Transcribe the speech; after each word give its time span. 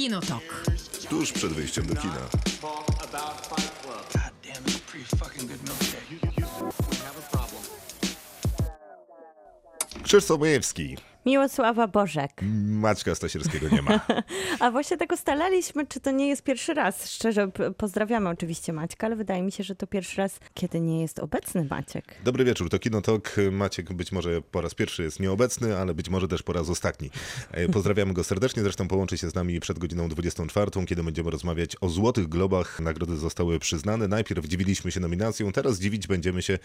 Kinotok. 0.00 0.64
Tuż 1.08 1.32
przed 1.32 1.52
wyjściem 1.52 1.86
do 1.86 1.96
kina. 1.96 2.28
Krzysztof 10.02 10.40
Majewski. 10.40 10.96
Miłosława 11.26 11.88
Bożek. 11.88 12.30
Maćka 12.66 13.14
Stasierskiego 13.14 13.68
nie 13.68 13.82
ma. 13.82 14.00
A 14.60 14.70
właśnie 14.70 14.96
tak 14.96 15.12
ustalaliśmy, 15.12 15.86
czy 15.86 16.00
to 16.00 16.10
nie 16.10 16.28
jest 16.28 16.42
pierwszy 16.42 16.74
raz. 16.74 17.10
Szczerze 17.10 17.50
pozdrawiamy 17.76 18.28
oczywiście 18.28 18.72
Maćka, 18.72 19.06
ale 19.06 19.16
wydaje 19.16 19.42
mi 19.42 19.52
się, 19.52 19.64
że 19.64 19.74
to 19.74 19.86
pierwszy 19.86 20.16
raz, 20.16 20.40
kiedy 20.54 20.80
nie 20.80 21.02
jest 21.02 21.18
obecny 21.18 21.66
Maciek. 21.70 22.14
Dobry 22.24 22.44
wieczór, 22.44 22.70
to 22.70 22.78
Kinotok. 22.78 23.36
Maciek 23.52 23.92
być 23.92 24.12
może 24.12 24.42
po 24.42 24.60
raz 24.60 24.74
pierwszy 24.74 25.02
jest 25.02 25.20
nieobecny, 25.20 25.76
ale 25.76 25.94
być 25.94 26.08
może 26.08 26.28
też 26.28 26.42
po 26.42 26.52
raz 26.52 26.70
ostatni. 26.70 27.10
E, 27.50 27.68
Pozdrawiamy 27.80 28.14
go 28.14 28.24
serdecznie, 28.24 28.62
zresztą 28.62 28.88
połączy 28.88 29.18
się 29.18 29.30
z 29.30 29.34
nami 29.34 29.60
przed 29.60 29.78
godziną 29.78 30.08
24, 30.08 30.70
kiedy 30.86 31.02
będziemy 31.02 31.30
rozmawiać 31.30 31.76
o 31.80 31.88
Złotych 31.88 32.28
Globach. 32.28 32.80
Nagrody 32.80 33.16
zostały 33.16 33.58
przyznane. 33.58 34.08
Najpierw 34.08 34.46
dziwiliśmy 34.46 34.92
się 34.92 35.00
nominacją, 35.00 35.52
teraz 35.52 35.78
dziwić 35.78 36.06
będziemy 36.06 36.42
się 36.42 36.58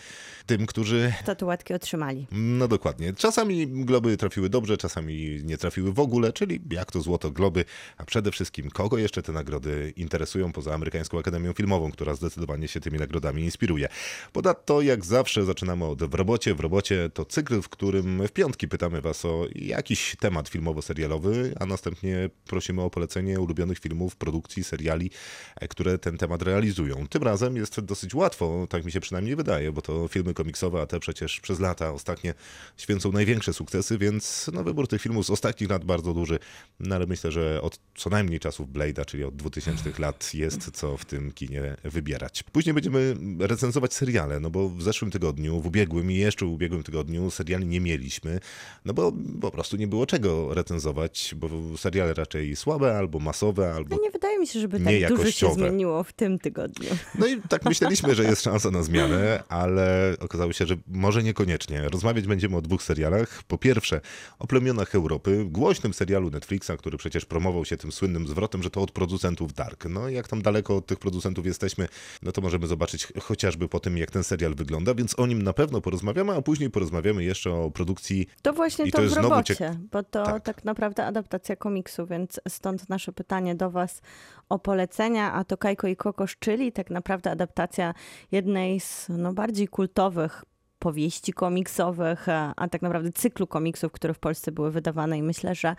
tym, 0.45 0.65
którzy 0.65 1.13
Statuetki 1.21 1.73
otrzymali. 1.73 2.27
No 2.31 2.67
dokładnie. 2.67 3.13
Czasami 3.13 3.67
globy 3.67 4.17
trafiły 4.17 4.44
dobrze, 4.49 4.77
czasami 4.77 5.41
nie 5.43 5.57
trafiły 5.57 5.93
w 5.93 5.99
ogóle, 5.99 6.33
czyli 6.33 6.61
jak 6.71 6.91
to 6.91 7.01
złoto 7.01 7.31
globy, 7.31 7.65
a 7.97 8.05
przede 8.05 8.31
wszystkim 8.31 8.69
kogo 8.69 8.97
jeszcze 8.97 9.21
te 9.21 9.31
nagrody 9.31 9.93
interesują 9.95 10.51
poza 10.51 10.73
Amerykańską 10.73 11.19
Akademią 11.19 11.53
Filmową, 11.53 11.91
która 11.91 12.15
zdecydowanie 12.15 12.67
się 12.67 12.79
tymi 12.79 12.99
nagrodami 12.99 13.43
inspiruje. 13.43 13.87
Ponadto, 14.33 14.81
jak 14.81 15.05
zawsze, 15.05 15.45
zaczynamy 15.45 15.85
od 15.85 16.03
W 16.03 16.13
robocie. 16.13 16.55
W 16.55 16.59
robocie 16.59 17.09
to 17.13 17.25
cykl, 17.25 17.61
w 17.61 17.69
którym 17.69 18.27
w 18.27 18.31
piątki 18.31 18.67
pytamy 18.67 19.01
Was 19.01 19.25
o 19.25 19.45
jakiś 19.55 20.15
temat 20.19 20.49
filmowo-serialowy, 20.49 21.53
a 21.59 21.65
następnie 21.65 22.29
prosimy 22.47 22.81
o 22.81 22.89
polecenie 22.89 23.39
ulubionych 23.39 23.79
filmów, 23.79 24.15
produkcji, 24.15 24.63
seriali, 24.63 25.11
e, 25.55 25.67
które 25.67 25.97
ten 25.97 26.17
temat 26.17 26.41
realizują. 26.41 27.07
Tym 27.07 27.23
razem 27.23 27.55
jest 27.55 27.79
dosyć 27.79 28.15
łatwo, 28.15 28.67
tak 28.69 28.85
mi 28.85 28.91
się 28.91 28.99
przynajmniej 28.99 29.35
wydaje, 29.35 29.71
bo 29.71 29.81
to 29.81 30.07
filmy 30.07 30.33
komiksowe, 30.33 30.81
a 30.81 30.85
te 30.85 30.99
przecież 30.99 31.39
przez 31.39 31.59
lata 31.59 31.91
ostatnie 31.91 32.33
święcą 32.77 33.11
największe 33.11 33.53
sukcesy, 33.53 33.97
więc 33.97 34.34
no, 34.53 34.63
wybór 34.63 34.87
tych 34.87 35.01
filmów 35.01 35.25
z 35.25 35.29
ostatnich 35.29 35.69
lat 35.69 35.85
bardzo 35.85 36.13
duży, 36.13 36.39
no 36.79 36.95
ale 36.95 37.05
myślę, 37.05 37.31
że 37.31 37.61
od 37.61 37.79
co 37.95 38.09
najmniej 38.09 38.39
czasów 38.39 38.69
Blade'a, 38.69 39.05
czyli 39.05 39.23
od 39.23 39.35
2000 39.35 39.91
lat 39.99 40.33
jest 40.33 40.71
co 40.71 40.97
w 40.97 41.05
tym 41.05 41.31
kinie 41.31 41.75
wybierać. 41.83 42.43
Później 42.43 42.73
będziemy 42.73 43.15
recenzować 43.39 43.93
seriale, 43.93 44.39
no 44.39 44.49
bo 44.49 44.69
w 44.69 44.81
zeszłym 44.81 45.11
tygodniu, 45.11 45.61
w 45.61 45.67
ubiegłym 45.67 46.11
i 46.11 46.15
jeszcze 46.15 46.45
w 46.45 46.49
ubiegłym 46.49 46.83
tygodniu 46.83 47.31
seriali 47.31 47.65
nie 47.65 47.81
mieliśmy, 47.81 48.39
no 48.85 48.93
bo 48.93 49.13
po 49.41 49.51
prostu 49.51 49.77
nie 49.77 49.87
było 49.87 50.05
czego 50.05 50.53
recenzować, 50.53 51.35
bo 51.37 51.49
seriale 51.77 52.13
raczej 52.13 52.55
słabe, 52.55 52.97
albo 52.97 53.19
masowe, 53.19 53.73
albo 53.73 53.95
No 53.95 54.01
nie 54.01 54.11
wydaje 54.11 54.39
mi 54.39 54.47
się, 54.47 54.59
żeby 54.59 54.79
tak 54.79 55.09
dużo 55.09 55.31
się 55.31 55.53
zmieniło 55.53 56.03
w 56.03 56.13
tym 56.13 56.39
tygodniu. 56.39 56.89
No 57.19 57.27
i 57.27 57.41
tak 57.49 57.65
myśleliśmy, 57.71 58.15
że 58.15 58.23
jest 58.23 58.41
szansa 58.41 58.71
na 58.71 58.83
zmianę, 58.83 59.43
ale 59.49 60.15
okazało 60.19 60.53
się, 60.53 60.65
że 60.65 60.77
może 60.87 61.23
niekoniecznie. 61.23 61.89
Rozmawiać 61.89 62.27
będziemy 62.27 62.57
o 62.57 62.61
dwóch 62.61 62.83
serialach. 62.83 63.43
Po 63.43 63.57
pierwsze, 63.57 64.01
o 64.39 64.47
plemionach 64.47 64.95
Europy, 64.95 65.45
głośnym 65.49 65.93
serialu 65.93 66.29
Netflixa, 66.29 66.71
który 66.77 66.97
przecież 66.97 67.25
promował 67.25 67.65
się 67.65 67.77
tym 67.77 67.91
słynnym 67.91 68.27
zwrotem, 68.27 68.63
że 68.63 68.69
to 68.69 68.81
od 68.81 68.91
producentów 68.91 69.53
Dark. 69.53 69.85
No 69.85 70.09
i 70.09 70.13
jak 70.13 70.27
tam 70.27 70.41
daleko 70.41 70.75
od 70.75 70.85
tych 70.85 70.99
producentów 70.99 71.45
jesteśmy, 71.45 71.87
no 72.21 72.31
to 72.31 72.41
możemy 72.41 72.67
zobaczyć 72.67 73.07
chociażby 73.21 73.67
po 73.67 73.79
tym, 73.79 73.97
jak 73.97 74.11
ten 74.11 74.23
serial 74.23 74.55
wygląda, 74.55 74.93
więc 74.93 75.19
o 75.19 75.27
nim 75.27 75.41
na 75.41 75.53
pewno 75.53 75.81
porozmawiamy, 75.81 76.33
a 76.33 76.41
później 76.41 76.69
porozmawiamy 76.69 77.23
jeszcze 77.23 77.51
o 77.51 77.71
produkcji 77.71 78.27
To 78.41 78.53
właśnie 78.53 78.85
I 78.85 78.91
to, 78.91 78.97
to 78.97 79.09
w 79.09 79.13
robocie, 79.13 79.55
ciek- 79.55 79.75
bo 79.91 80.03
to 80.03 80.23
Tak. 80.25 80.43
tak. 80.43 80.65
naprawdę 80.65 81.05
adaptacja 81.05 81.55
komiksu, 81.55 82.05
więc 82.07 82.39
stąd 82.47 82.89
nasze 82.89 83.11
pytanie 83.11 83.55
do 83.55 83.71
Was 83.71 84.01
o 84.49 84.59
polecenia, 84.59 85.33
a 85.33 85.43
to 85.43 85.57
Kajko 85.57 85.87
i 85.87 85.95
Kokosz, 85.95 86.37
czyli 86.39 86.71
tak 86.71 86.89
naprawdę 86.89 87.31
adaptacja 87.31 87.93
jednej 88.31 88.79
z 88.79 89.05
no, 89.09 89.33
bardziej 89.33 89.67
kultowych 89.67 90.43
powieści 90.85 91.33
komiksowych, 91.33 92.29
a, 92.29 92.53
a 92.55 92.67
tak 92.67 92.81
naprawdę 92.81 93.11
cyklu 93.11 93.47
komiksów, 93.47 93.91
które 93.91 94.13
w 94.13 94.19
Polsce 94.19 94.51
były 94.51 94.71
wydawane 94.71 95.17
i 95.17 95.23
myślę, 95.23 95.55
że 95.55 95.75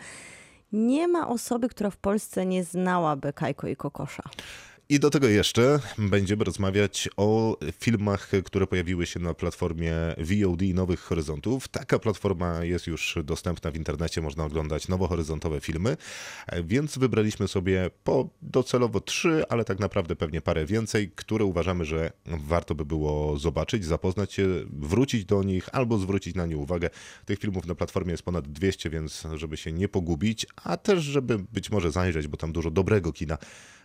nie 0.72 1.08
ma 1.08 1.28
osoby, 1.28 1.68
która 1.68 1.90
w 1.90 1.96
Polsce 1.96 2.46
nie 2.46 2.64
znałaby 2.64 3.32
Kajko 3.32 3.68
i 3.68 3.76
Kokosza. 3.76 4.22
I 4.88 5.00
do 5.00 5.10
tego 5.10 5.28
jeszcze 5.28 5.80
będziemy 5.98 6.44
rozmawiać 6.44 7.08
o 7.16 7.58
filmach, 7.80 8.30
które 8.44 8.66
pojawiły 8.66 9.06
się 9.06 9.20
na 9.20 9.34
platformie 9.34 9.94
VOD 10.18 10.62
Nowych 10.74 11.00
Horyzontów. 11.00 11.68
Taka 11.68 11.98
platforma 11.98 12.64
jest 12.64 12.86
już 12.86 13.18
dostępna 13.24 13.70
w 13.70 13.76
internecie, 13.76 14.20
można 14.20 14.44
oglądać 14.44 14.88
nowohoryzontowe 14.88 15.60
filmy, 15.60 15.96
więc 16.64 16.98
wybraliśmy 16.98 17.48
sobie 17.48 17.90
po 18.04 18.28
docelowo 18.42 19.00
trzy, 19.00 19.44
ale 19.48 19.64
tak 19.64 19.78
naprawdę 19.78 20.16
pewnie 20.16 20.40
parę 20.40 20.66
więcej, 20.66 21.10
które 21.14 21.44
uważamy, 21.44 21.84
że 21.84 22.12
warto 22.26 22.74
by 22.74 22.84
było 22.84 23.38
zobaczyć, 23.38 23.84
zapoznać 23.84 24.32
się, 24.32 24.46
wrócić 24.70 25.24
do 25.24 25.42
nich 25.42 25.68
albo 25.72 25.98
zwrócić 25.98 26.34
na 26.34 26.46
nie 26.46 26.56
uwagę. 26.56 26.90
Tych 27.24 27.38
filmów 27.38 27.66
na 27.66 27.74
platformie 27.74 28.10
jest 28.10 28.22
ponad 28.22 28.48
200, 28.48 28.90
więc 28.90 29.22
żeby 29.34 29.56
się 29.56 29.72
nie 29.72 29.88
pogubić, 29.88 30.46
a 30.64 30.76
też 30.76 31.04
żeby 31.04 31.38
być 31.38 31.70
może 31.70 31.90
zajrzeć, 31.90 32.28
bo 32.28 32.36
tam 32.36 32.52
dużo 32.52 32.70
dobrego 32.70 33.12
kina 33.12 33.38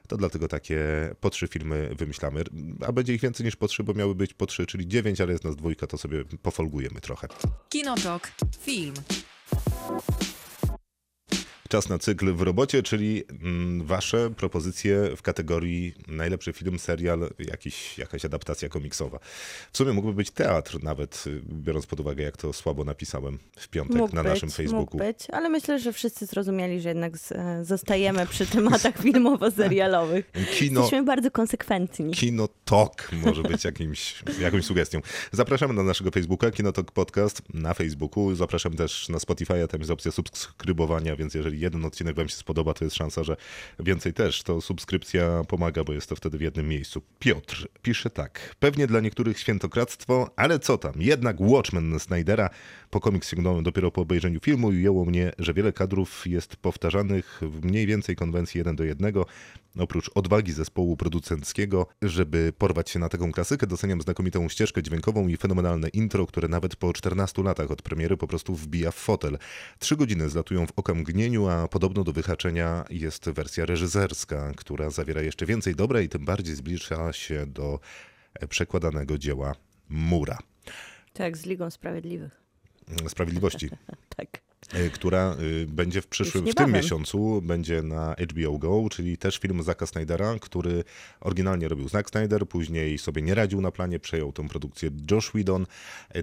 to 0.07 0.17
dlatego 0.17 0.47
takie 0.47 0.79
po 1.19 1.29
trzy 1.29 1.47
filmy 1.47 1.95
wymyślamy. 1.97 2.43
A 2.87 2.91
będzie 2.91 3.13
ich 3.13 3.21
więcej 3.21 3.45
niż 3.45 3.55
po 3.55 3.67
trzy, 3.67 3.83
bo 3.83 3.93
miały 3.93 4.15
być 4.15 4.33
po 4.33 4.45
trzy, 4.45 4.65
czyli 4.65 4.87
dziewięć, 4.87 5.21
ale 5.21 5.31
jest 5.31 5.43
nas 5.43 5.55
dwójka, 5.55 5.87
to 5.87 5.97
sobie 5.97 6.23
pofolgujemy 6.41 7.01
trochę. 7.01 7.27
Kinotok. 7.69 8.31
Film. 8.59 8.93
Czas 11.71 11.89
na 11.89 11.97
cykl 11.97 12.33
w 12.33 12.41
robocie, 12.41 12.83
czyli 12.83 13.23
mm, 13.43 13.85
wasze 13.85 14.29
propozycje 14.29 15.15
w 15.15 15.21
kategorii 15.21 15.93
najlepszy 16.07 16.53
film, 16.53 16.79
serial, 16.79 17.29
jakiś, 17.39 17.97
jakaś 17.97 18.25
adaptacja 18.25 18.69
komiksowa. 18.69 19.19
W 19.71 19.77
sumie 19.77 19.93
mógłby 19.93 20.13
być 20.13 20.31
teatr 20.31 20.83
nawet, 20.83 21.25
biorąc 21.43 21.85
pod 21.85 21.99
uwagę, 21.99 22.23
jak 22.23 22.37
to 22.37 22.53
słabo 22.53 22.83
napisałem 22.83 23.39
w 23.57 23.67
piątek 23.67 23.97
Mógł 23.97 24.15
na 24.15 24.23
być, 24.23 24.31
naszym 24.31 24.49
Facebooku. 24.49 24.79
Mógł 24.79 24.97
być, 24.97 25.29
ale 25.29 25.49
myślę, 25.49 25.79
że 25.79 25.93
wszyscy 25.93 26.25
zrozumieli, 26.25 26.81
że 26.81 26.89
jednak 26.89 27.13
e, 27.31 27.65
zostajemy 27.65 28.27
przy 28.27 28.45
tematach 28.45 28.97
filmowo-serialowych. 29.03 30.31
Kino, 30.31 30.81
Jesteśmy 30.81 31.05
bardzo 31.05 31.31
konsekwentni. 31.31 32.13
Kinotok 32.13 33.09
może 33.11 33.43
być 33.43 33.63
jakimś, 33.63 34.23
jakąś 34.39 34.65
sugestią. 34.65 35.01
Zapraszamy 35.31 35.73
na 35.73 35.83
naszego 35.83 36.11
Facebooka, 36.11 36.51
Kinotok 36.51 36.91
Podcast 36.91 37.41
na 37.53 37.73
Facebooku. 37.73 38.35
Zapraszam 38.35 38.73
też 38.73 39.09
na 39.09 39.19
Spotify, 39.19 39.67
tam 39.67 39.79
jest 39.79 39.91
opcja 39.91 40.11
subskrybowania, 40.11 41.15
więc 41.15 41.33
jeżeli 41.33 41.60
jeden 41.61 41.85
odcinek 41.85 42.15
wam 42.15 42.29
się 42.29 42.35
spodoba, 42.35 42.73
to 42.73 42.83
jest 42.83 42.95
szansa, 42.95 43.23
że 43.23 43.35
więcej 43.79 44.13
też. 44.13 44.43
To 44.43 44.61
subskrypcja 44.61 45.43
pomaga, 45.47 45.83
bo 45.83 45.93
jest 45.93 46.09
to 46.09 46.15
wtedy 46.15 46.37
w 46.37 46.41
jednym 46.41 46.67
miejscu. 46.67 47.01
Piotr 47.19 47.67
pisze 47.81 48.09
tak. 48.09 48.55
Pewnie 48.59 48.87
dla 48.87 48.99
niektórych 48.99 49.39
świętokradztwo, 49.39 50.29
ale 50.35 50.59
co 50.59 50.77
tam? 50.77 50.93
Jednak 50.95 51.41
Watchmen 51.41 51.99
Snydera 51.99 52.49
po 52.91 52.99
komiks 52.99 53.29
sięgnąłem 53.29 53.63
dopiero 53.63 53.91
po 53.91 54.01
obejrzeniu 54.01 54.39
filmu 54.39 54.71
i 54.71 54.75
ujęło 54.75 55.05
mnie, 55.05 55.31
że 55.39 55.53
wiele 55.53 55.73
kadrów 55.73 56.27
jest 56.27 56.55
powtarzanych 56.55 57.41
w 57.41 57.65
mniej 57.65 57.87
więcej 57.87 58.15
konwencji 58.15 58.57
jeden 58.57 58.75
do 58.75 58.83
jednego. 58.83 59.25
Oprócz 59.79 60.11
odwagi 60.15 60.51
zespołu 60.51 60.97
producenckiego, 60.97 61.87
żeby 62.01 62.53
porwać 62.57 62.89
się 62.89 62.99
na 62.99 63.09
taką 63.09 63.31
klasykę, 63.31 63.67
doceniam 63.67 64.01
znakomitą 64.01 64.49
ścieżkę 64.49 64.83
dźwiękową 64.83 65.27
i 65.27 65.37
fenomenalne 65.37 65.89
intro, 65.89 66.27
które 66.27 66.47
nawet 66.47 66.75
po 66.75 66.93
14 66.93 67.43
latach 67.43 67.71
od 67.71 67.81
premiery 67.81 68.17
po 68.17 68.27
prostu 68.27 68.55
wbija 68.55 68.91
w 68.91 68.95
fotel. 68.95 69.37
Trzy 69.79 69.95
godziny 69.95 70.29
zlatują 70.29 70.67
w 70.67 70.71
okamgnieniu, 70.75 71.47
a 71.47 71.67
podobno 71.67 72.03
do 72.03 72.13
wyhaczenia 72.13 72.85
jest 72.89 73.29
wersja 73.29 73.65
reżyserska, 73.65 74.51
która 74.55 74.89
zawiera 74.89 75.21
jeszcze 75.21 75.45
więcej 75.45 75.75
dobra 75.75 76.01
i 76.01 76.09
tym 76.09 76.25
bardziej 76.25 76.55
zbliża 76.55 77.13
się 77.13 77.45
do 77.45 77.79
przekładanego 78.49 79.17
dzieła 79.17 79.55
Mura. 79.89 80.37
Tak, 81.13 81.37
z 81.37 81.45
Ligą 81.45 81.69
Sprawiedliwych. 81.69 82.40
Sprawiedliwości. 83.07 83.69
Tak. 84.17 84.50
E, 84.73 84.89
która 84.89 85.35
y, 85.39 85.67
będzie 85.67 86.01
w 86.01 86.07
przyszłym, 86.07 86.45
w 86.45 86.55
tym 86.55 86.71
miesiącu, 86.71 87.41
będzie 87.41 87.81
na 87.81 88.15
HBO 88.29 88.57
Go, 88.57 88.87
czyli 88.91 89.17
też 89.17 89.37
film 89.37 89.63
Zacka 89.63 89.85
Snydera, 89.85 90.35
który 90.41 90.83
oryginalnie 91.19 91.67
robił 91.67 91.89
Zack 91.89 92.09
Snyder, 92.09 92.47
później 92.47 92.97
sobie 92.97 93.21
nie 93.21 93.35
radził 93.35 93.61
na 93.61 93.71
planie, 93.71 93.99
przejął 93.99 94.31
tą 94.31 94.47
produkcję 94.47 94.89
Josh 95.11 95.29
Whedon, 95.29 95.65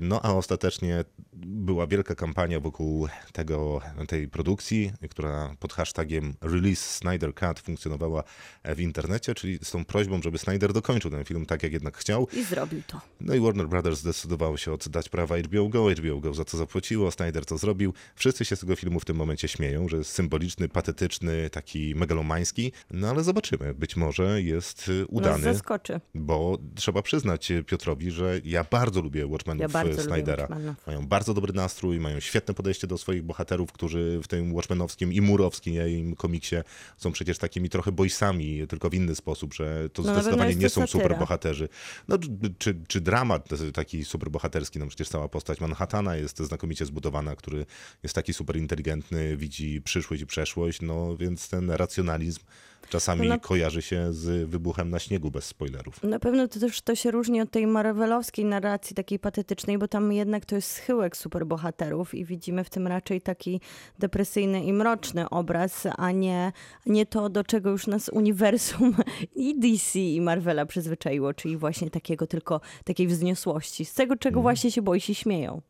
no 0.01 0.21
a 0.23 0.33
ostatecznie 0.33 1.05
była 1.47 1.87
wielka 1.87 2.15
kampania 2.15 2.61
wokół 2.61 3.09
tego, 3.33 3.81
tej 4.09 4.29
produkcji, 4.29 4.93
która 5.11 5.55
pod 5.59 5.73
hashtagiem 5.73 6.35
Release 6.41 6.81
Snyder 6.81 7.35
Cut 7.35 7.61
funkcjonowała 7.61 8.25
w 8.65 8.81
internecie, 8.81 9.35
czyli 9.35 9.59
z 9.63 9.71
tą 9.71 9.85
prośbą, 9.85 10.23
żeby 10.23 10.39
Snyder 10.39 10.73
dokończył 10.73 11.11
ten 11.11 11.25
film 11.25 11.47
tak, 11.47 11.63
jak 11.63 11.73
jednak 11.73 11.97
chciał. 11.97 12.29
I 12.33 12.45
zrobił 12.45 12.83
to. 12.87 13.01
No 13.21 13.35
i 13.35 13.41
Warner 13.41 13.69
Brothers 13.69 13.99
zdecydowało 13.99 14.57
się 14.57 14.73
oddać 14.73 15.09
prawa 15.09 15.39
HBO 15.39 15.69
Go. 15.69 15.91
HBO 15.91 16.21
Go 16.21 16.35
za 16.35 16.45
co 16.45 16.57
zapłaciło, 16.57 17.11
Snyder 17.11 17.47
to 17.47 17.59
zrobił. 17.59 17.95
Wszyscy 18.15 18.38
wszyscy 18.39 18.51
się 18.51 18.57
z 18.57 18.61
tego 18.61 18.77
filmu 18.77 19.01
w 19.01 19.05
tym 19.05 19.17
momencie 19.17 19.49
śmieją, 19.49 19.89
że 19.89 19.97
jest 19.97 20.11
symboliczny, 20.11 20.69
patetyczny, 20.69 21.51
taki 21.51 21.95
megalomański, 21.95 22.73
no 22.91 23.11
ale 23.11 23.25
zobaczymy. 23.25 23.75
Być 23.75 23.97
może 23.97 24.43
jest 24.43 24.89
y, 24.89 24.93
Nas 24.93 25.07
udany, 25.09 25.43
zaskoczy. 25.43 26.01
bo 26.15 26.59
trzeba 26.75 27.03
przyznać 27.03 27.53
Piotrowi, 27.67 28.11
że 28.11 28.41
ja 28.45 28.65
bardzo 28.71 29.01
lubię 29.03 29.27
Watchmenów 29.27 29.73
Ja 29.73 29.83
y, 29.83 29.85
lubię 29.89 30.03
Snydera. 30.03 30.49
Mają 30.87 31.07
bardzo 31.07 31.35
dobry 31.35 31.53
nastrój, 31.53 32.01
mają 32.01 32.21
świetne 32.21 32.55
podejście 32.55 32.87
do 32.87 32.99
swoich 32.99 33.23
bohaterów, 33.23 33.73
którzy 33.73 34.21
w 34.23 34.29
tym 34.29 34.55
Watchmenowskim 34.55 35.13
i 35.13 35.21
Murowskim 35.21 36.17
komiksie 36.17 36.57
są 36.97 37.13
przecież 37.13 37.39
takimi 37.39 37.69
trochę 37.69 37.93
boysami, 37.93 38.67
tylko 38.69 38.91
w 38.91 38.95
inny 38.95 39.15
sposób, 39.15 39.55
że 39.55 39.91
to 39.93 40.03
No, 40.03 40.15
zdecydowanie 40.15 40.55
nie 40.55 40.69
są 40.69 40.87
superbohaterzy. 40.87 41.69
No, 42.09 42.19
czy, 42.59 42.77
czy 42.89 43.01
dramat 43.01 43.49
taki 43.75 44.05
superbohaterski, 44.05 44.79
no 44.79 44.87
przecież 44.87 45.09
cała 45.09 45.29
postać 45.29 45.61
Manhattana 45.61 46.17
jest 46.17 46.39
znakomicie 46.39 46.87
zbudowana, 46.87 47.37
który 47.37 47.67
jest 48.03 48.15
taki 48.19 48.35
super 48.35 48.57
inteligentny, 48.57 49.37
widzi 49.37 49.83
przyszłość 49.83 50.23
i 50.23 50.27
przeszłość, 50.27 50.81
no 50.81 51.17
więc 51.17 51.49
ten 51.49 51.71
racjonalizm 51.71 52.41
czasami 52.89 53.29
No 53.29 53.41
kojarzy 53.41 53.83
się 53.83 54.13
z 54.13 54.51
wybuchem 54.51 54.91
na 54.91 54.99
śniegu 54.99 55.31
bez 55.31 55.45
spoilerów. 55.45 56.03
Na 56.03 56.19
pewno 56.19 56.49
to 56.49 56.61
też 56.61 56.81
to 56.81 56.95
się 56.95 57.11
różni 57.11 57.41
od 57.41 57.51
tej 57.51 57.67
marvelowskiej 57.67 58.45
narracji, 58.45 58.97
takiej 58.97 59.19
patetycznej, 59.19 59.79
bo 59.79 59.89
tam 59.89 60.13
jednak 60.13 60.45
to 60.45 60.55
jest 60.55 60.71
schyłek 60.71 61.17
superbohaterów 61.17 62.15
i 62.15 62.25
widzimy 62.25 62.65
w 62.65 62.71
tym 62.71 62.87
raczej 62.87 63.21
taki 63.21 63.61
depresyjny 63.99 64.65
i 64.65 64.73
mroczny 64.73 65.31
obraz, 65.31 65.87
a 65.97 66.11
nie, 66.11 66.53
nie 66.87 67.07
to, 67.07 67.29
do 67.29 67.45
czego 67.45 67.71
już 67.71 67.87
nas 67.87 68.09
uniwersum 68.09 68.97
i 69.35 69.59
DC 69.59 69.99
i 69.99 70.21
Marvela 70.21 70.67
przyzwyczaiło, 70.67 71.35
czyli 71.35 71.57
właśnie 71.57 71.91
takiego 71.91 72.27
tylko 72.27 72.61
takiej 72.85 73.07
wzniosłości, 73.07 73.85
z 73.85 73.95
tego, 73.95 74.17
czego 74.17 74.43
właśnie 74.43 74.71
się 74.71 74.83
boi 74.83 75.01
się 75.01 75.15
śmieją. 75.15 75.63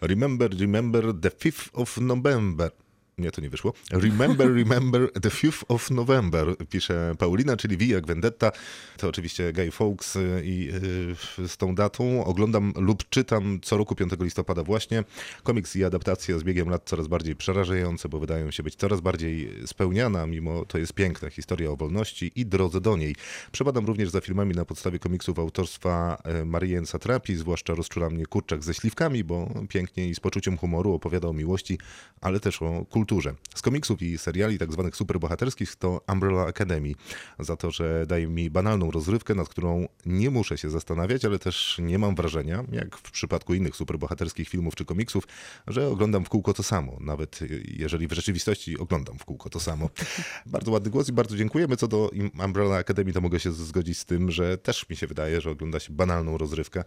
Remember, 0.00 0.50
remember 0.60 1.04
the 1.20 1.28
5th 1.28 1.68
of 1.72 1.98
November. 1.98 2.70
Nie, 3.18 3.30
to 3.30 3.40
nie 3.40 3.50
wyszło. 3.50 3.72
Remember, 3.90 4.54
remember 4.54 5.12
the 5.12 5.28
5th 5.28 5.64
of 5.68 5.90
November, 5.90 6.56
pisze 6.70 7.14
Paulina, 7.18 7.56
czyli 7.56 7.76
V 7.76 7.84
jak 7.84 8.06
Vendetta. 8.06 8.52
To 8.96 9.08
oczywiście 9.08 9.52
Guy 9.52 9.70
Fawkes 9.70 10.16
y, 10.16 10.42
i 10.44 10.70
y, 11.38 11.48
z 11.48 11.56
tą 11.56 11.74
datą 11.74 12.24
oglądam 12.24 12.72
lub 12.76 13.08
czytam 13.08 13.58
co 13.62 13.76
roku 13.76 13.94
5 13.94 14.12
listopada 14.20 14.62
właśnie. 14.62 15.04
Komiks 15.42 15.76
i 15.76 15.84
adaptacje 15.84 16.38
z 16.38 16.42
biegiem 16.42 16.68
lat 16.68 16.82
coraz 16.84 17.06
bardziej 17.06 17.36
przerażające, 17.36 18.08
bo 18.08 18.18
wydają 18.18 18.50
się 18.50 18.62
być 18.62 18.74
coraz 18.74 19.00
bardziej 19.00 19.54
spełniana, 19.66 20.26
mimo 20.26 20.64
to 20.64 20.78
jest 20.78 20.92
piękna 20.92 21.30
historia 21.30 21.70
o 21.70 21.76
wolności 21.76 22.32
i 22.36 22.46
drodze 22.46 22.80
do 22.80 22.96
niej. 22.96 23.14
Przebadam 23.52 23.86
również 23.86 24.10
za 24.10 24.20
filmami 24.20 24.54
na 24.54 24.64
podstawie 24.64 24.98
komiksów 24.98 25.38
autorstwa 25.38 26.18
e, 26.24 26.44
Marianne 26.44 26.86
Satrapi, 26.86 27.36
zwłaszcza 27.36 27.74
rozczula 27.74 28.10
mnie 28.10 28.26
Kurczak 28.26 28.64
ze 28.64 28.74
śliwkami, 28.74 29.24
bo 29.24 29.48
pięknie 29.68 30.08
i 30.08 30.14
z 30.14 30.20
poczuciem 30.20 30.56
humoru 30.56 30.92
opowiada 30.92 31.28
o 31.28 31.32
miłości, 31.32 31.78
ale 32.20 32.40
też 32.40 32.62
o 32.62 32.84
kulturze. 32.90 33.07
Z 33.54 33.62
komiksów 33.62 34.02
i 34.02 34.18
seriali 34.18 34.58
tak 34.58 34.72
zwanych 34.72 34.96
superbohaterskich 34.96 35.76
to 35.76 36.00
Umbrella 36.12 36.46
Academy, 36.46 36.92
za 37.38 37.56
to, 37.56 37.70
że 37.70 38.06
daje 38.06 38.26
mi 38.26 38.50
banalną 38.50 38.90
rozrywkę, 38.90 39.34
nad 39.34 39.48
którą 39.48 39.88
nie 40.06 40.30
muszę 40.30 40.58
się 40.58 40.70
zastanawiać, 40.70 41.24
ale 41.24 41.38
też 41.38 41.76
nie 41.82 41.98
mam 41.98 42.14
wrażenia, 42.14 42.64
jak 42.72 42.96
w 42.96 43.10
przypadku 43.10 43.54
innych 43.54 43.76
superbohaterskich 43.76 44.48
filmów 44.48 44.74
czy 44.74 44.84
komiksów, 44.84 45.24
że 45.66 45.88
oglądam 45.88 46.24
w 46.24 46.28
kółko 46.28 46.54
to 46.54 46.62
samo, 46.62 46.96
nawet 47.00 47.40
jeżeli 47.64 48.08
w 48.08 48.12
rzeczywistości 48.12 48.78
oglądam 48.78 49.18
w 49.18 49.24
kółko 49.24 49.50
to 49.50 49.60
samo. 49.60 49.90
Bardzo 50.46 50.70
ładny 50.70 50.90
głos 50.90 51.08
i 51.08 51.12
bardzo 51.12 51.36
dziękujemy. 51.36 51.76
Co 51.76 51.88
do 51.88 52.10
Umbrella 52.44 52.76
Academy, 52.76 53.12
to 53.12 53.20
mogę 53.20 53.40
się 53.40 53.52
zgodzić 53.52 53.98
z 53.98 54.04
tym, 54.04 54.30
że 54.30 54.58
też 54.58 54.88
mi 54.88 54.96
się 54.96 55.06
wydaje, 55.06 55.40
że 55.40 55.50
ogląda 55.50 55.80
się 55.80 55.92
banalną 55.92 56.38
rozrywkę. 56.38 56.84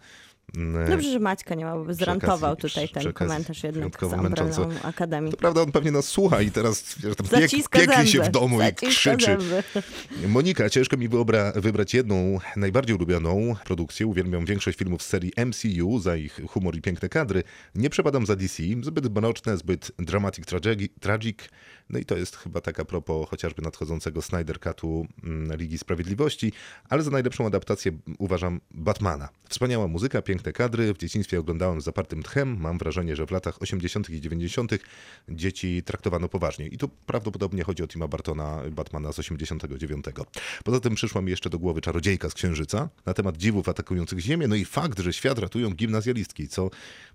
Mm, 0.55 0.89
Dobrze, 0.89 1.11
że 1.11 1.19
Maćka 1.19 1.55
nie 1.55 1.65
ma, 1.65 1.75
bo 1.75 1.85
by 1.85 1.93
zrantował 1.93 2.53
okazji- 2.55 2.61
tutaj 2.61 2.89
ten 2.89 3.13
komentarz 3.13 3.63
jednak 3.63 3.99
z 3.99 4.03
Umbrellą. 4.13 4.69
Akademii. 4.83 5.31
To 5.31 5.37
prawda, 5.37 5.61
on 5.61 5.71
pewnie 5.71 5.91
nas 5.91 6.10
słucha 6.11 6.41
i 6.41 6.51
teraz 6.51 6.95
wiesz, 6.99 7.15
tam 7.15 7.27
piek, 7.71 7.89
zęby. 7.89 8.07
się 8.07 8.21
w 8.21 8.29
domu 8.29 8.57
Zaciska 8.59 8.87
i 8.87 8.89
krzyczy. 8.89 9.25
zęby. 9.25 9.63
Monika, 10.27 10.69
ciężko 10.69 10.97
mi 10.97 11.07
wyobra, 11.07 11.51
wybrać 11.55 11.93
jedną 11.93 12.39
najbardziej 12.55 12.95
ulubioną 12.95 13.55
produkcję. 13.65 14.07
Uwielbiam 14.07 14.45
większość 14.45 14.77
filmów 14.77 15.03
z 15.03 15.05
serii 15.05 15.31
MCU 15.45 15.99
za 15.99 16.15
ich 16.15 16.39
humor 16.49 16.75
i 16.75 16.81
piękne 16.81 17.09
kadry. 17.09 17.43
Nie 17.75 17.89
przepadam 17.89 18.25
za 18.25 18.35
DC, 18.35 18.63
zbyt 18.81 19.15
mroczne, 19.15 19.57
zbyt 19.57 19.91
dramatic 19.99 20.45
tragic. 20.99 21.39
No 21.89 21.99
i 21.99 22.05
to 22.05 22.17
jest 22.17 22.35
chyba 22.35 22.61
tak 22.61 22.79
a 22.79 22.85
propos 22.85 23.29
chociażby 23.29 23.61
nadchodzącego 23.61 24.21
Snyder 24.21 24.59
Cutu 24.59 25.07
mm, 25.23 25.57
Ligi 25.57 25.77
Sprawiedliwości, 25.77 26.53
ale 26.89 27.03
za 27.03 27.11
najlepszą 27.11 27.45
adaptację 27.45 27.91
uważam 28.19 28.61
Batmana. 28.71 29.29
Wspaniała 29.49 29.87
muzyka, 29.87 30.21
piękne 30.21 30.53
kadry. 30.53 30.93
W 30.93 30.97
dzieciństwie 30.97 31.39
oglądałem 31.39 31.81
z 31.81 31.83
zapartym 31.83 32.23
tchem. 32.23 32.57
Mam 32.59 32.77
wrażenie, 32.77 33.15
że 33.15 33.25
w 33.25 33.31
latach 33.31 33.61
80. 33.61 34.09
i 34.09 34.21
90. 34.21 34.71
dzieci 35.29 35.83
traktowano 35.83 36.29
poważnie. 36.29 36.67
I 36.67 36.77
tu 36.77 36.89
prawdopodobnie 36.89 37.63
chodzi 37.63 37.83
o 37.83 37.87
Tima 37.87 38.07
Bartona, 38.07 38.61
Batmana 38.71 39.11
z 39.11 39.19
89. 39.19 40.05
Poza 40.63 40.79
tym 40.79 40.95
przyszła 40.95 41.21
mi 41.21 41.31
jeszcze 41.31 41.49
do 41.49 41.59
głowy 41.59 41.81
Czarodziejka 41.81 42.29
z 42.29 42.33
Księżyca 42.33 42.89
na 43.05 43.13
temat 43.13 43.37
dziwów 43.37 43.69
atakujących 43.69 44.19
Ziemię, 44.19 44.47
no 44.47 44.55
i 44.55 44.65
fakt, 44.65 44.99
że 44.99 45.13
świat 45.13 45.39
ratują 45.39 45.69
gimnazjalistki, 45.69 46.47
co 46.47 46.69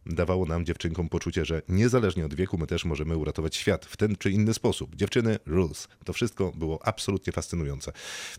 dawało 0.06 0.46
nam 0.46 0.64
dziewczynkom 0.64 1.08
poczucie, 1.08 1.44
że 1.44 1.62
niezależnie 1.68 2.26
od 2.26 2.34
wieku 2.34 2.58
my 2.58 2.66
też 2.66 2.84
możemy 2.84 3.16
uratować 3.16 3.56
świat 3.56 3.86
w 3.86 3.96
ten 3.96 4.16
czy 4.16 4.30
inny 4.30 4.54
sposób. 4.56 4.96
Dziewczyny, 4.96 5.38
rules. 5.46 5.88
To 6.04 6.12
wszystko 6.12 6.52
było 6.54 6.78
absolutnie 6.86 7.32
fascynujące. 7.32 7.92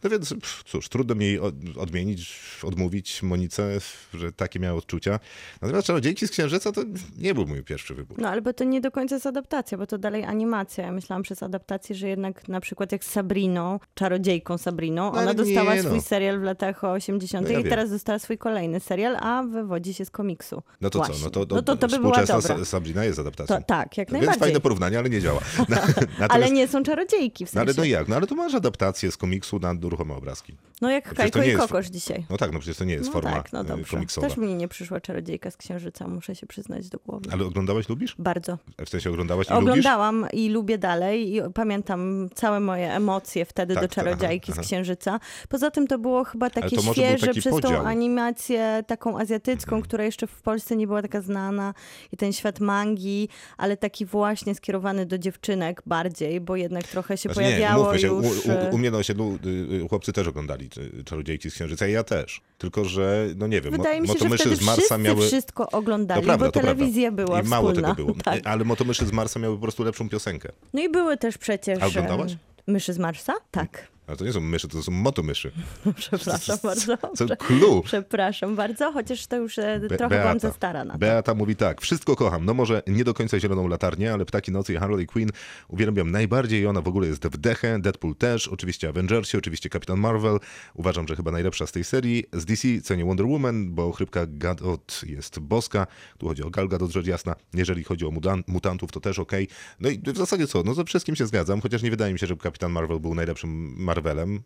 No 0.03 0.09
więc 0.09 0.35
cóż, 0.65 0.89
trudno 0.89 1.15
mi 1.15 1.37
od- 1.39 1.55
odmienić, 1.77 2.39
odmówić 2.63 3.23
Monice, 3.23 3.77
że 4.13 4.31
takie 4.31 4.59
miała 4.59 4.77
odczucia. 4.77 5.19
Natomiast 5.61 5.87
Czarodziejki 5.87 6.27
z 6.27 6.31
Księżyca 6.31 6.71
to 6.71 6.81
nie 7.17 7.33
był 7.33 7.47
mój 7.47 7.63
pierwszy 7.63 7.95
wybór. 7.95 8.17
No 8.19 8.29
ale 8.29 8.41
bo 8.41 8.53
to 8.53 8.63
nie 8.63 8.81
do 8.81 8.91
końca 8.91 9.15
jest 9.15 9.25
adaptacja, 9.25 9.77
bo 9.77 9.87
to 9.87 9.97
dalej 9.97 10.23
animacja. 10.23 10.85
Ja 10.85 10.91
myślałam 10.91 11.23
przez 11.23 11.43
adaptację, 11.43 11.95
że 11.95 12.07
jednak 12.07 12.47
na 12.47 12.59
przykład 12.61 12.91
jak 12.91 13.03
z 13.05 13.09
Sabriną, 13.11 13.79
czarodziejką 13.93 14.57
Sabriną, 14.57 15.11
No, 15.11 15.19
ona 15.19 15.33
dostała 15.33 15.75
nie, 15.75 15.83
no. 15.83 15.89
swój 15.89 16.01
serial 16.01 16.39
w 16.39 16.43
latach 16.43 16.83
80. 16.83 17.47
No 17.47 17.53
ja 17.53 17.59
i 17.59 17.63
teraz 17.63 17.89
dostała 17.89 18.19
swój 18.19 18.37
kolejny 18.37 18.79
serial, 18.79 19.15
a 19.19 19.43
wywodzi 19.43 19.93
się 19.93 20.05
z 20.05 20.09
komiksu. 20.11 20.63
No 20.81 20.89
to 20.89 20.99
Właśnie. 20.99 21.15
co? 21.15 21.21
No 21.25 21.29
to, 21.29 21.45
to, 21.45 21.55
no 21.55 21.61
to, 21.61 21.75
to 21.77 21.87
by 21.87 21.99
była 21.99 22.17
dobra. 22.25 22.35
Sa- 22.37 22.65
Sabrina 22.65 23.05
jest 23.05 23.19
adaptacją. 23.19 23.55
To, 23.57 23.61
tak, 23.63 23.97
jak 23.97 24.07
Więc 24.07 24.11
najbardziej. 24.19 24.39
fajne 24.39 24.59
porównanie, 24.59 24.99
ale 24.99 25.09
nie 25.09 25.21
działa. 25.21 25.39
Na, 26.07 26.11
natomiast, 26.19 26.31
Ale 26.33 26.51
nie 26.51 26.67
są 26.67 26.83
czarodziejki 26.83 27.45
w 27.45 27.53
No 27.53 27.61
ale 27.61 27.73
sensie. 27.73 27.81
no 27.81 27.97
jak? 27.99 28.07
No 28.07 28.15
ale 28.15 28.27
to 28.27 28.35
masz 28.35 28.55
adaptację 28.55 29.11
z 29.11 29.17
komiksu 29.17 29.59
na 29.59 29.75
ruchome 29.81 30.15
obrazki. 30.15 30.53
No 30.81 30.89
jak 30.91 31.03
przecież 31.03 31.17
Kajko 31.17 31.39
nie 31.39 31.45
i 31.45 31.49
jest- 31.49 31.61
Kokosz 31.61 31.87
dzisiaj. 31.87 32.25
No 32.29 32.37
tak, 32.37 32.51
no 32.53 32.59
przecież 32.59 32.77
to 32.77 32.83
nie 32.85 32.93
jest 32.93 33.05
No 33.05 33.11
forma 33.13 33.31
tak, 33.31 33.53
no 33.53 33.61
e, 33.61 33.63
dobrze. 33.63 33.91
komiksowa. 33.91 34.27
Też 34.27 34.37
mi 34.37 34.55
nie 34.55 34.67
przyszła 34.67 35.01
czarodziejka 35.01 35.51
z 35.51 35.57
księżyca, 35.57 36.07
muszę 36.07 36.35
się 36.35 36.47
przyznać 36.47 36.89
do 36.89 36.97
głowy. 37.05 37.29
Ale 37.31 37.45
oglądałaś, 37.45 37.89
lubisz? 37.89 38.15
Bardzo. 38.19 38.57
W 38.85 38.89
sensie 38.89 39.09
oglądałaś 39.09 39.47
i 39.47 39.53
lubisz? 39.53 39.69
Oglądałam 39.69 40.27
i 40.33 40.49
lubię 40.49 40.77
dalej 40.77 41.35
i 41.35 41.41
pamiętam 41.53 42.29
całe 42.35 42.59
moje 42.59 42.93
emocje 42.93 43.45
wtedy 43.45 43.73
Tak, 43.73 43.83
do 43.83 43.89
czarodziejki 43.89 44.51
aha, 44.51 44.63
z. 44.63 44.65
Księżyca. 44.65 45.19
Poza 45.49 45.71
tym 45.71 45.87
to 45.87 45.99
było 45.99 46.23
chyba 46.23 46.49
takie 46.49 46.81
świeże 46.81 47.31
przez 47.31 47.43
podział. 47.53 47.71
Mhm. 47.71 47.83
tą 47.83 47.89
animację 47.89 48.83
taką 48.87 49.19
azjatycką, 49.19 49.81
która 49.81 50.03
jeszcze 50.03 50.27
w 50.27 50.41
Polsce 50.41 50.75
nie 50.75 50.87
była 50.87 51.01
taka 51.01 51.21
znana 51.21 51.73
i 52.11 52.17
ten 52.17 52.33
świat 52.33 52.59
mangi, 52.59 53.29
ale 53.57 53.77
taki 53.77 54.05
właśnie 54.05 54.55
skierowany 54.55 55.05
do 55.05 55.17
dziewczynek 55.17 55.81
bardziej, 55.85 56.41
bo 56.41 56.55
jednak 56.55 56.83
trochę 56.83 57.17
się 57.17 57.29
Znaczy, 57.29 57.49
nie, 57.49 57.55
pojawiało 57.55 57.83
mówmy 57.83 57.99
się, 57.99 58.07
już... 58.07 58.45
u, 58.45 58.51
e, 58.51 58.69
u, 58.71 58.75
u 58.75 58.77
mnie 58.77 58.91
na 58.91 58.97
osiedlu 58.97 59.39
y, 59.45 59.49
y, 59.85 59.87
chłopcy 59.89 60.13
też 60.13 60.27
oglądali 60.27 60.66
y, 60.99 61.03
Czarodziejki 61.03 61.51
z 61.51 61.53
Księżyca 61.53 61.87
i 61.87 61.91
ja 61.91 62.03
też. 62.03 62.41
Tylko, 62.57 62.85
że, 62.85 63.27
no 63.35 63.47
nie 63.47 63.61
wiem, 63.61 63.71
mo- 63.71 63.77
Wydaje 63.77 64.01
mi 64.01 64.07
się, 64.07 64.13
motomyszy 64.13 64.55
z 64.55 64.61
Marsa 64.61 64.97
miały... 64.97 65.27
wszystko 65.27 65.69
oglądali, 65.71 66.21
To 66.21 66.25
prawda, 66.25 66.45
bo 66.45 66.51
to 66.51 66.59
prawda. 66.59 66.75
telewizja 66.79 67.11
była 67.11 67.41
I 67.41 67.43
mało 67.43 67.67
wspólna. 67.69 67.89
tego 67.95 68.05
było. 68.05 68.17
Tak. 68.23 68.39
Ale 68.47 68.63
motomyszy 68.65 69.05
z 69.05 69.11
Marsa 69.11 69.39
miały 69.39 69.55
po 69.55 69.61
prostu 69.61 69.83
lepszą 69.83 70.09
piosenkę. 70.09 70.49
No 70.73 70.81
i 70.81 70.89
były 70.89 71.17
też 71.17 71.37
przecież... 71.37 71.79
A 71.81 71.85
oglądałaś? 71.85 72.35
Myszy 72.67 72.93
z 72.93 72.99
Marsa? 72.99 73.33
Tak. 73.51 73.87
Ale 74.07 74.17
to 74.17 74.25
nie 74.25 74.33
są 74.33 74.41
myszy, 74.41 74.67
to 74.67 74.83
są 74.83 74.91
motomyszy. 74.91 75.51
Przepraszam 75.95 76.57
bardzo. 76.63 76.97
Co 77.15 77.37
clue. 77.37 77.81
Przepraszam 77.85 78.55
bardzo, 78.55 78.91
chociaż 78.91 79.27
to 79.27 79.35
już 79.35 79.57
e, 79.59 79.79
Be- 79.89 79.97
trochę 79.97 80.19
byłam 80.19 80.39
za 80.39 80.53
stara 80.53 80.85
na 80.85 80.93
to. 80.93 80.99
Beata 80.99 81.33
mówi 81.33 81.55
tak, 81.55 81.81
wszystko 81.81 82.15
kocham, 82.15 82.45
no 82.45 82.53
może 82.53 82.83
nie 82.87 83.03
do 83.03 83.13
końca 83.13 83.39
zieloną 83.39 83.67
latarnię, 83.67 84.13
ale 84.13 84.25
Ptaki 84.25 84.51
Nocy 84.51 84.73
i 84.73 84.77
Harley 84.77 85.07
Quinn 85.07 85.29
uwielbiam 85.67 86.11
najbardziej 86.11 86.61
i 86.61 86.65
ona 86.65 86.81
w 86.81 86.87
ogóle 86.87 87.07
jest 87.07 87.27
w 87.27 87.37
dechę, 87.37 87.79
Deadpool 87.81 88.15
też, 88.15 88.47
oczywiście 88.47 88.89
Avengersi, 88.89 89.37
oczywiście 89.37 89.69
Kapitan 89.69 89.99
Marvel, 89.99 90.39
uważam, 90.73 91.07
że 91.07 91.15
chyba 91.15 91.31
najlepsza 91.31 91.67
z 91.67 91.71
tej 91.71 91.83
serii. 91.83 92.23
Z 92.33 92.45
DC 92.45 92.67
cenię 92.83 93.05
Wonder 93.05 93.25
Woman, 93.25 93.73
bo 93.75 93.91
chrypka 93.91 94.25
Gadot 94.27 95.01
jest 95.05 95.39
boska, 95.39 95.87
tu 96.17 96.27
chodzi 96.27 96.43
o 96.43 96.49
Gal 96.49 96.67
Gadot, 96.67 96.91
rzecz 96.91 97.07
jasna, 97.07 97.35
jeżeli 97.53 97.83
chodzi 97.83 98.05
o 98.05 98.09
mutan- 98.09 98.43
mutantów, 98.47 98.91
to 98.91 98.99
też 98.99 99.19
okej. 99.19 99.47
No 99.79 99.89
i 99.89 99.99
w 99.99 100.17
zasadzie 100.17 100.47
co, 100.47 100.63
no 100.63 100.73
ze 100.73 100.85
wszystkim 100.85 101.15
się 101.15 101.25
zgadzam, 101.27 101.61
chociaż 101.61 101.83
nie 101.83 101.89
wydaje 101.89 102.13
mi 102.13 102.19
się, 102.19 102.27
żeby 102.27 102.41
Kapitan 102.41 102.71
Marvel 102.71 102.99
był 102.99 103.15
najlepszym 103.15 103.75
Marvel 103.77 103.96
Marvelem, 104.01 104.41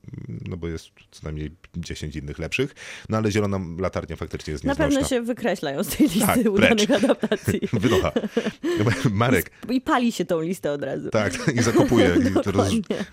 no 0.47 0.57
bo 0.57 0.67
jest 0.67 0.85
co 1.11 1.19
najmniej 1.23 1.51
10 1.77 2.15
innych 2.15 2.39
lepszych, 2.39 2.75
no 3.09 3.17
ale 3.17 3.31
Zielona 3.31 3.59
Latarnia 3.79 4.15
faktycznie 4.15 4.51
jest 4.51 4.63
Na 4.63 4.71
nieznośna. 4.71 4.95
pewno 4.95 5.09
się 5.09 5.21
wykreślają 5.21 5.83
z 5.83 5.87
tej 5.87 6.07
listy 6.07 6.19
Tak, 6.43 6.53
udanych 6.53 6.87
precz. 6.87 7.03
adaptacji. 7.03 7.59
Wynocha. 7.73 8.11
Marek, 9.11 9.51
I 9.69 9.81
pali 9.81 10.11
się 10.11 10.25
tą 10.25 10.41
listę 10.41 10.71
od 10.71 10.83
razu. 10.83 11.09
tak, 11.09 11.33
i 11.55 11.61
zakopuje. 11.61 12.15
I 12.29 12.33
roz... 12.51 12.69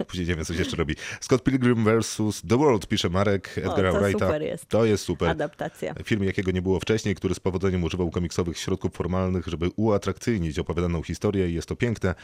Później 0.07 0.27
nie 0.29 0.35
wiem, 0.35 0.45
co 0.45 0.53
się 0.53 0.59
jeszcze 0.59 0.77
robi. 0.77 0.95
Scott 1.21 1.43
Pilgrim 1.43 1.85
vs. 1.85 2.43
The 2.49 2.57
World, 2.59 2.87
pisze 2.87 3.09
Marek 3.09 3.55
Edgara 3.59 3.93
to 3.93 4.01
Wrighta. 4.01 4.27
super 4.27 4.43
jest. 4.43 4.67
To 4.69 4.85
jest 4.85 5.05
super. 5.05 5.29
Adaptacja. 5.29 5.95
Film, 6.05 6.25
jakiego 6.25 6.51
nie 6.51 6.63
było 6.63 6.81
wcześniej, 6.81 7.15
który 7.15 7.35
z 7.35 7.41
powodzeniem 7.41 7.85
używał 7.85 8.11
komiksowych 8.11 8.59
środków 8.59 8.93
formalnych, 8.93 9.47
żeby 9.47 9.71
uatrakcyjnić 9.77 10.59
opowiadaną 10.59 11.03
historię 11.03 11.51
i 11.51 11.55
jest 11.55 11.69
to 11.69 11.77
piękne. 11.77 12.15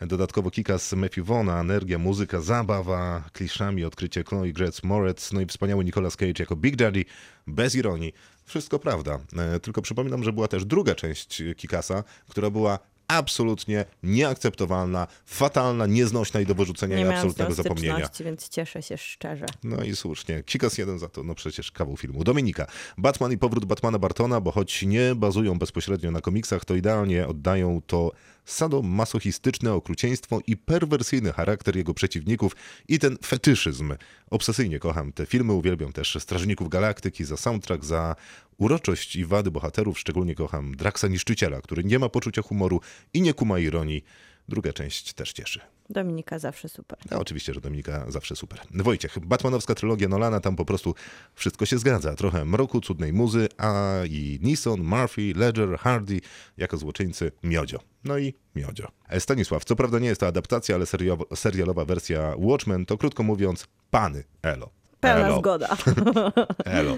Dodatkowo 0.00 0.50
Kikas 0.50 0.92
Matthew 0.92 1.26
Vaughna, 1.26 1.60
energia, 1.60 1.98
muzyka, 1.98 2.40
zabawa, 2.40 3.24
kliszami, 3.64 3.84
odkrycie 3.84 4.24
Chloe 4.24 4.52
Grace 4.52 4.80
Moretz, 4.86 5.32
no 5.32 5.40
i 5.40 5.46
wspaniały 5.46 5.84
Nicolas 5.84 6.16
Cage 6.16 6.34
jako 6.38 6.56
Big 6.56 6.76
Daddy, 6.76 7.04
bez 7.46 7.74
ironii. 7.74 8.12
Wszystko 8.44 8.78
prawda. 8.78 9.18
E, 9.36 9.60
Tylko 9.60 9.82
przypominam, 9.82 10.24
że 10.24 10.32
była 10.32 10.48
też 10.48 10.64
druga 10.64 10.94
część 10.94 11.42
Kikasa, 11.56 12.04
która 12.28 12.50
była 12.50 12.78
absolutnie 13.08 13.84
nieakceptowalna, 14.02 15.06
fatalna, 15.26 15.86
nieznośna 15.86 16.40
i 16.40 16.46
do 16.46 16.54
wyrzucenia 16.54 16.96
Nie 16.96 17.02
i 17.02 17.06
absolutnego 17.06 17.54
zapomnienia. 17.54 18.08
więc 18.24 18.48
cieszę 18.48 18.82
się 18.82 18.98
szczerze. 18.98 19.46
No 19.64 19.82
i 19.82 19.96
słusznie. 19.96 20.42
Kikas 20.42 20.78
jeden 20.78 20.98
za 20.98 21.08
to, 21.08 21.22
no 21.22 21.34
przecież 21.34 21.72
kawał 21.72 21.96
filmu. 21.96 22.24
Dominika. 22.24 22.66
Batman 22.98 23.32
i 23.32 23.38
powrót 23.38 23.64
Batmana 23.64 23.98
Bartona, 23.98 24.40
bo 24.40 24.52
choć 24.52 24.82
nie 24.82 25.14
bazują 25.14 25.58
bezpośrednio 25.58 26.10
na 26.10 26.20
komiksach, 26.20 26.64
to 26.64 26.74
idealnie 26.74 27.26
oddają 27.26 27.80
to 27.86 28.12
sadomasochistyczne 28.44 29.72
okrucieństwo 29.72 30.40
i 30.46 30.56
perwersyjny 30.56 31.32
charakter 31.32 31.76
jego 31.76 31.94
przeciwników 31.94 32.56
i 32.88 32.98
ten 32.98 33.18
fetyszyzm. 33.24 33.94
Obsesyjnie 34.30 34.78
kocham 34.78 35.12
te 35.12 35.26
filmy, 35.26 35.52
uwielbiam 35.52 35.92
też 35.92 36.16
Strażników 36.20 36.68
Galaktyki 36.68 37.24
za 37.24 37.36
soundtrack, 37.36 37.84
za 37.84 38.16
uroczość 38.58 39.16
i 39.16 39.24
wady 39.24 39.50
bohaterów. 39.50 39.98
Szczególnie 39.98 40.34
kocham 40.34 40.76
Draxa 40.76 41.08
Niszczyciela, 41.08 41.60
który 41.60 41.84
nie 41.84 41.98
ma 41.98 42.08
poczucia 42.08 42.42
humoru 42.42 42.80
i 43.14 43.22
nie 43.22 43.34
kuma 43.34 43.58
ironii. 43.58 44.04
Druga 44.48 44.72
część 44.72 45.12
też 45.12 45.32
cieszy. 45.32 45.60
Dominika 45.90 46.38
zawsze 46.38 46.68
super. 46.68 46.98
A 47.10 47.16
oczywiście, 47.16 47.54
że 47.54 47.60
Dominika 47.60 48.10
zawsze 48.10 48.36
super. 48.36 48.60
Wojciech, 48.70 49.18
Batmanowska 49.18 49.74
trylogia 49.74 50.08
Nolana, 50.08 50.40
tam 50.40 50.56
po 50.56 50.64
prostu 50.64 50.94
wszystko 51.34 51.66
się 51.66 51.78
zgadza. 51.78 52.14
Trochę 52.14 52.44
mroku, 52.44 52.80
cudnej 52.80 53.12
muzy, 53.12 53.48
a 53.56 54.00
i 54.10 54.38
Neeson, 54.42 54.80
Murphy, 54.80 55.32
Ledger, 55.36 55.78
Hardy 55.78 56.20
jako 56.56 56.76
złoczyńcy 56.76 57.32
Miodzio. 57.42 57.78
No 58.04 58.18
i 58.18 58.34
Miodzio. 58.54 58.88
E, 59.08 59.20
Stanisław, 59.20 59.64
co 59.64 59.76
prawda 59.76 59.98
nie 59.98 60.08
jest 60.08 60.20
to 60.20 60.26
adaptacja, 60.26 60.74
ale 60.74 60.86
serialowa 61.34 61.84
wersja 61.84 62.34
Watchmen, 62.38 62.86
to 62.86 62.98
krótko 62.98 63.22
mówiąc, 63.22 63.66
pany 63.90 64.24
Elo. 64.42 64.70
Pełna 65.04 65.26
Elo. 65.26 65.38
zgoda. 65.38 65.76
Elo. 66.64 66.96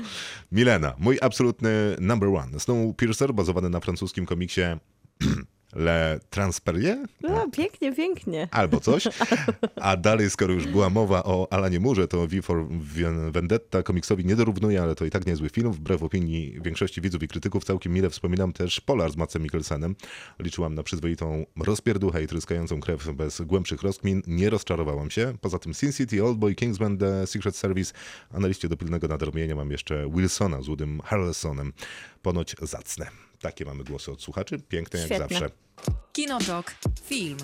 Milena, 0.52 0.94
mój 0.98 1.18
absolutny 1.22 1.96
number 2.00 2.28
one. 2.28 2.60
Snowpiercer, 2.60 3.32
bazowany 3.34 3.70
na 3.70 3.80
francuskim 3.80 4.26
komiksie 4.26 4.62
Le 5.76 6.20
Transperrier? 6.30 6.98
No, 7.22 7.50
pięknie, 7.50 7.94
pięknie. 7.94 8.48
albo 8.50 8.80
coś. 8.80 9.04
A 9.76 9.96
dalej, 9.96 10.30
skoro 10.30 10.54
już 10.54 10.66
była 10.66 10.90
mowa 10.90 11.24
o 11.24 11.48
Alanie 11.50 11.80
Murze, 11.80 12.08
to 12.08 12.26
V 12.26 12.42
for 12.42 12.66
Vendetta 13.30 13.82
komiksowi 13.82 14.24
nie 14.24 14.36
dorównuje, 14.36 14.82
ale 14.82 14.94
to 14.94 15.04
i 15.04 15.10
tak 15.10 15.26
niezły 15.26 15.48
film. 15.48 15.72
Wbrew 15.72 16.02
opinii 16.02 16.58
większości 16.62 17.00
widzów 17.00 17.22
i 17.22 17.28
krytyków 17.28 17.64
całkiem 17.64 17.92
mile 17.92 18.10
wspominam 18.10 18.52
też 18.52 18.80
Polar 18.80 19.12
z 19.12 19.16
Macem 19.16 19.42
Mikkelsenem. 19.42 19.96
Liczyłam 20.38 20.74
na 20.74 20.82
przyzwoitą 20.82 21.46
rozpierduchę 21.60 22.22
i 22.22 22.26
tryskającą 22.26 22.80
krew 22.80 23.08
bez 23.14 23.40
głębszych 23.40 23.82
rozkmin. 23.82 24.22
Nie 24.26 24.50
rozczarowałam 24.50 25.10
się. 25.10 25.34
Poza 25.40 25.58
tym 25.58 25.74
Sin 25.74 25.92
City, 25.92 26.24
Oldboy, 26.24 26.54
Kingsman, 26.54 26.98
The 26.98 27.26
Secret 27.26 27.56
Service, 27.56 27.92
a 28.30 28.40
na 28.40 28.48
liście 28.48 28.68
do 28.68 28.76
pilnego 28.76 29.08
nadrobienia 29.08 29.54
mam 29.54 29.70
jeszcze 29.70 30.10
Wilsona 30.14 30.62
z 30.62 30.66
Woodym 30.66 31.00
Harrelsonem. 31.00 31.72
Ponoć 32.22 32.56
zacne. 32.62 33.25
Takie 33.40 33.64
mamy 33.64 33.84
głosy 33.84 34.12
od 34.12 34.22
słuchaczy. 34.22 34.58
Piękne 34.68 34.98
jak 35.00 35.08
Świetne. 35.08 35.28
zawsze. 35.28 35.50
Kinotok. 36.12 36.74
Film. 37.04 37.36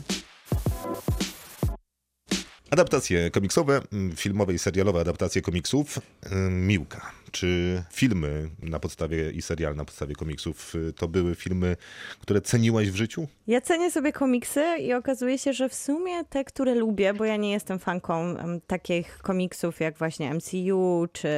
Adaptacje 2.70 3.30
komiksowe, 3.30 3.80
mm, 3.92 4.16
filmowe 4.16 4.54
i 4.54 4.58
serialowe 4.58 5.00
adaptacje 5.00 5.42
komiksów. 5.42 5.98
Ym, 6.32 6.66
Miłka. 6.66 7.12
Czy 7.32 7.82
filmy 7.90 8.48
na 8.62 8.78
podstawie 8.80 9.30
i 9.30 9.42
serial 9.42 9.76
na 9.76 9.84
podstawie 9.84 10.14
komiksów 10.14 10.74
y, 10.74 10.92
to 10.92 11.08
były 11.08 11.34
filmy, 11.34 11.76
które 12.20 12.40
ceniłaś 12.40 12.90
w 12.90 12.94
życiu? 12.96 13.28
Ja 13.46 13.60
cenię 13.60 13.90
sobie 13.90 14.12
komiksy 14.12 14.64
i 14.80 14.92
okazuje 14.92 15.38
się, 15.38 15.52
że 15.52 15.68
w 15.68 15.74
sumie 15.74 16.24
te, 16.24 16.44
które 16.44 16.74
lubię, 16.74 17.14
bo 17.14 17.24
ja 17.24 17.36
nie 17.36 17.50
jestem 17.52 17.78
fanką 17.78 18.36
takich 18.66 19.18
komiksów 19.18 19.80
jak 19.80 19.98
właśnie 19.98 20.34
MCU 20.34 21.06
czy... 21.12 21.28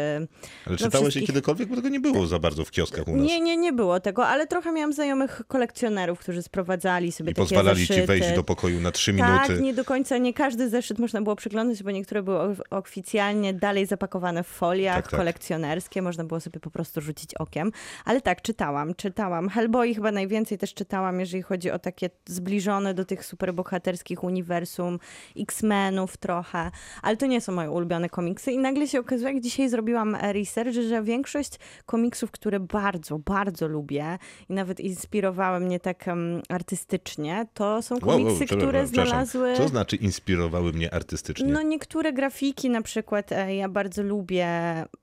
Ale 0.67 0.77
czytałeś 0.77 0.95
je 0.95 1.11
wszystkich- 1.11 1.27
kiedykolwiek? 1.27 1.69
Bo 1.69 1.77
tego 1.77 1.89
nie 1.89 2.01
było 2.01 2.27
za 2.27 2.39
bardzo 2.39 2.65
w 2.65 2.71
kioskach 2.71 3.09
u 3.09 3.17
nas. 3.17 3.27
Nie, 3.27 3.41
nie, 3.41 3.57
nie 3.57 3.73
było 3.73 4.01
tego, 4.01 4.27
ale 4.27 4.47
trochę 4.47 4.73
miałam 4.73 4.93
znajomych 4.93 5.43
kolekcjonerów, 5.49 6.19
którzy 6.19 6.43
sprowadzali 6.43 7.13
sobie 7.13 7.31
I 7.31 7.35
takie 7.35 7.43
pozwalali 7.49 7.81
zeszyty. 7.81 8.01
ci 8.01 8.07
wejść 8.07 8.33
do 8.33 8.45
pokoju 8.45 8.81
na 8.81 8.93
trzy 8.93 9.15
Tak, 9.15 9.49
minuty. 9.49 9.63
nie 9.65 9.75
do 9.75 9.85
końca, 9.85 10.19
nie 10.19 10.35
każdy 10.35 10.69
zeszyt 10.69 10.99
można 10.99 11.23
było 11.23 11.37
przeglądać, 11.37 11.83
bo 11.83 11.91
niektóre 11.91 12.23
były 12.23 12.57
oficjalnie 12.71 13.55
dalej 13.55 13.87
zapakowane 13.87 14.45
w 14.45 14.47
foliach 14.47 14.95
Tak, 14.97 15.11
tak. 15.11 15.21
kolekcjonerskie, 15.21 15.84
można 16.03 16.25
było 16.25 16.41
sobie 16.41 16.61
po 16.61 16.71
prostu 16.71 17.01
rzucić 17.01 17.35
okiem. 17.35 17.73
Ale 18.05 18.21
tak, 18.21 18.43
czytałam, 18.43 18.95
czytałam. 18.95 19.49
Hellboy 19.49 19.95
chyba 19.95 20.13
najwięcej 20.13 20.59
też 20.59 20.75
czytałam, 20.75 21.21
jeżeli 21.21 21.43
chodzi 21.43 21.71
o 21.71 21.79
takie 21.79 22.11
zbliżone 22.27 22.95
do 22.95 23.05
tych 23.05 23.25
superbohaterskich 23.25 24.25
uniwersum, 24.25 24.99
X-Menów 25.37 26.17
trochę, 26.17 26.71
ale 27.03 27.17
to 27.17 27.27
nie 27.27 27.41
są 27.41 27.53
moje 27.53 27.71
ulubione 27.71 28.09
komiksy 28.09 28.53
i 28.53 28.59
nagle 28.59 28.89
się 28.89 29.01
okazuje, 29.01 29.33
jak 29.33 29.43
dzisiaj 29.43 29.69
zrobiłam 29.69 30.15
e, 30.15 30.33
research, 30.33 30.75
że 30.89 31.03
większość 31.03 31.59
komiksów, 31.87 32.31
które 32.31 32.61
bardzo, 32.61 33.19
bardzo 33.19 33.69
lubię 33.69 34.19
i 34.49 34.53
nawet 34.53 34.81
inspirowały 34.81 35.61
mnie 35.61 35.81
tak 35.81 36.09
em, 36.09 36.43
artystycznie, 36.49 37.47
to 37.55 37.83
są 37.83 37.95
Wow, 37.95 38.09
wow, 38.09 38.19
komiksy, 38.19 38.45
przepraszam, 38.45 38.69
które 38.69 38.87
znalazły... 38.87 39.57
Co 39.57 39.69
znaczy 39.69 39.97
inspirowały 39.97 40.73
mnie 40.73 40.95
artystycznie? 40.95 41.47
No 41.47 41.63
niektóre 41.63 42.13
grafiki 42.13 42.71
na 42.71 42.83
przykład 42.83 43.33
e, 43.33 43.55
ja 43.55 43.69
bardzo 43.69 44.03
lubię 44.03 44.49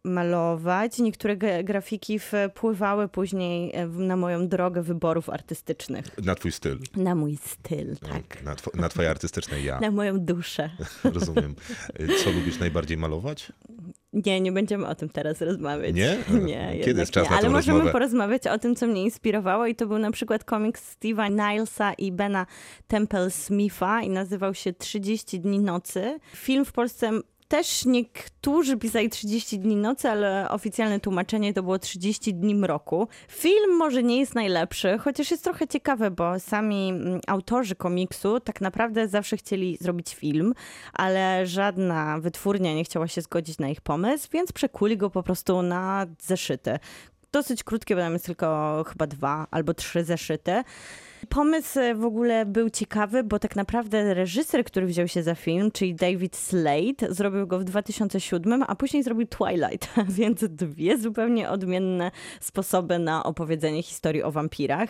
malować, 0.03 0.70
niektóre 0.99 1.63
grafiki 1.63 2.19
wpływały 2.19 3.07
później 3.07 3.71
e, 3.75 3.87
na 3.87 4.15
moją 4.15 4.47
drogę 4.47 4.81
wyborów 4.81 5.29
artystycznych. 5.29 6.05
Na 6.25 6.35
twój 6.35 6.51
styl. 6.51 6.79
Na 6.95 7.15
mój 7.15 7.37
styl, 7.37 7.97
tak. 7.97 8.43
Na, 8.43 8.55
two, 8.55 8.71
na 8.75 8.89
twoje 8.89 9.09
artystyczne 9.09 9.61
ja. 9.61 9.79
Na 9.79 9.91
moją 9.91 10.19
duszę. 10.19 10.69
Rozumiem. 11.03 11.55
Y, 11.99 12.07
Co 12.23 12.31
lubisz 12.31 12.59
najbardziej 12.59 12.97
malować? 12.97 13.51
Nie, 14.13 14.41
nie 14.41 14.51
będziemy 14.51 14.87
o 14.87 14.95
tym 14.95 15.09
teraz 15.09 15.41
rozmawiać. 15.41 15.95
Nie? 15.95 16.17
Nie, 16.45 16.79
Kiedy 16.83 16.99
jest 16.99 17.11
czas 17.11 17.23
nie. 17.23 17.29
na 17.29 17.37
Ale 17.37 17.49
możemy 17.49 17.77
rozmowę? 17.77 17.91
porozmawiać 17.91 18.47
o 18.47 18.57
tym, 18.59 18.75
co 18.75 18.87
mnie 18.87 19.03
inspirowało 19.03 19.65
i 19.67 19.75
to 19.75 19.87
był 19.87 19.97
na 19.97 20.11
przykład 20.11 20.43
komiks 20.43 20.95
Steve'a 20.95 21.29
Nilesa 21.31 21.93
i 21.93 22.11
Bena 22.11 22.45
Temple 22.87 23.31
Smitha 23.31 24.01
i 24.01 24.09
nazywał 24.09 24.53
się 24.53 24.73
30 24.73 25.39
dni 25.39 25.59
nocy. 25.59 26.19
Film 26.35 26.65
w 26.65 26.71
Polsce 26.71 27.11
też 27.51 27.86
niektórzy 27.86 28.77
pisali 28.77 29.10
30 29.10 29.60
dni 29.60 29.75
nocy, 29.75 30.10
ale 30.10 30.50
oficjalne 30.50 31.00
tłumaczenie 31.00 31.53
to 31.53 31.63
było 31.63 31.79
30 31.79 32.34
dni 32.34 32.55
mroku. 32.55 33.08
Film 33.27 33.77
może 33.77 34.03
nie 34.03 34.20
jest 34.20 34.36
najlepszy, 34.36 34.98
chociaż 34.98 35.31
jest 35.31 35.43
trochę 35.43 35.67
ciekawy, 35.67 36.12
bo 36.12 36.39
sami 36.39 36.89
mm, 36.89 37.20
autorzy 37.27 37.75
komiksu 37.75 38.39
tak 38.39 38.62
naprawdę 38.62 39.08
zawsze 39.08 39.38
chcieli 39.38 39.77
zrobić 39.81 40.15
film, 40.15 40.53
ale 40.93 41.48
żadna 41.48 42.20
wytwórnia 42.20 42.74
nie 42.74 42.84
chciała 42.84 43.08
się 43.08 43.22
zgodzić 43.22 43.58
na 43.58 43.70
ich 43.70 43.81
pomysł, 43.81 44.27
więc 44.34 44.51
przekuli 44.51 44.98
go 44.98 45.10
po 45.10 45.24
prostu 45.24 45.62
na 45.62 46.08
zeszyty. 46.20 46.79
Dosyć 47.31 47.63
krótkie, 47.63 47.96
bo 47.96 48.01
tam 48.01 48.13
jest 48.13 48.25
tylko 48.25 48.84
chyba 48.88 49.08
dwa 49.08 49.48
albo 49.51 49.74
trzy 49.74 50.03
zeszyty. 50.03 50.63
Pomysł 51.31 51.79
e, 51.79 51.95
w 51.95 52.05
ogóle 52.05 52.45
był 52.45 52.69
ciekawy, 52.69 53.23
bo 53.23 53.39
tak 53.39 53.55
naprawdę 53.55 54.13
reżyser, 54.13 54.63
który 54.63 54.88
wziął 54.88 55.07
się 55.07 55.23
za 55.23 55.35
film, 55.35 55.71
czyli 55.71 55.95
David 55.95 56.35
Slade, 56.35 57.13
zrobił 57.13 57.47
go 57.47 57.59
w 57.59 57.63
2007, 57.63 58.63
a 58.67 58.75
później 58.75 59.03
zrobił 59.03 59.27
Twilight, 59.27 59.89
więc 60.19 60.43
dwie 60.43 60.97
zupełnie 60.97 61.50
odmienne 61.50 62.11
sposoby 62.41 63.00
na 63.00 63.23
opowiedzenie 63.23 63.83
historii 63.83 64.23
o 64.23 64.31
wampirach. 64.31 64.89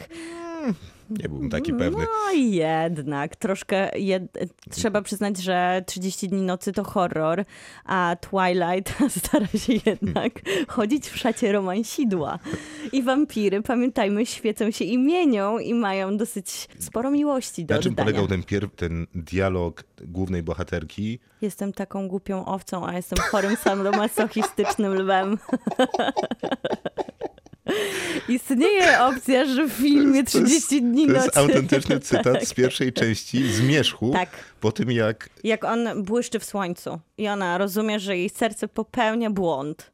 Nie 1.23 1.29
byłem 1.29 1.49
taki 1.49 1.73
pewny. 1.73 2.05
No 2.25 2.31
jednak, 2.33 3.35
troszkę 3.35 3.99
jed... 3.99 4.23
trzeba 4.69 5.01
przyznać, 5.01 5.37
że 5.37 5.83
30 5.87 6.27
dni 6.29 6.41
nocy 6.41 6.71
to 6.71 6.83
horror, 6.83 7.45
a 7.85 8.15
Twilight 8.21 8.93
stara 9.19 9.47
się 9.47 9.73
jednak 9.85 10.33
chodzić 10.67 11.07
w 11.09 11.17
szacie 11.17 11.51
romansidła. 11.51 12.39
I 12.91 13.03
wampiry, 13.03 13.61
pamiętajmy, 13.61 14.25
świecą 14.25 14.71
się 14.71 14.85
i 14.85 14.97
mienią 14.97 15.57
i 15.59 15.73
mają 15.73 16.17
dosyć 16.17 16.67
sporo 16.79 17.11
miłości 17.11 17.65
do 17.65 17.75
Na 17.75 17.81
czym 17.81 17.91
oddania. 17.91 18.05
polegał 18.11 18.27
ten, 18.27 18.41
pier- 18.41 18.69
ten 18.75 19.07
dialog 19.15 19.83
głównej 20.05 20.43
bohaterki? 20.43 21.19
Jestem 21.41 21.73
taką 21.73 22.07
głupią 22.07 22.45
owcą, 22.45 22.87
a 22.87 22.93
jestem 22.95 23.19
chorym 23.19 23.55
sadomasochistycznym 23.55 24.93
lwem. 24.93 25.37
Istnieje 28.27 29.01
opcja, 29.01 29.45
że 29.45 29.67
w 29.67 29.71
filmie 29.71 30.23
30 30.23 30.81
dni 30.81 31.07
To 31.07 31.13
nocy... 31.13 31.25
jest 31.25 31.37
autentyczny 31.37 31.99
cytat 32.09 32.33
Tak. 32.33 32.45
z 32.45 32.53
pierwszej 32.53 32.93
części 32.93 33.51
Zmierzchu. 33.53 34.11
Tak. 34.13 34.29
Po 34.59 34.71
tym 34.71 34.91
jak 34.91 35.29
Jak 35.43 35.63
on 35.63 36.03
błyszczy 36.03 36.39
w 36.39 36.45
słońcu 36.45 36.99
i 37.17 37.27
ona 37.27 37.57
rozumie, 37.57 37.99
że 37.99 38.17
jej 38.17 38.29
serce 38.29 38.67
popełnia 38.67 39.29
błąd. 39.29 39.91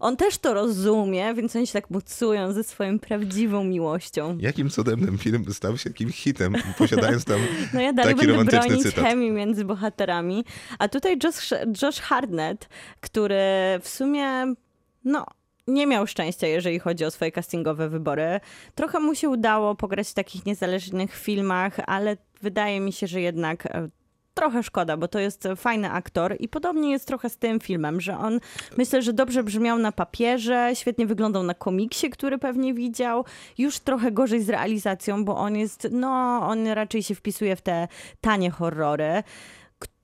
On 0.00 0.16
też 0.16 0.38
to 0.38 0.54
rozumie, 0.54 1.34
więc 1.34 1.56
oni 1.56 1.66
się 1.66 1.72
tak 1.72 1.90
mocują 1.90 2.52
ze 2.52 2.64
swoją 2.64 2.98
prawdziwą 2.98 3.64
miłością. 3.64 4.38
Jakim 4.40 4.70
cudem 4.70 5.06
ten 5.06 5.18
film 5.18 5.44
stał 5.52 5.78
się 5.78 5.90
jakimś 5.90 6.16
hitem, 6.16 6.54
posiadając 6.78 7.24
tam 7.24 7.40
No 7.74 7.80
ja 7.80 7.92
dalej 7.92 8.14
taki 8.14 8.26
będę 8.26 8.44
bronić 8.60 8.82
cytat. 8.82 9.04
chemii 9.04 9.30
między 9.30 9.64
bohaterami. 9.64 10.44
A 10.78 10.88
tutaj 10.88 11.18
Josh, 11.24 11.50
Josh 11.82 12.00
Hartnett, 12.00 12.68
który 13.00 13.36
w 13.82 13.88
sumie, 13.88 14.54
no, 15.04 15.26
nie 15.66 15.86
miał 15.86 16.06
szczęścia, 16.06 16.46
jeżeli 16.46 16.78
chodzi 16.78 17.04
o 17.04 17.10
swoje 17.10 17.32
castingowe 17.32 17.88
wybory. 17.88 18.40
Trochę 18.74 19.00
mu 19.00 19.14
się 19.14 19.28
udało 19.28 19.74
pograć 19.74 20.08
w 20.08 20.14
takich 20.14 20.46
niezależnych 20.46 21.14
filmach, 21.14 21.76
ale 21.86 22.16
wydaje 22.42 22.80
mi 22.80 22.92
się, 22.92 23.06
że 23.06 23.20
jednak 23.20 23.66
e, 23.66 23.88
trochę 24.34 24.62
szkoda, 24.62 24.96
bo 24.96 25.08
to 25.08 25.18
jest 25.18 25.48
fajny 25.56 25.90
aktor 25.90 26.36
i 26.38 26.48
podobnie 26.48 26.90
jest 26.90 27.06
trochę 27.06 27.30
z 27.30 27.36
tym 27.36 27.60
filmem, 27.60 28.00
że 28.00 28.18
on 28.18 28.40
myślę, 28.76 29.02
że 29.02 29.12
dobrze 29.12 29.44
brzmiał 29.44 29.78
na 29.78 29.92
papierze, 29.92 30.70
świetnie 30.74 31.06
wyglądał 31.06 31.42
na 31.42 31.54
komiksie, 31.54 32.10
który 32.10 32.38
pewnie 32.38 32.74
widział, 32.74 33.24
już 33.58 33.78
trochę 33.78 34.12
gorzej 34.12 34.42
z 34.42 34.48
realizacją, 34.48 35.24
bo 35.24 35.36
on 35.36 35.56
jest, 35.56 35.88
no, 35.90 36.40
on 36.42 36.66
raczej 36.66 37.02
się 37.02 37.14
wpisuje 37.14 37.56
w 37.56 37.62
te 37.62 37.88
tanie 38.20 38.50
horrory. 38.50 39.22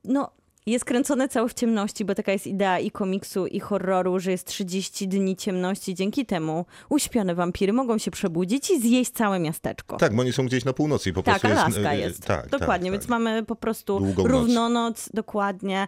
No, 0.04 0.30
jest 0.66 0.84
kręcone 0.84 1.28
cały 1.28 1.48
w 1.48 1.54
ciemności, 1.54 2.04
bo 2.04 2.14
taka 2.14 2.32
jest 2.32 2.46
idea 2.46 2.78
i 2.78 2.90
komiksu, 2.90 3.46
i 3.46 3.60
horroru, 3.60 4.18
że 4.20 4.30
jest 4.30 4.46
30 4.46 5.08
dni 5.08 5.36
ciemności. 5.36 5.94
Dzięki 5.94 6.26
temu 6.26 6.66
uśpione 6.88 7.34
wampiry 7.34 7.72
mogą 7.72 7.98
się 7.98 8.10
przebudzić 8.10 8.70
i 8.70 8.80
zjeść 8.80 9.10
całe 9.10 9.38
miasteczko. 9.38 9.96
Tak, 9.96 10.14
bo 10.14 10.20
oni 10.22 10.32
są 10.32 10.46
gdzieś 10.46 10.64
na 10.64 10.72
północy 10.72 11.10
i 11.10 11.12
po 11.12 11.22
Tak, 11.22 11.40
prostu 11.40 11.58
Alaska 11.60 11.94
jest... 11.94 12.08
jest. 12.08 12.24
e, 12.24 12.26
Tak, 12.26 12.48
dokładnie, 12.48 12.90
tak, 12.90 12.92
więc 12.92 13.02
tak. 13.04 13.10
mamy 13.10 13.42
po 13.42 13.56
prostu 13.56 13.98
Długą 14.00 14.22
noc. 14.22 14.32
równonoc, 14.32 15.08
dokładnie. 15.14 15.86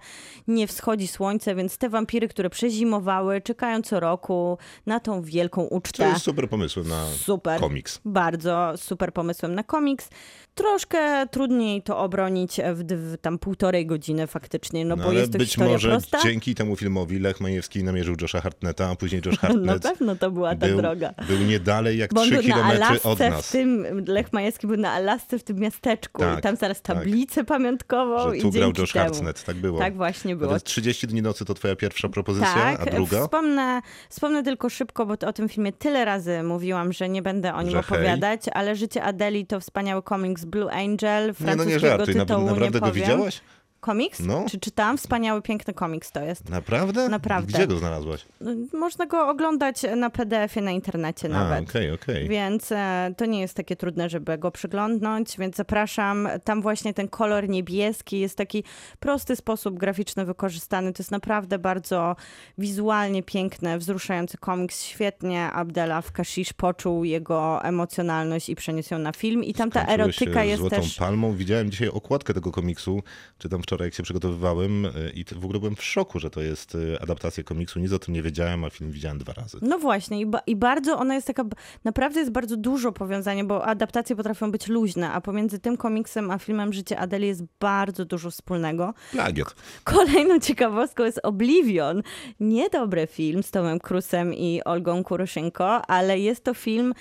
Nie 0.49 0.67
wschodzi 0.67 1.09
słońce, 1.09 1.55
więc 1.55 1.79
te 1.79 1.89
wampiry, 1.89 2.29
które 2.29 2.51
przezimowały, 2.51 3.41
czekają 3.41 3.83
co 3.83 4.01
roku 4.01 4.59
na 4.87 5.01
tą 5.01 5.23
wielką 5.23 5.69
To 5.69 5.75
ucztę. 5.75 6.09
jest 6.09 6.23
super 6.25 6.49
pomysł 6.49 6.85
na 6.85 7.07
Super. 7.07 7.61
komiks. 7.61 8.01
Bardzo 8.05 8.73
super 8.77 9.13
pomysłem 9.13 9.55
na 9.55 9.63
komiks. 9.63 10.09
Troszkę 10.55 11.27
trudniej 11.31 11.83
to 11.83 11.99
obronić 11.99 12.61
w, 12.75 12.85
w 12.93 13.17
tam 13.21 13.39
półtorej 13.39 13.87
godziny 13.87 14.27
faktycznie, 14.27 14.85
no, 14.85 14.97
No, 14.97 15.03
bo 15.05 15.09
ale 15.11 15.21
jest 15.21 15.33
to 15.33 15.39
być 15.39 15.59
może 15.59 15.89
prosta. 15.89 16.19
dzięki 16.23 16.55
temu 16.55 16.77
filmowi 16.77 17.19
Lech 17.19 17.41
Majewski 17.41 17.85
namierzył 17.85 18.15
Josha 18.21 18.41
Hartneta, 18.41 18.91
a 18.91 18.97
później 18.97 19.23
Josh 19.27 19.35
Na 19.43 19.49
Hartnett 19.49 19.83
pewno 19.83 20.17
to 20.17 20.31
była 20.31 20.57
ta 20.57 20.67
był, 20.67 20.77
droga. 20.77 21.15
był 21.29 21.39
nie 21.39 21.61
dalej 21.61 21.99
jak 21.99 22.15
Bo 22.15 22.21
on 22.21 22.27
3 22.27 22.37
był 22.37 22.49
na 22.49 22.55
kilometry 22.55 23.03
od 23.11 23.19
w 23.19 23.21
nas. 23.21 23.51
tym, 23.51 23.87
Lech 24.07 24.33
Majewski 24.33 24.67
był 24.67 24.77
na 24.77 24.93
Alasce 24.93 25.39
w 25.39 25.45
tym 25.45 25.57
miasteczku 25.59 26.21
Tak, 26.21 26.39
i 26.39 26.43
tam 26.43 26.57
zaraz 26.57 26.83
tak. 26.83 26.97
tablicę 26.97 27.45
pamiątkową 27.45 28.31
Że 28.31 28.37
i 28.37 28.41
tu 28.41 28.51
grał 28.51 28.63
dzięki 28.65 28.81
Josh 28.81 28.93
temu. 28.93 29.05
Hartnett, 29.05 29.45
tak 29.45 29.57
było. 29.57 29.79
Tak 29.79 29.97
właśnie 29.97 30.37
było. 30.37 30.51
więc 30.51 30.63
30 30.63 31.07
dni 31.07 31.23
nocy 31.23 31.45
to 31.45 31.55
twoja 31.55 31.77
pierwsza 31.77 32.09
propozycja, 32.09 32.55
Tak, 32.55 32.81
a 32.81 32.91
druga? 32.91 33.23
Wspomnę, 33.23 33.81
wspomnę 34.09 34.43
tylko 34.43 34.69
szybko, 34.69 35.07
bo 35.07 35.15
o 35.27 35.33
tym 35.33 35.49
filmie 35.49 35.73
tyle 35.73 36.05
razy 36.05 36.43
mówiłam, 36.43 36.93
że 36.93 37.09
nie 37.09 37.23
będę 37.23 37.55
o 37.55 37.63
nim 37.63 37.71
Że 37.71 37.83
hej. 37.83 37.99
opowiadać, 37.99 38.41
ale 38.53 38.77
Życie 38.77 39.03
Adeli 39.03 39.47
to 39.47 39.61
wspaniały 39.61 40.03
komiks 40.03 40.44
Blue 40.45 40.73
Angel, 40.73 41.23
Nie, 41.23 41.29
no 41.29 41.35
francuskiego 41.35 41.71
nie 41.71 41.79
żartuj, 41.81 42.15
na, 42.15 42.27
tytułu 42.27 42.41
naprawdę 42.47 42.65
nie 42.67 42.71
go 42.71 42.81
powiem. 42.81 42.95
widziałaś? 42.95 43.41
Komiks? 43.85 44.21
No. 44.21 44.45
Czy 44.51 44.59
czytałam? 44.61 44.99
Wspaniały, 44.99 45.43
piękny 45.43 45.75
komiks 45.75 46.13
to 46.13 46.21
jest. 46.21 46.51
Naprawdę? 46.51 47.09
Naprawdę. 47.09 47.53
Gdzie 47.53 47.67
go 47.67 47.79
znalazłaś? 47.79 48.25
No, 48.41 48.51
Można 48.73 49.07
go 49.07 49.29
oglądać 49.29 49.83
na 49.97 50.11
PDF-ie 50.11 50.65
na 50.65 50.71
internecie 50.71 51.29
nawet. 51.29 51.71
okej, 51.71 51.91
okej. 51.93 52.29
Więc 52.29 52.73
e, 52.73 53.15
to 53.17 53.27
nie 53.27 53.41
jest 53.41 53.55
takie 53.55 53.77
trudne, 53.77 54.09
żeby 54.09 54.39
go 54.39 54.51
przyglądnąć, 54.51 55.37
więc 55.39 55.57
zapraszam. 55.57 56.29
Tam 56.45 56.63
właśnie 56.63 56.95
ten 56.95 57.09
kolor 57.09 57.49
niebieski 57.49 58.21
jest 58.21 58.39
taki 58.39 58.65
prosty 59.01 59.37
sposób 59.37 59.79
graficzny 59.79 60.25
wykorzystany. 60.25 60.93
To 60.93 61.03
jest 61.03 61.11
naprawdę 61.11 61.59
bardzo 61.59 62.17
wizualnie 62.59 63.23
piękny, 63.23 63.79
wzruszający 63.79 64.39
komiks. 64.39 64.83
Świetnie 64.83 65.51
Abdela 65.53 66.01
w 66.01 66.13
Kashish 66.13 66.53
poczuł 66.53 67.05
jego 67.05 67.65
emocjonalność 67.65 68.49
i 68.49 68.55
przeniósł 68.55 68.95
ją 68.95 69.01
na 69.01 69.13
film. 69.13 69.45
I 69.45 69.55
tam 69.55 69.71
ta 69.71 69.87
erotyka 69.87 70.41
się 70.43 70.47
jest 70.47 70.61
złotą 70.61 70.77
też... 70.77 70.97
palmą. 70.97 71.35
Widziałem 71.35 71.71
dzisiaj 71.71 71.89
okładkę 71.89 72.35
tego 72.35 72.53
komiksu, 72.53 73.03
czy 73.39 73.49
tam 73.49 73.63
wczoraj, 73.63 73.74
jak 73.81 73.95
się 73.95 74.03
przygotowywałem 74.03 74.85
y, 74.87 74.91
i 75.15 75.25
w 75.25 75.45
ogóle 75.45 75.59
byłem 75.59 75.77
w 75.77 75.83
szoku, 75.85 76.19
że 76.19 76.31
to 76.31 76.41
jest 76.41 76.75
y, 76.75 76.99
adaptacja 77.01 77.45
komiksu. 77.45 77.81
Nic 77.81 77.93
o 77.93 77.99
tym 77.99 78.15
nie 78.15 78.23
wiedziałem, 78.23 78.65
a 78.65 78.71
film 78.71 78.91
widziałem 78.91 79.19
dwa 79.19 79.33
razy. 79.33 79.59
No 79.63 79.79
właśnie, 79.79 80.21
i, 80.21 80.27
ba- 80.27 80.43
i 80.47 80.57
bardzo 80.57 80.99
ona 80.99 81.15
jest 81.15 81.27
taka, 81.27 81.45
naprawdę 81.85 82.21
jest 82.21 82.33
bardzo 82.33 82.57
dużo 82.57 82.93
powiązania, 82.93 83.45
bo 83.45 83.65
adaptacje 83.67 84.17
potrafią 84.17 84.51
być 84.51 84.69
luźne, 84.69 85.13
a 85.13 85.21
pomiędzy 85.21 85.59
tym 85.59 85.77
komiksem 85.77 86.31
a 86.31 86.39
filmem 86.39 86.73
Życie 86.73 86.99
Adeli 86.99 87.27
jest 87.27 87.43
bardzo 87.61 88.05
dużo 88.05 88.31
wspólnego. 88.31 88.95
Plagiat. 89.13 89.55
Kolejną 89.85 90.41
ciekawostką 90.41 91.05
jest 91.05 91.21
Oblivion. 91.23 92.03
Niedobry 92.41 93.07
film 93.07 93.43
z 93.43 93.51
Tomem 93.51 93.79
Krusem 93.79 94.35
i 94.35 94.61
Olgą 94.65 95.05
Kuroszenko, 95.05 95.87
ale 95.87 96.19
jest 96.19 96.45
to 96.45 96.55
film 96.55 96.95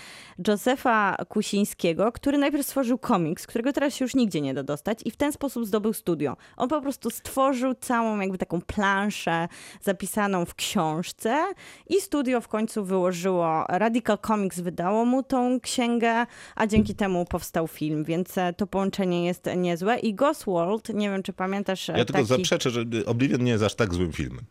Józefa 0.48 1.16
Kusińskiego, 1.30 2.12
który 2.12 2.38
najpierw 2.38 2.66
stworzył 2.66 2.98
komiks, 2.98 3.48
którego 3.48 3.74
teraz 3.74 3.96
się 3.96 4.06
już 4.06 4.16
nigdzie 4.16 4.42
nie 4.42 4.54
da 4.54 4.64
dostać 4.64 5.00
i 5.06 5.12
w 5.12 5.18
ten 5.18 5.34
sposób 5.34 5.66
zdobył 5.66 5.94
studio. 5.94 6.38
On 6.64 6.70
po 6.70 6.82
prostu 6.82 7.10
stworzył 7.10 7.74
całą 7.74 8.20
jakby 8.20 8.38
taką 8.38 8.62
planszę 8.62 9.48
zapisaną 9.82 10.46
w 10.46 10.56
książce 10.56 11.46
i 11.90 12.02
studio 12.02 12.42
w 12.42 12.48
końcu 12.48 12.86
wyłożyło, 12.86 13.66
Radical 13.70 14.18
Comics 14.28 14.60
wydało 14.60 15.06
mu 15.06 15.24
tą 15.24 15.60
księgę, 15.60 16.26
a 16.56 16.68
dzięki 16.68 16.96
temu 16.96 17.26
powstał 17.26 17.68
film, 17.68 18.04
więc 18.04 18.38
e, 18.38 18.54
to 18.54 18.68
połączenie 18.68 19.26
jest 19.26 19.50
niezłe. 19.58 20.00
I 20.00 20.14
Ghost 20.14 20.46
World, 20.46 20.90
nie 20.90 21.10
wiem 21.10 21.24
czy 21.24 21.34
pamiętasz 21.34 21.90
e, 21.90 21.94
Ja 21.98 22.06
tylko 22.06 22.14
taki... 22.22 22.26
zaprzeczę, 22.28 22.70
że 22.70 22.84
Oblivion 23.06 23.44
nie 23.44 23.52
jest 23.52 23.64
aż 23.64 23.76
tak 23.76 23.94
złym 23.94 24.12
filmem. 24.12 24.46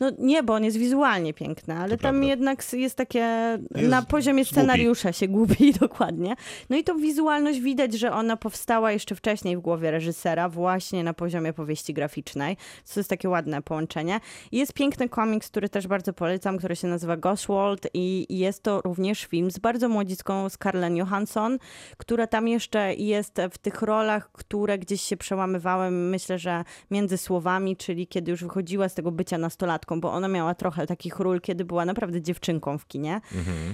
No 0.00 0.10
nie, 0.18 0.42
bo 0.42 0.54
on 0.54 0.64
jest 0.64 0.76
wizualnie 0.76 1.34
piękny, 1.34 1.74
ale 1.74 1.96
To 1.96 2.02
tam 2.02 2.14
prawda. 2.14 2.28
jednak 2.28 2.72
jest 2.72 2.94
takie 2.96 3.58
Jest 3.76 3.90
na 3.90 4.02
poziomie 4.02 4.42
głupi. 4.42 4.50
scenariusza 4.54 5.12
się 5.12 5.28
gubi 5.28 5.72
dokładnie. 5.80 6.34
No 6.70 6.76
i 6.76 6.84
tą 6.84 6.98
wizualność 6.98 7.60
widać, 7.60 7.94
że 7.94 8.12
ona 8.12 8.36
powstała 8.36 8.92
jeszcze 8.92 9.14
wcześniej 9.14 9.56
w 9.56 9.60
głowie 9.60 9.90
reżysera, 9.90 10.48
właśnie 10.48 11.04
na 11.04 11.14
poziomie 11.14 11.52
powieści 11.58 11.94
graficznej. 11.94 12.56
To 12.94 13.00
jest 13.00 13.10
takie 13.10 13.28
ładne 13.28 13.62
połączenie. 13.62 14.20
I 14.52 14.58
jest 14.58 14.72
piękny 14.72 15.08
komiks, 15.08 15.48
który 15.48 15.68
też 15.68 15.86
bardzo 15.86 16.12
polecam, 16.12 16.58
który 16.58 16.76
się 16.76 16.88
nazywa 16.88 17.16
Ghost 17.16 17.46
World 17.46 17.86
i 17.94 18.26
jest 18.38 18.62
to 18.62 18.80
również 18.80 19.24
film 19.24 19.50
z 19.50 19.58
bardzo 19.58 19.88
młodzicką 19.88 20.48
Scarlett 20.48 20.96
Johansson, 20.96 21.58
która 21.96 22.26
tam 22.26 22.48
jeszcze 22.48 22.94
jest 22.94 23.36
w 23.52 23.58
tych 23.58 23.82
rolach, 23.82 24.32
które 24.32 24.78
gdzieś 24.78 25.00
się 25.02 25.16
przełamywały, 25.16 25.90
myślę, 25.90 26.38
że 26.38 26.64
między 26.90 27.18
słowami, 27.18 27.76
czyli 27.76 28.06
kiedy 28.06 28.30
już 28.30 28.44
wychodziła 28.44 28.88
z 28.88 28.94
tego 28.94 29.12
bycia 29.12 29.38
nastolatką, 29.38 30.00
bo 30.00 30.12
ona 30.12 30.28
miała 30.28 30.54
trochę 30.54 30.86
takich 30.86 31.18
ról, 31.18 31.40
kiedy 31.40 31.64
była 31.64 31.84
naprawdę 31.84 32.22
dziewczynką 32.22 32.78
w 32.78 32.86
kinie. 32.86 33.20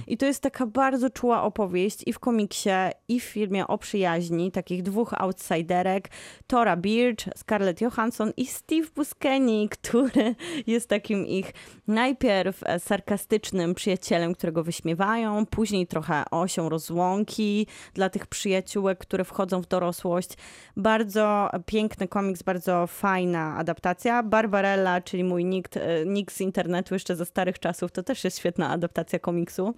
I 0.07 0.17
to 0.17 0.25
jest 0.25 0.41
taka 0.41 0.65
bardzo 0.65 1.09
czuła 1.09 1.43
opowieść 1.43 2.03
i 2.05 2.13
w 2.13 2.19
komiksie, 2.19 2.69
i 3.07 3.19
w 3.19 3.23
filmie 3.23 3.67
o 3.67 3.77
przyjaźni 3.77 4.51
takich 4.51 4.83
dwóch 4.83 5.13
outsiderek, 5.13 6.09
Tora 6.47 6.77
Birch, 6.77 7.25
Scarlett 7.35 7.74
Johansson 7.81 8.31
i 8.37 8.45
Steve 8.45 8.87
Buscemi, 8.95 9.69
który 9.69 10.35
jest 10.67 10.89
takim 10.89 11.27
ich 11.27 11.53
najpierw 11.87 12.63
e, 12.63 12.79
sarkastycznym 12.79 13.75
przyjacielem, 13.75 14.33
którego 14.33 14.63
wyśmiewają, 14.63 15.45
później 15.45 15.87
trochę 15.87 16.23
osią 16.31 16.69
rozłąki 16.69 17.67
dla 17.93 18.09
tych 18.09 18.27
przyjaciółek, 18.27 18.99
które 18.99 19.23
wchodzą 19.23 19.61
w 19.61 19.67
dorosłość. 19.67 20.29
Bardzo 20.77 21.49
piękny 21.65 22.07
komiks, 22.07 22.43
bardzo 22.43 22.87
fajna 22.87 23.55
adaptacja. 23.57 24.23
Barbarella, 24.23 25.01
czyli 25.01 25.23
mój 25.23 25.45
nikt, 25.45 25.77
e, 25.77 26.05
nick 26.05 26.31
z 26.31 26.41
internetu 26.41 26.95
jeszcze 26.95 27.15
ze 27.15 27.25
starych 27.25 27.59
czasów, 27.59 27.91
to 27.91 28.03
też 28.03 28.23
jest 28.23 28.39
świetna 28.39 28.69
adaptacja 28.69 29.19
komiksu 29.19 29.73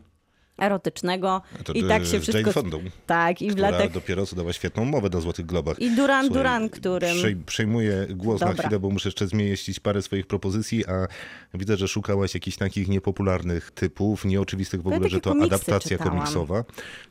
erotycznego. 0.57 1.41
To, 1.63 1.73
I 1.73 1.83
tak 1.83 2.05
się 2.05 2.11
Jane 2.11 2.21
wszystko... 2.21 2.51
Fondą, 2.51 2.79
Tak, 3.05 3.41
i 3.41 3.51
w 3.51 3.57
latach... 3.57 3.91
dopiero 3.91 4.25
co 4.25 4.35
dała 4.35 4.53
świetną 4.53 4.85
mowę 4.85 5.09
na 5.09 5.21
Złotych 5.21 5.45
Globach. 5.45 5.79
I 5.79 5.95
Duran 5.95 6.25
Słuchaj, 6.25 6.39
Duran, 6.43 6.69
którym... 6.69 7.17
Przej, 7.17 7.35
przejmuję 7.35 8.07
głos 8.09 8.41
na 8.41 8.47
Dobra. 8.47 8.63
chwilę, 8.63 8.79
bo 8.79 8.89
muszę 8.89 9.07
jeszcze 9.09 9.27
zmieścić 9.27 9.79
parę 9.79 10.01
swoich 10.01 10.27
propozycji, 10.27 10.85
a 10.87 11.07
widzę, 11.53 11.77
że 11.77 11.87
szukałaś 11.87 12.33
jakichś 12.33 12.57
takich 12.57 12.87
niepopularnych 12.87 13.71
typów, 13.71 14.25
nieoczywistych 14.25 14.81
w 14.81 14.85
Ja 14.85 14.95
ogóle, 14.95 15.09
że 15.09 15.21
takie 15.21 15.39
to 15.39 15.45
adaptacja 15.45 15.97
czytałam. 15.97 16.13
komiksowa. 16.13 16.63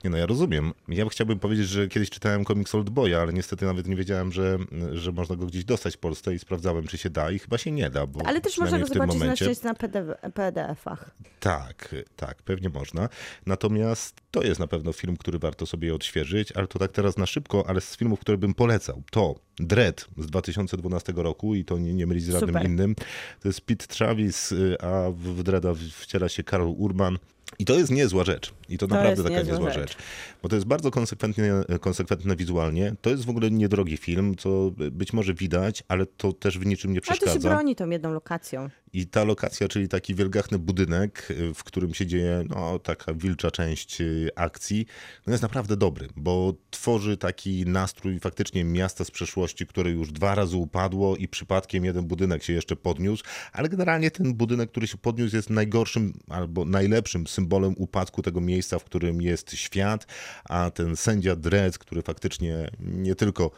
Nie 0.05 0.11
no, 0.11 0.17
ja 0.17 0.27
rozumiem. 0.27 0.73
Ja 0.89 1.09
chciałbym 1.09 1.39
powiedzieć, 1.39 1.69
że 1.69 1.89
kiedyś 1.89 2.11
czytałem 2.11 2.45
komiks 2.45 2.75
Old 2.75 2.91
Boya, 2.91 3.15
ale 3.15 3.33
niestety 3.33 3.65
nawet 3.67 3.87
nie 3.87 3.97
wiedziałem, 3.97 4.33
że, 4.33 4.59
że 4.93 5.13
można 5.13 5.37
go 5.37 5.47
gdzieś 5.47 5.65
dostać 5.65 5.95
w 5.95 5.99
Polsce 5.99 6.35
i 6.35 6.39
sprawdzałem, 6.39 6.87
czy 6.87 6.99
się 6.99 7.11
da 7.11 7.31
i 7.31 7.39
chyba 7.39 7.59
się 7.59 7.71
nie 7.73 7.91
da, 7.91 8.07
bo 8.07 8.27
Ale 8.27 8.41
też 8.41 8.59
można 8.59 8.79
go 8.79 8.87
zobaczyć 8.87 9.15
na, 9.15 9.25
momencie... 9.25 9.51
na 9.65 9.75
PDF, 9.75 10.07
PDF-ach. 10.35 11.11
Tak, 11.41 11.95
tak, 12.17 12.43
pewnie 12.43 12.69
można. 12.69 13.09
Natomiast 13.46 14.20
to 14.31 14.42
jest 14.42 14.61
na 14.61 14.66
pewno 14.66 14.92
film, 14.92 15.16
który 15.16 15.38
warto 15.38 15.66
sobie 15.66 15.94
odświeżyć, 15.94 16.53
ale 16.53 16.66
to 16.66 16.79
tak 16.79 16.92
teraz 16.92 17.16
na 17.16 17.27
szybko, 17.27 17.64
ale 17.68 17.81
z 17.81 17.96
filmów, 17.96 18.20
które 18.20 18.38
bym 18.38 18.55
polecał, 18.55 19.03
to 19.11 19.35
Dread 19.59 20.07
z 20.18 20.27
2012 20.27 21.12
roku 21.16 21.55
i 21.55 21.64
to 21.64 21.79
nie, 21.79 21.94
nie 21.94 22.07
mylić 22.07 22.25
z 22.25 22.29
żadnym 22.31 22.49
Super. 22.55 22.66
innym. 22.66 22.94
To 23.42 23.49
jest 23.49 23.61
Pete 23.61 23.87
Travis, 23.87 24.53
y, 24.53 24.77
a 24.81 25.11
w 25.11 25.42
Dreada 25.42 25.72
wciela 25.92 26.29
się 26.29 26.42
Karol 26.42 26.75
Urban. 26.77 27.18
I 27.59 27.64
to 27.64 27.75
jest 27.75 27.90
niezła 27.90 28.25
rzecz. 28.25 28.53
I 28.68 28.79
to, 28.79 28.87
To 28.87 28.94
naprawdę 28.94 29.22
taka 29.22 29.37
niezła 29.37 29.53
niezła 29.55 29.72
rzecz. 29.72 29.90
rzecz. 29.90 29.99
Bo 30.42 30.49
to 30.49 30.55
jest 30.57 30.66
bardzo 30.66 30.90
konsekwentnie, 30.90 31.53
konsekwentne 31.81 32.37
wizualnie. 32.37 32.94
To 33.03 33.11
jest 33.11 33.25
w 33.25 33.31
ogóle 33.31 33.51
niedrogi 33.51 33.96
film, 33.96 34.35
co 34.37 34.70
być 34.90 35.12
może 35.12 35.35
widać, 35.35 35.83
ale 35.88 36.07
to 36.07 36.33
też 36.33 36.59
w 36.59 36.66
niczym 36.66 36.92
nie 36.92 36.96
Ale 36.99 37.07
to 37.07 37.12
się 37.14 37.20
przeszkadza. 37.20 37.49
broni 37.49 37.77
tą 37.77 37.90
jedną 37.90 38.12
lokacją. 38.12 38.68
I 38.92 39.07
ta 39.07 39.25
lokacja, 39.25 39.68
czyli 39.68 39.88
taki 39.88 40.14
wielgachny 40.14 40.59
budynek, 40.59 41.29
w 41.55 41.64
którym 41.64 41.94
się 41.94 42.07
dzieje 42.07 42.44
no, 42.49 42.79
taka 42.79 43.14
wilcza 43.14 43.51
część 43.51 44.01
y, 44.01 44.31
akcji, 44.37 44.87
no 45.27 45.33
jest 45.33 45.42
naprawdę 45.42 45.77
dobry, 45.77 46.09
bo 46.16 46.55
tworzy 46.70 47.16
taki 47.16 47.66
nastrój 47.66 48.20
faktycznie 48.20 48.64
miasta 48.64 49.05
z 49.05 49.11
przeszłości, 49.11 49.66
które 49.66 49.90
już 49.90 50.12
dwa 50.12 50.35
razy 50.35 50.57
upadło 50.57 51.16
i 51.16 51.29
przypadkiem 51.29 51.85
jeden 51.85 52.05
budynek 52.05 52.42
się 52.42 52.53
jeszcze 52.53 52.77
podniósł, 52.77 53.25
ale 53.53 53.68
generalnie 53.68 54.11
ten 54.11 54.35
budynek, 54.35 54.70
który 54.70 54.87
się 54.87 54.99
podniósł 54.99 55.37
jest 55.37 55.51
najgorszym 55.51 56.12
albo 56.29 56.64
najlepszym 56.64 57.27
symbolem 57.27 57.75
upadku 57.77 58.22
tego 58.22 58.40
miejsca, 58.40 58.79
w 58.79 58.85
którym 58.85 59.22
jest 59.22 59.53
świat, 59.53 60.07
a 60.44 60.70
ten 60.70 60.96
sędzia 60.96 61.37
Dredd, 61.37 61.79
który 61.79 62.03
faktycznie 62.03 62.70
nie 62.81 63.14
tylko 63.14 63.51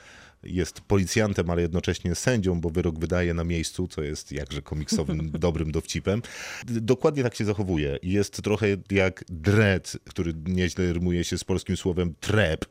jest 0.43 0.81
policjantem, 0.81 1.51
ale 1.51 1.63
jednocześnie 1.63 2.15
sędzią, 2.15 2.61
bo 2.61 2.71
wyrok 2.71 2.99
wydaje 2.99 3.35
na 3.35 3.45
miejscu, 3.45 3.89
co 3.89 4.03
jest 4.03 4.33
jakże 4.33 4.63
komiksowym, 4.63 5.31
dobrym 5.49 5.73
dowcipem. 5.73 6.23
Dokładnie 6.67 7.23
tak 7.23 7.35
się 7.35 7.45
zachowuje. 7.45 7.99
Jest 8.03 8.43
trochę 8.43 8.67
jak 8.91 9.25
dread, 9.29 9.97
który 10.05 10.35
nieźle 10.47 10.93
rymuje 10.93 11.25
się 11.25 11.39
z 11.39 11.45
polskim 11.45 11.77
słowem 11.77 12.15
trap, 12.21 12.65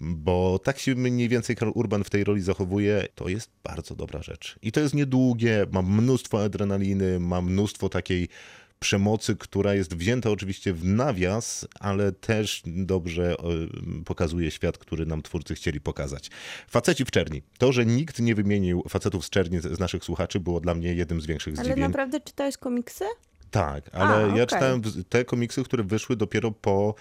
bo 0.00 0.58
tak 0.58 0.78
się 0.78 0.94
mniej 0.94 1.28
więcej 1.28 1.56
Karl 1.56 1.70
Urban 1.74 2.04
w 2.04 2.10
tej 2.10 2.24
roli 2.24 2.42
zachowuje. 2.42 3.08
To 3.14 3.28
jest 3.28 3.50
bardzo 3.64 3.94
dobra 3.94 4.22
rzecz. 4.22 4.58
I 4.62 4.72
to 4.72 4.80
jest 4.80 4.94
niedługie, 4.94 5.66
ma 5.72 5.82
mnóstwo 5.82 6.44
adrenaliny, 6.44 7.20
ma 7.20 7.42
mnóstwo 7.42 7.88
takiej 7.88 8.28
przemocy, 8.84 9.36
która 9.36 9.74
jest 9.74 9.96
wzięta 9.96 10.30
oczywiście 10.30 10.72
w 10.72 10.84
nawias, 10.84 11.66
ale 11.80 12.12
też 12.12 12.62
dobrze 12.66 13.32
e, 13.32 13.34
pokazuje 14.04 14.50
świat, 14.50 14.78
który 14.78 15.06
nam 15.06 15.22
twórcy 15.22 15.54
chcieli 15.54 15.80
pokazać. 15.80 16.30
Faceci 16.68 17.04
w 17.04 17.10
czerni. 17.10 17.42
To, 17.58 17.72
że 17.72 17.86
nikt 17.86 18.18
nie 18.20 18.34
wymienił 18.34 18.84
facetów 18.88 19.26
z 19.26 19.30
czerni 19.30 19.60
z 19.60 19.78
naszych 19.78 20.04
słuchaczy, 20.04 20.40
było 20.40 20.60
dla 20.60 20.74
mnie 20.74 20.94
jednym 20.94 21.20
z 21.20 21.26
większych 21.26 21.54
Ale 21.54 21.64
zdziwień. 21.64 21.82
naprawdę 21.82 22.20
czytałeś 22.20 22.56
komiksy? 22.56 23.04
Tak, 23.50 23.90
ale 23.92 24.32
A, 24.32 24.36
ja 24.36 24.46
czytałem 24.46 24.82
te 25.08 25.24
komiksy, 25.24 25.64
które 25.64 25.84
wyszły 25.84 26.16
dopiero 26.16 26.50
po 26.52 26.94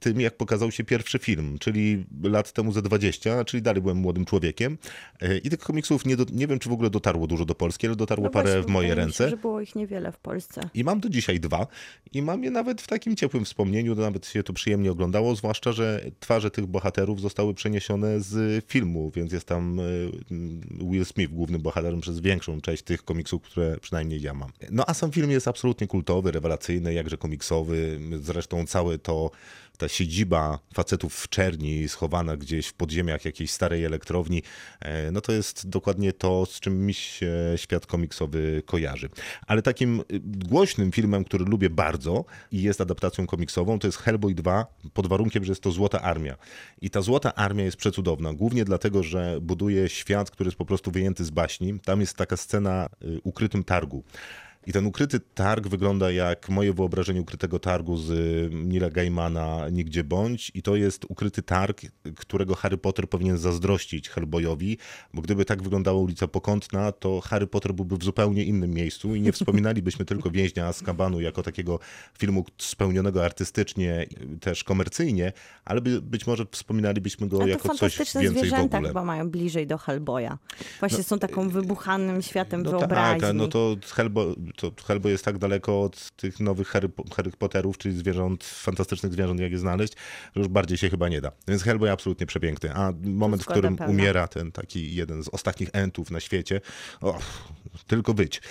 tym, 0.00 0.20
jak 0.20 0.36
pokazał 0.36 0.70
się 0.70 0.84
pierwszy 0.84 1.18
film, 1.18 1.58
czyli 1.58 2.04
lat 2.22 2.52
temu 2.52 2.72
ze 2.72 2.82
20, 2.82 3.44
czyli 3.44 3.62
dalej 3.62 3.82
byłem 3.82 3.96
młodym 3.96 4.24
człowiekiem. 4.24 4.78
E, 5.20 5.38
I 5.38 5.50
tych 5.50 5.58
komiksów 5.58 6.06
nie, 6.06 6.16
do, 6.16 6.24
nie 6.32 6.46
wiem, 6.46 6.58
czy 6.58 6.68
w 6.68 6.72
ogóle 6.72 6.90
dotarło 6.90 7.26
dużo 7.26 7.44
do 7.44 7.54
Polski, 7.54 7.86
ale 7.86 7.96
dotarło 7.96 8.24
No 8.24 8.30
parę 8.30 8.50
właśnie, 8.52 8.68
w 8.68 8.72
moje 8.72 8.88
mi 8.88 8.90
się, 8.90 8.94
ręce. 8.94 9.30
że 9.30 9.36
było 9.36 9.60
ich 9.60 9.74
niewiele 9.74 10.12
w 10.12 10.18
Polsce. 10.18 10.60
I 10.74 10.84
mam 10.84 11.00
do 11.00 11.08
dzisiaj 11.08 11.40
dwa. 11.40 11.66
I 12.12 12.22
mam 12.22 12.44
je 12.44 12.50
nawet 12.50 12.82
w 12.82 12.86
takim 12.86 13.16
ciepłym 13.16 13.44
wspomnieniu, 13.44 13.96
to 13.96 14.00
nawet 14.00 14.26
się 14.26 14.42
to 14.42 14.52
przyjemnie 14.52 14.90
oglądało, 14.92 15.34
zwłaszcza, 15.36 15.72
że 15.72 16.04
twarze 16.20 16.50
tych 16.50 16.66
bohaterów 16.66 17.20
zostały 17.20 17.54
przeniesione 17.54 18.20
z 18.20 18.64
filmu, 18.66 19.10
więc 19.14 19.32
jest 19.32 19.46
tam 19.46 19.80
e, 19.80 19.82
Will 20.90 21.04
Smith 21.04 21.32
głównym 21.32 21.62
bohaterem 21.62 22.00
przez 22.00 22.20
większą 22.20 22.60
część 22.60 22.82
tych 22.82 23.04
komiksów, 23.04 23.42
które 23.42 23.76
przynajmniej 23.80 24.22
ja 24.22 24.34
mam. 24.34 24.50
No 24.70 24.84
a 24.86 24.94
sam 24.94 25.12
film 25.12 25.30
jest 25.30 25.48
absolutnie 25.48 25.86
kultowy, 25.86 26.30
rewelacyjny, 26.32 26.94
jakże 26.94 27.16
komiksowy. 27.16 28.00
Zresztą 28.20 28.66
całe 28.66 28.98
to 28.98 29.30
ta 29.80 29.88
siedziba 29.88 30.58
facetów 30.74 31.14
w 31.14 31.28
czerni, 31.28 31.88
schowana 31.88 32.36
gdzieś 32.36 32.66
w 32.66 32.74
podziemiach 32.74 33.24
jakiejś 33.24 33.50
starej 33.50 33.84
elektrowni, 33.84 34.42
e, 34.80 35.10
no 35.10 35.20
to 35.20 35.32
jest 35.32 35.68
dokładnie 35.68 36.12
to, 36.12 36.46
z 36.46 36.60
czym 36.60 36.86
mi 36.86 36.94
się 36.94 37.32
świat 37.56 37.86
komiksowy 37.86 38.62
kojarzy. 38.66 39.08
Ale 39.46 39.62
takim 39.62 40.00
y, 40.00 40.04
głośnym 40.24 40.92
filmem, 40.92 41.24
który 41.24 41.44
lubię 41.44 41.70
bardzo 41.70 42.24
i 42.52 42.62
jest 42.62 42.80
adaptacją 42.80 43.26
komiksową, 43.26 43.78
to 43.78 43.88
jest 43.88 43.98
Hellboy 43.98 44.34
2, 44.34 44.66
pod 44.94 45.06
warunkiem, 45.06 45.44
że 45.44 45.52
jest 45.52 45.62
to 45.62 45.72
Złota 45.72 46.00
Armia. 46.00 46.36
I 46.80 46.90
ta 46.90 47.02
Złota 47.02 47.34
Armia 47.34 47.64
jest 47.64 47.76
przecudowna, 47.76 48.32
głównie 48.32 48.64
dlatego, 48.64 49.02
że 49.02 49.38
buduje 49.40 49.88
świat, 49.88 50.30
który 50.30 50.48
jest 50.48 50.58
po 50.58 50.64
prostu 50.64 50.90
wyjęty 50.90 51.24
z 51.24 51.30
baśni. 51.30 51.80
Tam 51.80 52.00
jest 52.00 52.16
taka 52.16 52.36
scena 52.36 52.88
y, 53.04 53.20
ukrytym 53.24 53.64
targu. 53.64 54.04
I 54.66 54.72
ten 54.72 54.86
ukryty 54.86 55.20
targ 55.34 55.68
wygląda 55.68 56.10
jak 56.10 56.48
moje 56.48 56.72
wyobrażenie 56.72 57.20
ukrytego 57.20 57.58
targu 57.58 57.96
z 57.96 58.10
y, 58.10 58.50
Nila 58.54 58.90
Gaimana 58.90 59.68
Nigdzie 59.68 60.04
Bądź 60.04 60.52
i 60.54 60.62
to 60.62 60.76
jest 60.76 61.04
ukryty 61.08 61.42
targ, 61.42 61.80
którego 62.16 62.54
Harry 62.54 62.78
Potter 62.78 63.08
powinien 63.08 63.38
zazdrościć 63.38 64.08
Hellboyowi, 64.08 64.78
bo 65.14 65.22
gdyby 65.22 65.44
tak 65.44 65.62
wyglądała 65.62 66.00
ulica 66.00 66.28
Pokątna, 66.28 66.92
to 66.92 67.20
Harry 67.20 67.46
Potter 67.46 67.72
byłby 67.74 67.96
w 67.96 68.04
zupełnie 68.04 68.44
innym 68.44 68.70
miejscu 68.70 69.14
i 69.14 69.20
nie 69.20 69.32
wspominalibyśmy 69.32 70.04
tylko 70.04 70.30
Więźnia 70.30 70.66
Azkabanu 70.66 71.20
jako 71.20 71.42
takiego 71.42 71.78
filmu 72.18 72.44
spełnionego 72.58 73.24
artystycznie, 73.24 74.06
też 74.40 74.64
komercyjnie, 74.64 75.32
ale 75.64 75.80
by, 75.80 76.02
być 76.02 76.26
może 76.26 76.46
wspominalibyśmy 76.50 77.28
go 77.28 77.46
jako 77.46 77.74
coś 77.74 77.96
więcej 77.98 78.28
w 78.28 78.30
zwierzęta 78.30 78.76
ogóle. 78.76 78.90
chyba 78.90 79.04
mają 79.04 79.30
bliżej 79.30 79.66
do 79.66 79.78
Hellboya. 79.78 80.30
Właśnie 80.80 81.02
są 81.02 81.18
taką 81.18 81.48
wybuchanym 81.48 82.22
światem 82.22 82.62
No 82.62 82.70
wyobraźni. 82.70 83.20
tak, 83.20 83.34
no 83.34 83.48
to 83.48 83.76
Hellboy, 83.94 84.34
to 84.56 84.72
Hellboy 84.86 85.12
jest 85.12 85.24
tak 85.24 85.38
daleko 85.38 85.82
od 85.82 86.10
tych 86.16 86.40
nowych 86.40 86.68
Harry, 86.68 86.88
Harry 87.16 87.30
Potterów, 87.30 87.78
czyli 87.78 87.98
zwierząt, 87.98 88.44
fantastycznych 88.44 89.12
zwierząt, 89.12 89.40
jak 89.40 89.52
je 89.52 89.58
znaleźć, 89.58 89.92
że 90.36 90.40
już 90.40 90.48
bardziej 90.48 90.78
się 90.78 90.90
chyba 90.90 91.08
nie 91.08 91.20
da. 91.20 91.32
Więc 91.48 91.62
Hellboy 91.62 91.90
absolutnie 91.90 92.26
przepiękny. 92.26 92.74
A 92.74 92.92
moment, 93.04 93.42
w 93.42 93.46
którym 93.46 93.76
pełna. 93.76 93.92
umiera 93.92 94.28
ten 94.28 94.52
taki 94.52 94.94
jeden 94.94 95.24
z 95.24 95.28
ostatnich 95.28 95.68
entów 95.72 96.10
na 96.10 96.20
świecie, 96.20 96.60
o, 97.00 97.18
tylko 97.86 98.14
być. 98.14 98.42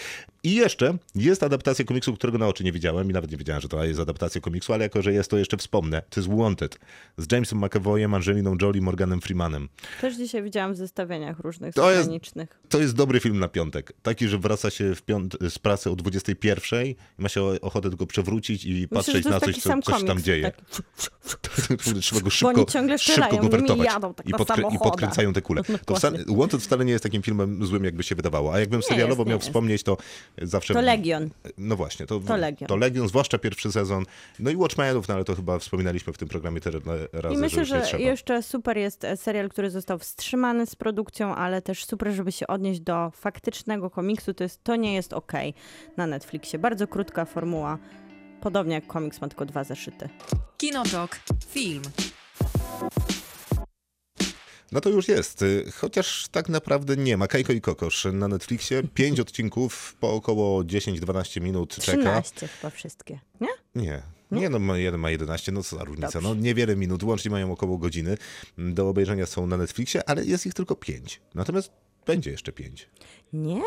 I 0.43 0.55
jeszcze 0.55 0.97
jest 1.15 1.43
adaptacja 1.43 1.85
komiksu, 1.85 2.13
którego 2.13 2.37
na 2.37 2.47
oczy 2.47 2.63
nie 2.63 2.71
widziałem 2.71 3.09
i 3.09 3.13
nawet 3.13 3.31
nie 3.31 3.37
wiedziałem, 3.37 3.61
że 3.61 3.67
to 3.67 3.83
jest 3.85 3.99
adaptacja 3.99 4.41
komiksu, 4.41 4.73
ale 4.73 4.83
jako, 4.83 5.01
że 5.01 5.13
jest 5.13 5.29
to 5.29 5.37
jeszcze 5.37 5.57
wspomnę. 5.57 6.01
To 6.09 6.19
jest 6.19 6.29
Wanted 6.37 6.79
z 7.17 7.31
Jamesem 7.31 7.59
McAvoyem, 7.65 8.13
Angeliną 8.13 8.55
Jolie, 8.61 8.81
Morganem 8.81 9.21
Freemanem. 9.21 9.69
Też 10.01 10.15
dzisiaj 10.17 10.43
widziałam 10.43 10.73
w 10.73 10.77
zestawieniach 10.77 11.39
różnych 11.39 11.73
To 11.75 11.89
jest- 11.91 12.01
zagranicznych. 12.01 12.59
To 12.69 12.79
jest 12.79 12.95
dobry 12.95 13.19
film 13.19 13.39
na 13.39 13.47
piątek. 13.47 13.93
Taki, 14.03 14.27
że 14.27 14.37
wraca 14.37 14.69
się 14.69 14.93
z 15.49 15.59
pracy 15.59 15.89
o 15.89 15.95
21 15.95 16.85
i 16.85 16.95
ma 17.17 17.29
się 17.29 17.43
ochotę 17.43 17.89
tylko 17.89 18.05
przewrócić 18.07 18.65
i 18.65 18.73
Myślę, 18.73 18.87
patrzeć 18.87 19.25
na 19.25 19.39
coś, 19.39 19.57
co, 19.57 19.81
coś 19.81 20.03
tam 20.03 20.21
dzieje. 20.21 20.43
taki- 20.43 20.83
Trzeba 22.01 22.21
go 22.21 22.29
szybko, 22.29 22.65
ciągle 22.65 22.97
szybko 22.99 23.37
go 23.37 23.49
wertować. 23.49 23.87
jadą 23.87 24.13
tak 24.13 24.27
I, 24.27 24.29
na 24.29 24.37
podkrę- 24.37 24.75
I 24.75 24.79
podkręcają 24.79 25.33
te 25.33 25.41
kule. 25.41 25.61
To 25.85 25.95
wcale. 25.95 26.19
Wanted 26.27 26.61
wcale 26.61 26.85
nie 26.85 26.91
jest 26.91 27.03
takim 27.03 27.21
filmem 27.21 27.65
złym, 27.65 27.83
jakby 27.83 28.03
się 28.03 28.15
wydawało. 28.15 28.53
A 28.53 28.59
jakbym 28.59 28.83
serialowo 28.83 29.18
jest, 29.23 29.27
nie 29.27 29.31
miał 29.31 29.37
jest. 29.37 29.47
wspomnieć, 29.47 29.83
to 29.83 29.97
zawsze... 30.41 30.73
To 30.73 30.81
Legion. 30.81 31.29
No 31.57 31.75
właśnie, 31.75 32.05
to, 32.05 32.19
To 32.19 32.37
Legion. 32.37 32.67
To 32.67 32.75
Legion, 32.75 33.07
zwłaszcza 33.07 33.37
pierwszy 33.37 33.71
sezon. 33.71 34.05
No 34.39 34.51
i 34.51 34.55
Watchmenów, 34.55 35.07
no 35.07 35.13
ale 35.15 35.23
to 35.23 35.35
chyba 35.35 35.59
wspominaliśmy 35.59 36.13
w 36.13 36.17
tym 36.17 36.27
programie 36.27 36.61
tyle 36.61 36.79
razy, 37.13 37.35
I 37.35 37.37
myślę, 37.37 37.65
że 37.65 37.85
że 37.85 37.99
jeszcze 37.99 38.43
super 38.43 38.77
jest 38.77 39.03
e, 39.03 39.17
serial, 39.17 39.49
który 39.49 39.69
został 39.69 39.99
wstrzymany 39.99 40.65
z 40.65 40.75
produkcją, 40.75 41.35
ale 41.35 41.61
też 41.61 41.85
super, 41.85 42.11
żeby 42.11 42.31
się 42.31 42.47
odnieść 42.47 42.79
do 42.79 43.11
faktycznego 43.15 43.89
komiksu. 43.89 44.33
To, 44.33 44.43
jest, 44.43 44.63
to 44.63 44.75
nie 44.75 44.93
jest 44.93 45.13
ok 45.13 45.33
na 45.97 46.07
Netflixie. 46.07 46.59
Bardzo 46.59 46.87
krótka 46.87 47.25
formuła. 47.25 47.77
Podobnie 48.41 48.73
jak 48.75 48.87
komiks 48.87 49.21
ma 49.21 49.27
tylko 49.27 49.45
dwa 49.45 49.63
zeszyty. 49.63 50.09
Kinotok. 50.57 51.19
Film. 51.47 51.81
No 54.71 54.81
to 54.81 54.89
już 54.89 55.07
jest, 55.07 55.45
chociaż 55.75 56.27
tak 56.31 56.49
naprawdę 56.49 56.97
nie 56.97 57.17
ma. 57.17 57.27
Kajko 57.27 57.53
i 57.53 57.61
Kokosz 57.61 58.07
na 58.13 58.27
Netflixie, 58.27 58.83
pięć 58.93 59.19
odcinków 59.25 59.95
po 59.99 60.13
około 60.13 60.63
10-12 60.63 61.41
minut 61.41 61.75
czeka. 61.75 62.21
13 62.21 62.47
chyba 62.47 62.69
wszystkie, 62.69 63.19
nie? 63.41 63.47
Nie. 63.75 64.01
Nie, 64.31 64.49
no 64.49 64.75
jeden 64.75 65.01
ma 65.01 65.09
11, 65.09 65.51
no 65.51 65.63
co 65.63 65.77
za 65.77 65.83
różnica. 65.83 66.11
Dobrze. 66.11 66.29
No 66.29 66.35
niewiele 66.35 66.75
minut, 66.75 67.03
łącznie 67.03 67.31
mają 67.31 67.51
około 67.51 67.77
godziny. 67.77 68.17
Do 68.57 68.89
obejrzenia 68.89 69.25
są 69.25 69.47
na 69.47 69.57
Netflixie, 69.57 70.09
ale 70.09 70.25
jest 70.25 70.45
ich 70.45 70.53
tylko 70.53 70.75
pięć. 70.75 71.21
Natomiast 71.35 71.71
będzie 72.05 72.31
jeszcze 72.31 72.51
pięć. 72.51 72.87
Nie, 73.33 73.61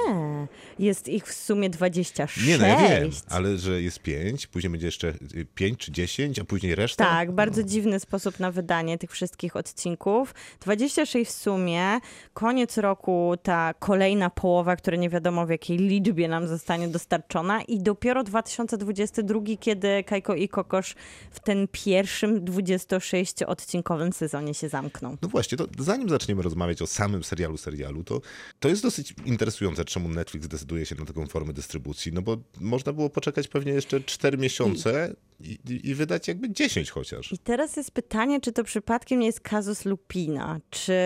jest 0.79 1.09
ich 1.09 1.27
w 1.27 1.35
sumie 1.35 1.71
26. 1.71 2.47
Nie, 2.47 2.59
no 2.59 2.66
ja 2.66 2.88
wiem, 2.88 3.11
ale 3.29 3.59
że 3.59 3.83
jest 3.83 4.01
pięć, 4.01 4.47
później 4.47 4.71
będzie 4.71 4.87
jeszcze 4.87 5.09
y, 5.09 5.47
pięć 5.55 5.79
czy 5.79 5.92
dziesięć, 5.92 6.38
a 6.38 6.45
później 6.45 6.75
reszta. 6.75 7.05
Tak, 7.05 7.33
bardzo 7.33 7.62
dziwny 7.62 8.01
sposób 8.01 8.40
na 8.40 8.51
wydanie 8.51 8.99
tych 8.99 9.11
wszystkich 9.11 9.57
odcinków. 9.57 10.35
26 10.61 11.31
w 11.31 11.35
sumie. 11.35 12.01
Koniec 12.35 12.79
roku 12.79 13.35
ta 13.42 13.75
kolejna 13.79 14.31
połowa, 14.31 14.77
która 14.77 14.97
nie 14.97 15.11
wiadomo 15.11 15.47
w 15.47 15.51
jakiej 15.51 15.79
liczbie 15.79 16.29
nam 16.29 16.49
zostanie 16.49 16.88
dostarczona 16.88 17.62
i 17.62 17.79
dopiero 17.79 18.25
2022, 18.25 19.40
kiedy 19.61 20.05
Kajko 20.05 20.35
i 20.35 20.49
Kokosz 20.49 20.95
w 21.31 21.40
ten 21.40 21.68
pierwszym 21.73 22.45
26-odcinkowym 22.45 24.12
sezonie 24.12 24.55
się 24.55 24.68
zamkną. 24.68 25.16
No 25.23 25.29
właśnie, 25.29 25.59
to 25.59 25.66
zanim 25.79 26.09
zaczniemy 26.09 26.42
rozmawiać 26.42 26.83
o 26.83 26.87
samym 26.87 27.25
serialu 27.25 27.57
serialu, 27.57 28.05
to 28.05 28.21
To 28.61 28.68
jest 28.68 28.83
dosyć 28.83 29.14
interesujące, 29.25 29.85
czemu 29.85 30.09
Netflix 30.09 30.47
decyduje 30.49 30.87
się 30.87 30.95
na 30.95 31.05
taką 31.05 31.27
formę 31.27 31.53
dystrybucji, 31.53 32.12
no 32.12 32.23
bo 32.23 32.37
można 32.61 32.92
było 32.92 33.11
poczekać 33.11 33.49
pewnie 33.49 33.73
jeszcze 33.73 34.01
4 34.01 34.38
miesiące 34.38 35.14
i, 35.40 35.59
i, 35.68 35.88
i 35.88 35.95
wydać 35.95 36.29
jakby 36.29 36.51
10 36.51 36.90
chociaż. 36.90 37.33
I 37.33 37.38
teraz 37.38 37.77
jest 37.77 37.90
pytanie, 37.90 38.40
czy 38.40 38.53
to 38.53 38.64
przypadkiem 38.64 39.18
nie 39.21 39.27
jest 39.27 39.40
kazus 39.40 39.85
Lupina? 39.85 40.61
Czy, 40.71 40.97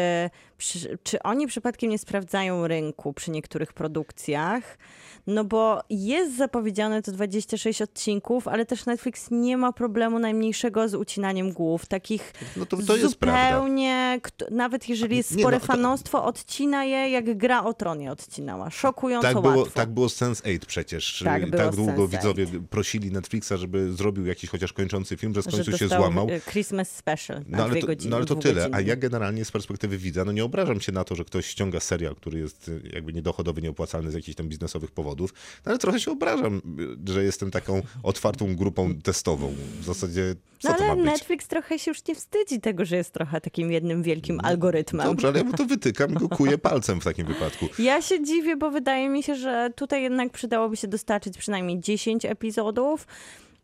przy, 0.59 0.99
czy 1.03 1.23
oni 1.23 1.47
przypadkiem 1.47 1.91
nie 1.91 1.99
sprawdzają 1.99 2.67
rynku 2.69 3.13
przy 3.13 3.31
niektórych 3.31 3.73
produkcjach? 3.73 4.79
No 5.27 5.45
bo 5.45 5.81
jest 5.91 6.37
zapowiedziane 6.37 7.03
to 7.03 7.13
26 7.13 7.83
odcinków, 7.83 8.49
ale 8.49 8.67
też 8.67 8.87
Netflix 8.87 9.27
nie 9.31 9.57
ma 9.57 9.73
problemu 9.73 10.19
najmniejszego 10.19 10.89
z 10.89 10.95
ucinaniem 10.95 11.53
głów. 11.53 11.87
Takich 11.87 12.33
No 12.57 12.67
to, 12.67 12.77
to 12.77 12.97
zupełnie, 12.97 14.21
nawet 14.51 14.89
jeżeli 14.89 15.17
jest 15.17 15.33
Nie, 15.37 15.39
spore 15.43 15.57
no 15.57 15.61
to- 15.61 15.67
fanostwo, 15.67 16.25
odcina 16.25 16.85
je 16.85 17.06
jak 17.11 17.39
gra 17.39 17.65
o 17.65 17.75
tron 17.75 18.01
je 18.01 18.11
odcinała. 18.13 18.71
Szokująco 18.71 19.29
Tak 19.29 19.41
było, 19.43 19.57
łatwo. 19.57 19.75
tak 19.75 19.91
było 19.91 20.09
z 20.09 20.17
Sense8 20.21 20.59
przecież. 20.67 21.23
Tak 21.25 21.51
było 21.51 21.63
tak 21.63 21.73
z 21.73 21.77
długo 21.77 21.93
Sense8. 21.93 22.09
widzowie 22.11 22.47
prosili 22.71 23.13
Netflixa, 23.13 23.53
żeby 23.57 23.93
zrobił 23.93 24.27
jakiś 24.27 24.51
chociaż 24.51 24.73
kończący 24.73 25.17
film, 25.17 25.35
że 25.35 25.43
w 25.43 25.45
że 25.45 25.51
końcu 25.51 25.65
się 25.73 25.79
dostał, 25.85 26.01
złamał. 26.01 26.29
y, 26.31 26.41
Christmas 26.51 26.91
special 26.91 27.43
No 27.49 27.59
ale, 27.63 27.71
dwie 27.71 27.81
to, 27.81 27.87
godziny, 27.87 28.11
no 28.11 28.17
ale 28.17 28.27
to 28.27 28.37
tyle. 28.37 28.53
A 28.63 28.65
dwugodzinny. 28.65 28.89
ja 28.91 28.97
generalnie 28.97 29.45
z 29.45 29.51
perspektywy 29.53 29.99
widza, 29.99 30.25
no 30.25 30.33
nie 30.33 30.45
obrażam 30.45 30.81
się 30.81 30.93
na 30.93 31.05
to, 31.05 31.15
że 31.15 31.25
ktoś 31.25 31.47
ściąga 31.47 31.81
serial, 31.81 32.15
który 32.17 32.39
jest 32.39 32.69
y, 32.69 32.91
jakby 32.93 33.13
niedochodowy, 33.13 33.63
nieopłacalny 33.63 34.11
z 34.11 34.15
jakichś 34.15 34.37
tam 34.37 34.49
biznesowych 34.49 34.91
powodów, 34.91 35.35
no 35.67 35.71
ale 35.71 35.79
trochę 35.79 36.01
się 36.01 36.11
obrażam, 36.11 36.63
y, 37.09 37.13
że 37.13 37.25
jestem 37.25 37.51
taką 37.51 37.83
otwartą 38.03 38.57
grupą 38.57 38.95
testową. 38.95 39.55
W 39.81 39.85
zasadzie, 39.85 40.35
co 40.59 40.69
No 40.69 40.77
ale? 40.91 41.03
Netflix 41.03 41.47
trochę 41.47 41.79
się 41.79 41.91
już 41.91 42.07
nie 42.09 42.15
wstydzi 42.15 42.61
tego, 42.61 42.85
że 42.85 42.97
jest 42.97 43.13
trochę 43.13 43.41
takim 43.41 43.73
jednym 43.73 44.03
wielkim 44.03 44.41
algorytmem. 44.43 45.07
Dobrze, 45.07 45.29
ale 45.29 45.39
ja 45.39 45.45
mu 45.45 45.53
to 45.53 45.65
wytykam 45.67 46.11
i 46.11 46.15
go 46.15 46.29
kuję 46.29 46.59
palcem 46.59 46.96
w 47.01 47.05
takim 47.05 47.27
wypadku. 47.27 47.69
Ja 47.79 48.03
się 48.03 48.23
dziwię, 48.23 48.57
bo 48.57 48.71
wydaje 48.71 49.09
mi 49.09 49.23
się, 49.23 49.35
że 49.35 49.71
tutaj 49.77 50.03
jednak 50.03 50.33
przydałoby 50.33 50.77
się 50.77 50.89
dostarczyć 50.89 51.39
przynajmniej 51.39 51.81
10 51.81 52.25
epizodów. 52.25 53.07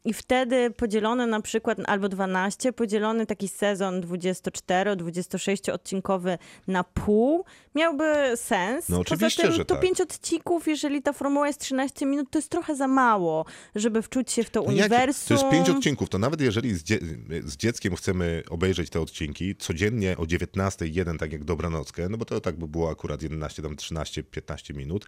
I 0.05 0.13
wtedy 0.13 0.71
podzielony 0.71 1.27
na 1.27 1.41
przykład, 1.41 1.79
albo 1.87 2.09
12, 2.09 2.73
podzielony 2.73 3.27
taki 3.27 3.49
sezon 3.49 4.01
24-26 4.01 5.73
odcinkowy 5.73 6.39
na 6.67 6.85
pół 6.85 7.45
miałby 7.75 8.33
sens. 8.35 8.89
No 8.89 8.99
oczywiście, 9.01 9.43
Poza 9.43 9.49
tym 9.49 9.57
że 9.57 9.65
to 9.65 9.75
tak. 9.75 9.83
5 9.83 10.01
odcinków, 10.01 10.69
jeżeli 10.69 11.03
ta 11.03 11.13
formuła 11.13 11.47
jest 11.47 11.61
13 11.61 12.07
minut, 12.07 12.31
to 12.31 12.39
jest 12.39 12.49
trochę 12.49 12.77
za 12.77 12.89
mało, 12.89 13.45
żeby 13.75 14.03
wczuć 14.03 14.33
się 14.33 14.45
w 14.45 14.51
to 14.51 14.61
No 14.61 14.67
uniwersum. 14.67 15.37
To 15.37 15.45
jest 15.45 15.51
pięć 15.51 15.71
odcinków, 15.71 16.09
to 16.09 16.19
nawet 16.19 16.41
jeżeli 16.41 16.75
z, 16.75 16.83
dzie 16.83 16.99
z 17.45 17.57
dzieckiem 17.57 17.97
chcemy 17.97 18.43
obejrzeć 18.51 18.91
te 18.91 19.01
odcinki, 19.01 19.57
codziennie 19.57 20.17
o 20.17 20.27
19 20.27 20.87
jeden, 20.87 21.19
tak 21.19 21.33
jak 21.33 21.45
Dobranockę, 21.45 22.09
no 22.09 22.19
bo 22.19 22.25
to 22.25 22.41
tak 22.41 22.57
by 22.57 22.69
było 22.69 22.91
akurat 22.91 23.23
11, 23.23 23.63
tam 23.63 23.77
13, 23.77 24.23
15 24.23 24.75
minut, 24.75 25.07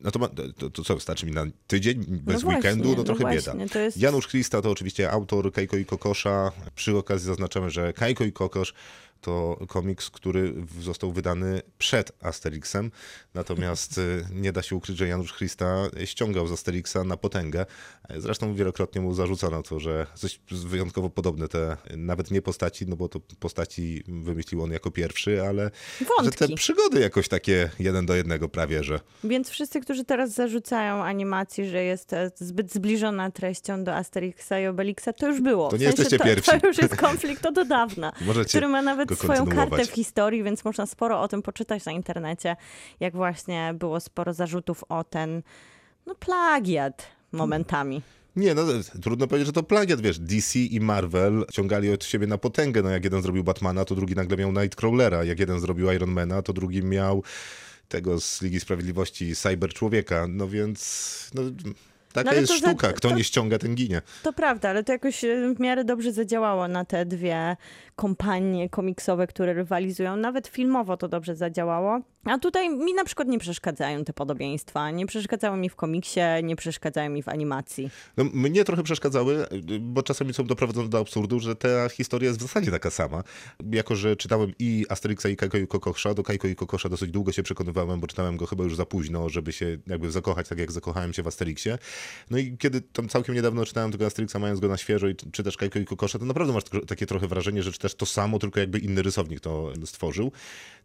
no 0.00 0.10
to, 0.10 0.18
ma, 0.18 0.28
to, 0.58 0.70
to 0.70 0.84
co, 0.84 0.94
wystarczy 0.94 1.26
mi 1.26 1.32
na 1.32 1.44
tydzień 1.66 2.04
bez 2.08 2.42
właśnie, 2.42 2.56
weekendu? 2.56 2.88
No 2.90 2.96
no 2.96 3.04
trochę 3.04 3.20
właśnie, 3.20 3.52
bieda. 3.52 3.72
to 3.72 3.78
jest- 3.78 3.96
Janusz 3.98 4.28
Christa 4.28 4.62
to 4.62 4.70
oczywiście 4.70 5.10
autor 5.10 5.52
Kajko 5.52 5.76
i 5.76 5.84
Kokosza. 5.84 6.52
Przy 6.74 6.96
okazji 6.96 7.26
zaznaczamy, 7.26 7.70
że 7.70 7.92
Kajko 7.92 8.24
i 8.24 8.32
Kokosz 8.32 8.74
to 9.20 9.58
komiks, 9.68 10.10
który 10.10 10.52
w- 10.52 10.82
został 10.82 11.12
wydany 11.12 11.62
przed 11.78 12.12
Asterixem, 12.22 12.90
natomiast 13.34 13.98
y, 13.98 14.24
nie 14.32 14.52
da 14.52 14.62
się 14.62 14.76
ukryć, 14.76 14.98
że 14.98 15.08
Janusz 15.08 15.32
Christa 15.34 15.76
ściągał 16.04 16.46
z 16.46 16.52
Asterixa 16.52 16.96
na 17.04 17.16
potęgę. 17.16 17.66
Zresztą 18.16 18.54
wielokrotnie 18.54 19.00
mu 19.00 19.14
zarzucano 19.14 19.62
to, 19.62 19.80
że 19.80 20.06
coś 20.14 20.40
wyjątkowo 20.50 21.10
podobne 21.10 21.48
te, 21.48 21.76
nawet 21.96 22.30
nie 22.30 22.42
postaci, 22.42 22.86
no 22.86 22.96
bo 22.96 23.08
to 23.08 23.20
postaci 23.40 24.04
wymyślił 24.08 24.62
on 24.62 24.70
jako 24.72 24.90
pierwszy, 24.90 25.42
ale 25.42 25.70
że 26.00 26.06
te 26.30 26.38
Wątki. 26.38 26.54
przygody 26.54 27.00
jakoś 27.00 27.28
takie 27.28 27.70
jeden 27.78 28.06
do 28.06 28.14
jednego 28.14 28.48
prawie, 28.48 28.84
że 28.84 29.00
Więc 29.24 29.50
wszyscy, 29.50 29.80
którzy 29.80 30.04
teraz 30.04 30.30
zarzucają 30.32 31.04
animacji, 31.04 31.68
że 31.68 31.82
jest 31.82 32.12
e, 32.12 32.30
zbyt 32.36 32.72
zbliżona 32.72 33.30
treścią 33.30 33.84
do 33.84 33.94
Asterixa 33.94 34.52
i 34.62 34.66
Obelixa, 34.66 35.08
to 35.18 35.28
już 35.28 35.40
było. 35.40 35.68
To 35.68 35.76
W 35.76 35.80
nie 35.80 35.86
sensie 35.86 36.02
jesteście 36.02 36.18
to, 36.18 36.24
pierwsi. 36.24 36.60
To 36.60 36.66
już 36.66 36.78
jest 36.78 36.96
konflikt 36.96 37.46
od 37.46 37.68
dawna, 37.68 38.12
Możecie 38.26 38.48
który 38.48 38.68
ma 38.68 38.82
nawet 38.82 39.05
go 39.06 39.16
swoją 39.16 39.46
kartę 39.46 39.84
w 39.84 39.90
historii, 39.90 40.42
więc 40.42 40.64
można 40.64 40.86
sporo 40.86 41.20
o 41.20 41.28
tym 41.28 41.42
poczytać 41.42 41.84
na 41.84 41.92
internecie, 41.92 42.56
jak 43.00 43.16
właśnie 43.16 43.74
było 43.78 44.00
sporo 44.00 44.32
zarzutów 44.32 44.84
o 44.88 45.04
ten 45.04 45.42
no, 46.06 46.14
plagiat 46.14 47.06
momentami. 47.32 48.02
Nie, 48.36 48.54
no 48.54 48.62
trudno 49.02 49.26
powiedzieć, 49.26 49.46
że 49.46 49.52
to 49.52 49.62
plagiat, 49.62 50.00
wiesz, 50.00 50.18
DC 50.18 50.58
i 50.58 50.80
Marvel 50.80 51.44
ciągali 51.52 51.92
od 51.92 52.04
siebie 52.04 52.26
na 52.26 52.38
potęgę, 52.38 52.82
no 52.82 52.90
jak 52.90 53.04
jeden 53.04 53.22
zrobił 53.22 53.44
Batmana, 53.44 53.84
to 53.84 53.94
drugi 53.94 54.14
nagle 54.14 54.36
miał 54.36 54.52
Nightcrawlera, 54.52 55.24
jak 55.24 55.40
jeden 55.40 55.60
zrobił 55.60 55.92
Ironmana, 55.92 56.42
to 56.42 56.52
drugi 56.52 56.82
miał 56.82 57.22
tego 57.88 58.20
z 58.20 58.42
Ligi 58.42 58.60
Sprawiedliwości 58.60 59.36
Cyber 59.36 59.74
Człowieka, 59.74 60.26
no 60.28 60.48
więc 60.48 61.30
no, 61.34 61.42
taka 62.24 62.30
No 62.30 62.36
jest 62.40 62.48
za- 62.48 62.58
sztuka, 62.58 62.92
kto 62.92 63.08
to- 63.08 63.14
nie 63.14 63.24
ściąga, 63.24 63.58
ten 63.58 63.74
ginie. 63.74 64.02
To 64.22 64.32
prawda, 64.32 64.68
ale 64.70 64.84
to 64.84 64.92
jakoś 64.92 65.24
e, 65.24 65.54
w 65.54 65.60
miarę 65.60 65.84
dobrze 65.84 66.12
zadziałało 66.12 66.68
na 66.68 66.84
te 66.84 67.06
dwie 67.06 67.56
kompanie 67.96 68.68
komiksowe, 68.70 69.26
które 69.26 69.54
rywalizują. 69.54 70.16
Nawet 70.16 70.46
filmowo 70.48 70.96
to 70.96 71.08
dobrze 71.08 71.36
zadziałało. 71.36 72.00
A 72.24 72.38
tutaj 72.38 72.70
mi 72.70 72.94
na 72.94 73.04
przykład 73.04 73.28
nie 73.28 73.38
przeszkadzają 73.38 74.04
te 74.04 74.12
podobieństwa. 74.12 74.90
Nie 74.90 75.06
przeszkadzały 75.06 75.56
mi 75.56 75.68
w 75.68 75.76
komiksie, 75.76 76.20
nie 76.42 76.56
przeszkadzają 76.56 77.10
mi 77.10 77.22
w 77.22 77.28
animacji. 77.28 77.90
No, 78.16 78.24
mnie 78.24 78.64
trochę 78.64 78.82
przeszkadzały, 78.82 79.46
bo 79.80 80.02
czasami 80.02 80.34
są 80.34 80.44
doprowadzone 80.44 80.88
do 80.88 80.98
absurdu, 80.98 81.40
że 81.40 81.56
ta 81.56 81.88
historia 81.88 82.28
jest 82.28 82.38
w 82.40 82.42
zasadzie 82.42 82.70
taka 82.70 82.90
sama. 82.90 83.22
Jako, 83.72 83.94
że 83.96 84.16
czytałem 84.16 84.52
i 84.58 84.86
Asterixa 84.88 85.26
i 85.28 85.36
Kajko 85.36 85.58
i 85.58 85.66
Kokosza, 85.66 86.14
do 86.14 86.22
Kajko 86.22 86.48
i 86.48 86.54
Kokosza 86.56 86.88
dosyć 86.88 87.10
długo 87.10 87.32
się 87.32 87.42
przekonywałem, 87.42 88.00
bo 88.00 88.06
czytałem 88.06 88.36
go 88.36 88.46
chyba 88.46 88.64
już 88.64 88.76
za 88.76 88.86
późno, 88.86 89.28
żeby 89.28 89.52
się 89.52 89.78
jakby 89.86 90.10
zakochać, 90.10 90.48
tak 90.48 90.58
jak 90.58 90.72
zakochałem 90.72 91.12
się 91.12 91.22
w 91.22 91.26
Asterixie. 91.26 91.78
No 92.30 92.38
i 92.38 92.56
kiedy 92.58 92.80
tam 92.80 93.08
całkiem 93.08 93.34
niedawno 93.34 93.64
czytałem 93.64 93.92
tego 93.92 94.06
Asterixa, 94.06 94.36
mając 94.38 94.60
go 94.60 94.68
na 94.68 94.76
świeżo 94.76 95.08
i 95.08 95.16
czy- 95.16 95.30
czytasz 95.30 95.56
Kajko 95.56 95.78
i 95.78 95.84
Kokosza, 95.84 96.18
to 96.18 96.24
naprawdę 96.24 96.52
masz 96.52 96.64
takie 96.86 97.06
trochę 97.06 97.28
wrażenie, 97.28 97.62
że 97.62 97.72
czytasz 97.72 97.94
to 97.94 98.06
samo, 98.06 98.38
tylko 98.38 98.60
jakby 98.60 98.78
inny 98.78 99.02
rysownik 99.02 99.40
to 99.40 99.72
stworzył. 99.84 100.32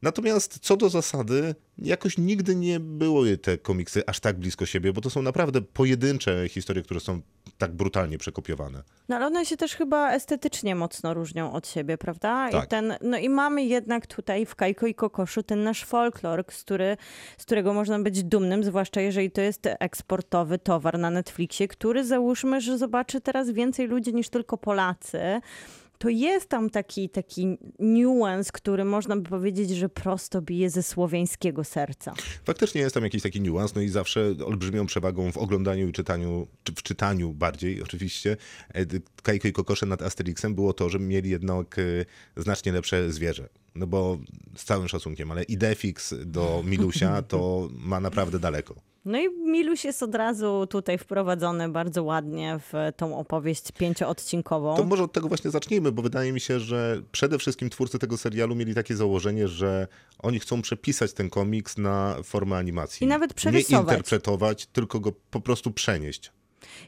Natomiast 0.02 0.60
co 0.62 0.78
do 0.78 0.90
zasady, 0.90 1.56
jakoś 1.78 2.18
nigdy 2.18 2.56
nie 2.56 2.80
były 2.80 3.38
te 3.38 3.58
komiksy 3.58 4.04
aż 4.06 4.20
tak 4.20 4.40
blisko 4.40 4.66
siebie, 4.66 4.94
bo 4.94 5.02
to 5.02 5.10
są 5.10 5.22
naprawdę 5.22 5.62
pojedyncze 5.62 6.50
historie, 6.50 6.84
które 6.84 7.00
są 7.00 7.22
tak 7.62 7.72
brutalnie 7.72 8.18
przekopiowane. 8.18 8.84
No 9.10 9.16
ale 9.16 9.26
one 9.26 9.46
się 9.46 9.58
też 9.58 9.76
chyba 9.76 10.12
estetycznie 10.12 10.76
mocno 10.76 11.14
różnią 11.14 11.54
od 11.54 11.68
siebie, 11.68 11.98
prawda? 11.98 12.50
I 12.50 12.52
Tak. 12.52 12.70
ten, 12.70 12.94
no 13.02 13.18
i 13.18 13.30
mamy 13.30 13.64
jednak 13.64 14.08
tutaj 14.08 14.46
w 14.46 14.56
Kajko 14.56 14.88
i 14.88 14.96
Kokoszu 14.96 15.44
ten 15.44 15.64
nasz 15.64 15.84
folklor, 15.84 16.46
z, 16.52 16.64
który, 16.64 16.98
z 17.38 17.46
którego 17.46 17.74
można 17.74 18.00
być 18.00 18.24
dumnym, 18.24 18.64
zwłaszcza 18.64 19.02
jeżeli 19.02 19.32
to 19.32 19.42
jest 19.42 19.68
eksportowy 19.80 20.60
towar 20.60 21.00
na 21.00 21.10
Netflixie, 21.10 21.68
który 21.68 22.06
załóżmy, 22.06 22.62
że 22.62 22.78
zobaczy 22.78 23.22
teraz 23.22 23.52
więcej 23.52 23.88
ludzi 23.88 24.14
niż 24.14 24.30
tylko 24.30 24.58
Polacy. 24.58 25.42
To 26.02 26.10
jest 26.10 26.50
tam 26.50 26.70
taki, 26.70 27.10
taki 27.10 27.58
niuans, 27.80 28.52
który 28.52 28.86
można 28.86 29.18
by 29.18 29.30
powiedzieć, 29.30 29.70
że 29.70 29.90
prosto 29.90 30.42
bije 30.42 30.70
ze 30.70 30.84
słowiańskiego 30.84 31.64
serca. 31.64 32.14
Faktycznie 32.46 32.82
jest 32.82 32.94
tam 32.94 33.04
jakiś 33.04 33.22
taki 33.22 33.42
niuans, 33.42 33.76
no 33.76 33.82
i 33.82 33.90
zawsze 33.90 34.34
olbrzymią 34.46 34.86
przewagą 34.86 35.32
w 35.32 35.38
oglądaniu 35.38 35.88
i 35.88 35.92
czytaniu, 35.92 36.48
czy 36.64 36.74
w 36.74 36.84
czytaniu 36.84 37.34
bardziej 37.34 37.84
oczywiście, 37.84 38.38
e, 38.74 38.86
Kajko 39.24 39.48
i 39.48 39.54
Kokosze 39.54 39.86
nad 39.86 40.02
Asterixem 40.02 40.56
było 40.56 40.74
to, 40.74 40.90
że 40.90 41.00
mieli 41.00 41.30
jednak 41.30 41.80
e, 41.80 42.42
znacznie 42.42 42.72
lepsze 42.72 43.12
zwierzę. 43.12 43.50
No 43.76 43.88
bo 43.88 44.20
z 44.56 44.64
całym 44.64 44.88
szacunkiem, 44.88 45.32
ale 45.32 45.44
Idefix 45.44 46.14
do 46.26 46.64
Milusia 46.66 47.22
to 47.22 47.70
ma 47.72 48.00
naprawdę 48.00 48.40
daleko. 48.40 48.91
No 49.06 49.20
i 49.20 49.30
Miluś 49.30 49.86
jest 49.86 50.04
od 50.04 50.16
razu 50.16 50.68
tutaj 50.70 50.98
wprowadzony 50.98 51.70
bardzo 51.70 52.04
ładnie 52.04 52.60
w 52.60 52.74
tą 52.98 53.18
opowieść 53.20 53.72
pięcioodcinkową. 53.72 54.78
To 54.78 54.84
może 54.84 55.04
od 55.04 55.14
tego 55.14 55.28
właśnie 55.28 55.52
zacznijmy, 55.52 55.92
bo 55.92 56.02
wydaje 56.02 56.32
mi 56.34 56.40
się, 56.40 56.60
że 56.60 57.02
przede 57.12 57.38
wszystkim 57.38 57.70
twórcy 57.70 58.00
tego 58.00 58.18
serialu 58.18 58.56
mieli 58.56 58.76
takie 58.76 58.96
założenie, 58.96 59.48
że 59.48 59.88
oni 60.20 60.40
chcą 60.40 60.62
przepisać 60.62 61.14
ten 61.14 61.30
komiks 61.30 61.78
na 61.78 62.16
formę 62.24 62.58
animacji. 62.58 63.04
I 63.06 63.08
nawet 63.08 63.30
Nie 63.32 63.36
przerysować. 63.36 63.98
interpretować, 63.98 64.66
tylko 64.66 65.00
go 65.00 65.12
po 65.32 65.42
prostu 65.42 65.72
przenieść. 65.72 66.32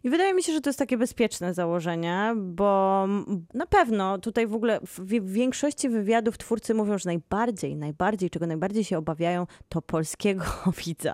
I 0.03 0.09
wydaje 0.09 0.33
mi 0.33 0.43
się, 0.43 0.53
że 0.53 0.61
to 0.61 0.69
jest 0.69 0.79
takie 0.79 0.97
bezpieczne 0.97 1.53
założenie, 1.53 2.33
bo 2.35 3.07
na 3.53 3.65
pewno 3.65 4.17
tutaj 4.17 4.47
w 4.47 4.53
ogóle 4.53 4.79
w 4.97 5.31
większości 5.31 5.89
wywiadów 5.89 6.37
twórcy 6.37 6.73
mówią, 6.73 6.97
że 6.97 7.09
najbardziej, 7.09 7.75
najbardziej, 7.75 8.29
czego 8.29 8.47
najbardziej 8.47 8.83
się 8.83 8.97
obawiają, 8.97 9.47
to 9.69 9.81
polskiego 9.81 10.45
widza. 10.85 11.13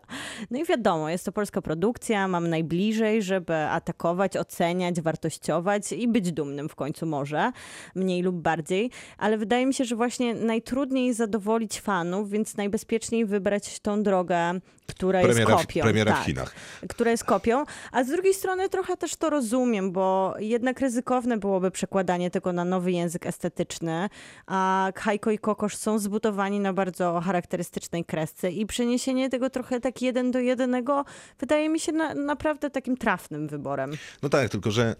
No 0.51 0.59
i 0.59 0.65
wiadomo, 0.65 1.09
jest 1.09 1.25
to 1.25 1.31
polska 1.31 1.61
produkcja, 1.61 2.27
mam 2.27 2.49
najbliżej, 2.49 3.23
żeby 3.23 3.55
atakować, 3.55 4.37
oceniać, 4.37 5.01
wartościować 5.01 5.91
i 5.91 6.07
być 6.07 6.31
dumnym 6.31 6.69
w 6.69 6.75
końcu 6.75 7.05
może, 7.05 7.51
mniej 7.95 8.21
lub 8.21 8.35
bardziej, 8.35 8.91
ale 9.17 9.37
wydaje 9.37 9.65
mi 9.65 9.73
się, 9.73 9.85
że 9.85 9.95
właśnie 9.95 10.35
najtrudniej 10.35 11.13
zadowolić 11.13 11.81
fanów, 11.81 12.29
więc 12.29 12.57
najbezpieczniej 12.57 13.25
wybrać 13.25 13.79
tą 13.79 14.03
drogę, 14.03 14.59
która 14.89 15.21
Premiera, 15.21 15.51
jest 15.53 15.67
kopią. 15.67 15.81
premiera 15.81 16.11
tak 16.11 16.21
w 16.21 16.25
Chinach. 16.25 16.55
która 16.89 17.11
jest 17.11 17.23
kopią, 17.23 17.63
a 17.91 18.03
z 18.03 18.07
drugiej 18.07 18.33
strony 18.33 18.49
strony 18.49 18.69
trochę 18.69 18.97
też 18.97 19.15
to 19.15 19.29
rozumiem, 19.29 19.91
bo 19.91 20.35
jednak 20.39 20.79
ryzykowne 20.79 21.37
byłoby 21.37 21.71
przekładanie 21.71 22.31
tego 22.31 22.53
na 22.53 22.65
nowy 22.65 22.91
język 22.91 23.25
estetyczny, 23.25 24.09
a 24.47 24.91
Hajko 24.95 25.31
i 25.31 25.39
Kokosz 25.39 25.75
są 25.75 25.99
zbudowani 25.99 26.59
na 26.59 26.73
bardzo 26.73 27.21
charakterystycznej 27.25 28.05
kresce 28.05 28.51
i 28.51 28.65
przeniesienie 28.65 29.29
tego 29.29 29.49
trochę 29.49 29.79
tak 29.79 30.01
jeden 30.01 30.31
do 30.31 30.39
jednego 30.39 31.05
wydaje 31.39 31.69
mi 31.69 31.79
się 31.79 31.91
na, 31.91 32.13
naprawdę 32.13 32.69
takim 32.69 32.97
trafnym 32.97 33.47
wyborem. 33.47 33.91
No 34.23 34.29
tak, 34.29 34.49
tylko 34.49 34.71
że 34.71 34.95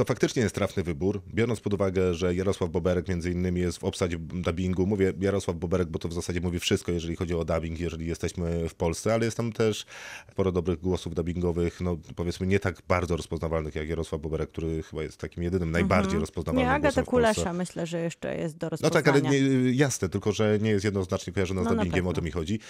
to 0.00 0.04
faktycznie 0.04 0.42
jest 0.42 0.54
trafny 0.54 0.82
wybór, 0.82 1.22
biorąc 1.34 1.60
pod 1.60 1.74
uwagę, 1.74 2.14
że 2.14 2.34
Jarosław 2.34 2.70
Boberek 2.70 3.08
między 3.08 3.30
innymi 3.30 3.60
jest 3.60 3.78
w 3.78 3.84
obsadzie 3.84 4.18
dubbingu. 4.18 4.86
Mówię 4.86 5.12
Jarosław 5.20 5.56
Boberek, 5.56 5.88
bo 5.88 5.98
to 5.98 6.08
w 6.08 6.12
zasadzie 6.12 6.40
mówi 6.40 6.60
wszystko, 6.60 6.92
jeżeli 6.92 7.16
chodzi 7.16 7.34
o 7.34 7.44
dubbing, 7.44 7.80
jeżeli 7.80 8.06
jesteśmy 8.06 8.68
w 8.68 8.74
Polsce, 8.74 9.14
ale 9.14 9.24
jest 9.24 9.36
tam 9.36 9.52
też 9.52 9.86
sporo 10.30 10.52
dobrych 10.52 10.80
głosów 10.80 11.14
dubbingowych, 11.14 11.80
no 11.80 11.96
powiedzmy 12.16 12.46
nie 12.46 12.60
tak 12.60 12.82
bardzo 12.88 13.16
rozpoznawalnych 13.16 13.74
jak 13.74 13.88
Jarosław 13.88 14.20
Boberek, 14.20 14.50
który 14.50 14.82
chyba 14.82 15.02
jest 15.02 15.16
takim 15.20 15.42
jedynym 15.42 15.70
najbardziej 15.70 16.04
Mhm. 16.06 16.20
rozpoznawalnym 16.20 16.66
Nie, 16.68 16.74
Agata. 16.74 17.02
Kulesza 17.02 17.52
myślę, 17.52 17.86
że 17.86 18.00
jeszcze 18.00 18.36
jest 18.36 18.56
do 18.56 18.66
No 18.66 18.70
rozpoznania. 18.70 19.02
tak, 19.04 19.14
ale 19.14 19.22
nie, 19.22 19.38
jasne, 19.72 20.08
tylko 20.08 20.32
że 20.32 20.58
nie 20.62 20.70
jest 20.70 20.84
jednoznacznie 20.84 21.32
kojarzona 21.32 21.62
z 21.62 21.64
No 21.64 21.74
dubbingiem, 21.74 22.06
o 22.06 22.12
to 22.12 22.22
mi 22.22 22.30
chodzi. 22.30 22.60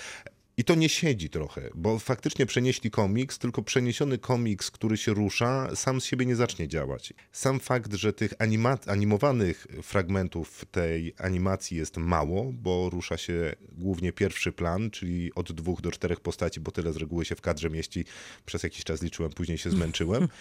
I 0.60 0.64
to 0.64 0.74
nie 0.74 0.88
siedzi 0.88 1.30
trochę, 1.30 1.70
bo 1.74 1.98
faktycznie 1.98 2.46
przenieśli 2.46 2.90
komiks, 2.90 3.38
tylko 3.38 3.62
przeniesiony 3.62 4.18
komiks, 4.18 4.70
który 4.70 4.96
się 4.96 5.14
rusza, 5.14 5.76
sam 5.76 6.00
z 6.00 6.04
siebie 6.04 6.26
nie 6.26 6.36
zacznie 6.36 6.68
działać. 6.68 7.12
Sam 7.32 7.60
fakt, 7.60 7.94
że 7.94 8.12
tych 8.12 8.32
animowanych 8.86 9.66
fragmentów 9.82 10.64
tej 10.64 11.14
animacji 11.18 11.76
jest 11.76 11.96
mało, 11.96 12.52
bo 12.52 12.90
rusza 12.90 13.16
się 13.16 13.52
głównie 13.72 14.12
pierwszy 14.12 14.52
plan, 14.52 14.90
czyli 14.90 15.34
od 15.34 15.52
dwóch 15.52 15.80
do 15.80 15.90
czterech 15.90 16.20
postaci, 16.20 16.60
bo 16.60 16.70
tyle 16.70 16.92
z 16.92 16.96
reguły 16.96 17.24
się 17.24 17.34
w 17.34 17.40
kadrze 17.40 17.70
mieści. 17.70 18.04
Przez 18.46 18.62
jakiś 18.62 18.84
czas 18.84 19.02
liczyłem, 19.02 19.32
później 19.32 19.58
się 19.58 19.70
zmęczyłem. 19.70 20.28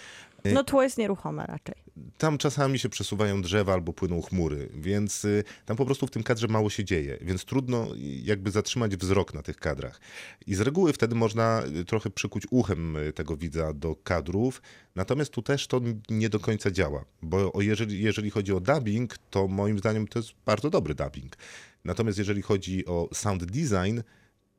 No 0.46 0.64
tło 0.64 0.84
jest 0.84 0.98
nieruchome 0.98 1.46
raczej. 1.46 1.76
Tam 2.18 2.38
czasami 2.38 2.80
się 2.80 2.90
przesuwają 2.90 3.42
drzewa 3.42 3.74
albo 3.74 3.94
płyną 3.94 4.22
chmury, 4.22 4.70
więc 4.74 5.26
y, 5.26 5.44
tam 5.66 5.78
po 5.78 5.86
prostu 5.86 6.08
w 6.08 6.12
tym 6.12 6.24
kadrze 6.24 6.48
mało 6.48 6.70
się 6.70 6.84
dzieje, 6.84 7.18
więc 7.22 7.46
trudno 7.46 7.96
y, 7.96 7.98
jakby 8.24 8.52
zatrzymać 8.52 8.98
wzrok 8.98 9.34
na 9.34 9.44
tych 9.44 9.58
kadrach. 9.58 10.00
I 10.48 10.56
z 10.56 10.62
reguły 10.62 10.94
wtedy 10.94 11.16
można 11.16 11.64
y, 11.82 11.86
trochę 11.86 12.10
przykuć 12.10 12.44
uchem 12.52 12.96
y, 12.96 13.14
tego 13.14 13.38
widza 13.38 13.74
do 13.74 13.96
kadrów, 13.96 14.62
natomiast 14.96 15.32
tu 15.32 15.42
też 15.42 15.68
to 15.68 15.82
nie 16.10 16.30
do 16.30 16.40
końca 16.40 16.72
działa, 16.72 17.06
bo 17.22 17.52
jeżeli, 17.62 18.02
jeżeli 18.02 18.30
chodzi 18.30 18.54
o 18.54 18.60
dubbing, 18.60 19.18
to 19.30 19.48
moim 19.48 19.80
zdaniem 19.80 20.08
to 20.08 20.20
jest 20.20 20.32
bardzo 20.46 20.70
dobry 20.70 20.96
dubbing. 20.96 21.38
Natomiast 21.86 22.18
jeżeli 22.18 22.42
chodzi 22.42 22.86
o 22.86 23.10
sound 23.14 23.46
design, 23.46 24.00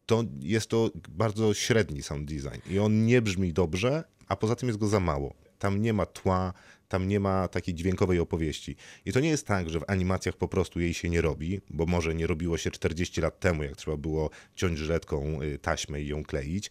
to 0.06 0.24
jest 0.40 0.66
to 0.66 0.90
bardzo 1.08 1.54
średni 1.54 2.02
sound 2.02 2.28
design 2.28 2.60
i 2.70 2.78
on 2.78 3.06
nie 3.06 3.22
brzmi 3.22 3.52
dobrze, 3.52 4.04
a 4.28 4.36
poza 4.36 4.56
tym 4.56 4.68
jest 4.68 4.78
go 4.78 4.88
za 4.88 5.00
mało. 5.00 5.34
Tam 5.58 5.82
nie 5.82 5.92
ma 5.92 6.06
tła, 6.06 6.52
tam 6.90 7.09
nie 7.09 7.20
ma 7.20 7.48
takiej 7.48 7.74
dźwiękowej 7.74 8.18
opowieści. 8.18 8.76
I 9.05 9.12
to 9.12 9.20
nie 9.20 9.29
jest 9.29 9.46
tak, 9.46 9.70
że 9.70 9.81
w 9.81 9.85
animacjach 9.87 10.37
po 10.37 10.48
prostu 10.48 10.81
jej 10.81 10.94
się 10.94 11.09
nie 11.09 11.20
robi, 11.20 11.61
bo 11.70 11.87
może 11.87 12.14
nie 12.14 12.26
robiło 12.26 12.59
się 12.59 12.70
40 12.70 13.20
lat 13.20 13.40
temu, 13.40 13.62
jak 13.62 13.76
trzeba 13.76 13.96
było 13.96 14.31
ciąć 14.55 14.79
żyletką 14.79 15.42
y, 15.42 15.59
taśmę 15.59 16.03
i 16.03 16.07
ją 16.09 16.24
kleić. 16.24 16.70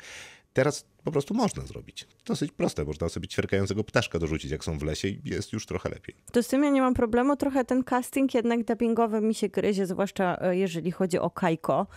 Teraz 0.54 0.86
po 1.04 1.12
prostu 1.12 1.34
można 1.34 1.66
zrobić. 1.66 2.08
Dosyć 2.26 2.52
proste, 2.52 2.86
można 2.86 3.10
sobie 3.10 3.28
ćwierkającego 3.28 3.84
ptaszka 3.84 4.20
dorzucić, 4.20 4.52
jak 4.52 4.64
są 4.64 4.78
w 4.78 4.84
lesie 4.84 5.08
i 5.08 5.22
jest 5.26 5.54
już 5.54 5.66
trochę 5.66 5.90
lepiej. 5.90 6.16
To 6.32 6.44
z 6.44 6.48
tym 6.48 6.64
ja 6.64 6.70
nie 6.70 6.82
mam 6.82 6.94
problemu. 6.94 7.36
Trochę 7.36 7.66
ten 7.66 7.84
casting 7.84 8.34
jednak 8.34 8.64
dubbingowy 8.64 9.22
mi 9.22 9.36
się 9.36 9.50
gryzie, 9.50 9.86
zwłaszcza 9.86 10.38
e, 10.42 10.58
jeżeli 10.58 10.92
chodzi 10.92 11.20
o 11.20 11.30
Kajko. 11.30 11.88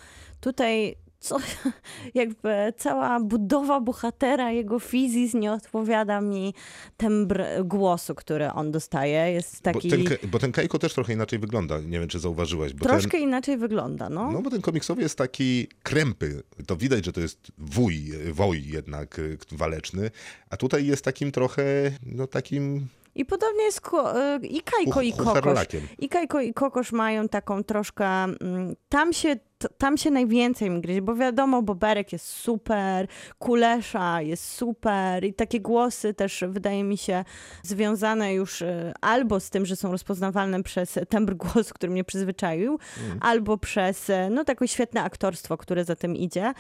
Tutaj 0.40 0.96
co, 1.22 1.36
jakby 2.14 2.72
cała 2.76 3.20
budowa 3.20 3.80
bohatera, 3.80 4.50
jego 4.50 4.78
fizis 4.78 5.34
nie 5.34 5.52
odpowiada 5.52 6.20
mi 6.20 6.54
tembr 6.96 7.44
głosu, 7.64 8.14
który 8.14 8.50
on 8.50 8.72
dostaje. 8.72 9.32
Jest 9.32 9.60
taki 9.60 9.88
Bo, 9.88 9.96
ten, 9.96 10.30
bo 10.30 10.38
ten 10.38 10.52
Kajko 10.52 10.78
też 10.78 10.94
trochę 10.94 11.12
inaczej 11.12 11.38
wygląda. 11.38 11.80
Nie 11.80 12.00
wiem, 12.00 12.08
czy 12.08 12.18
zauważyłeś. 12.18 12.72
Bo 12.74 12.84
ten, 12.84 12.92
troszkę 12.92 13.18
inaczej 13.18 13.56
wygląda, 13.56 14.08
no. 14.08 14.32
No 14.32 14.42
bo 14.42 14.50
ten 14.50 14.60
komiksowy 14.60 15.02
jest 15.02 15.18
taki 15.18 15.68
krępy. 15.82 16.42
To 16.66 16.76
widać, 16.76 17.04
że 17.04 17.12
to 17.12 17.20
jest 17.20 17.52
wuj, 17.58 18.12
woj 18.32 18.64
jednak 18.66 19.18
y, 19.18 19.38
waleczny, 19.52 20.10
a 20.50 20.56
tutaj 20.56 20.86
jest 20.86 21.04
takim 21.04 21.32
trochę, 21.32 21.64
no 22.06 22.26
takim 22.26 22.88
I 23.14 23.24
podobnie 23.24 23.62
jest 23.62 23.80
e, 24.14 24.38
i 24.42 24.62
Kajko 24.62 25.02
i 25.02 25.12
Kokosz. 25.12 25.66
I 25.98 26.08
Kajko 26.08 26.40
i 26.40 26.54
Kokosz 26.54 26.92
mają 26.92 27.28
taką 27.28 27.64
troszkę, 27.64 28.06
mm, 28.06 28.76
tam 28.88 29.12
się, 29.12 29.36
t- 29.62 29.68
tam 29.78 29.96
się 29.96 30.10
najwięcej 30.10 30.70
mi 30.70 30.80
gryzie, 30.80 31.02
bo 31.02 31.14
wiadomo, 31.14 31.62
Boberek 31.62 32.12
jest 32.12 32.26
super, 32.26 33.06
Kulesza 33.38 34.22
jest 34.22 34.44
super 34.48 35.24
i 35.24 35.34
takie 35.34 35.60
głosy 35.60 36.14
też 36.14 36.44
wydaje 36.48 36.84
mi 36.84 36.96
się 36.98 37.24
związane 37.62 38.34
już 38.34 38.62
e, 38.62 38.92
albo 39.00 39.40
z 39.40 39.50
tym, 39.50 39.66
że 39.66 39.76
są 39.76 39.92
rozpoznawalne 39.92 40.62
przez 40.62 40.98
tembr 41.08 41.34
głosu, 41.34 41.74
który 41.74 41.92
mnie 41.92 42.04
przyzwyczaił, 42.04 42.78
albo 43.20 43.58
przez 43.58 44.10
e, 44.10 44.30
no 44.30 44.44
takie 44.44 44.68
świetne 44.68 45.02
aktorstwo, 45.02 45.56
które 45.56 45.84
za 45.84 45.96
tym 45.96 46.16
idzie. 46.16 46.52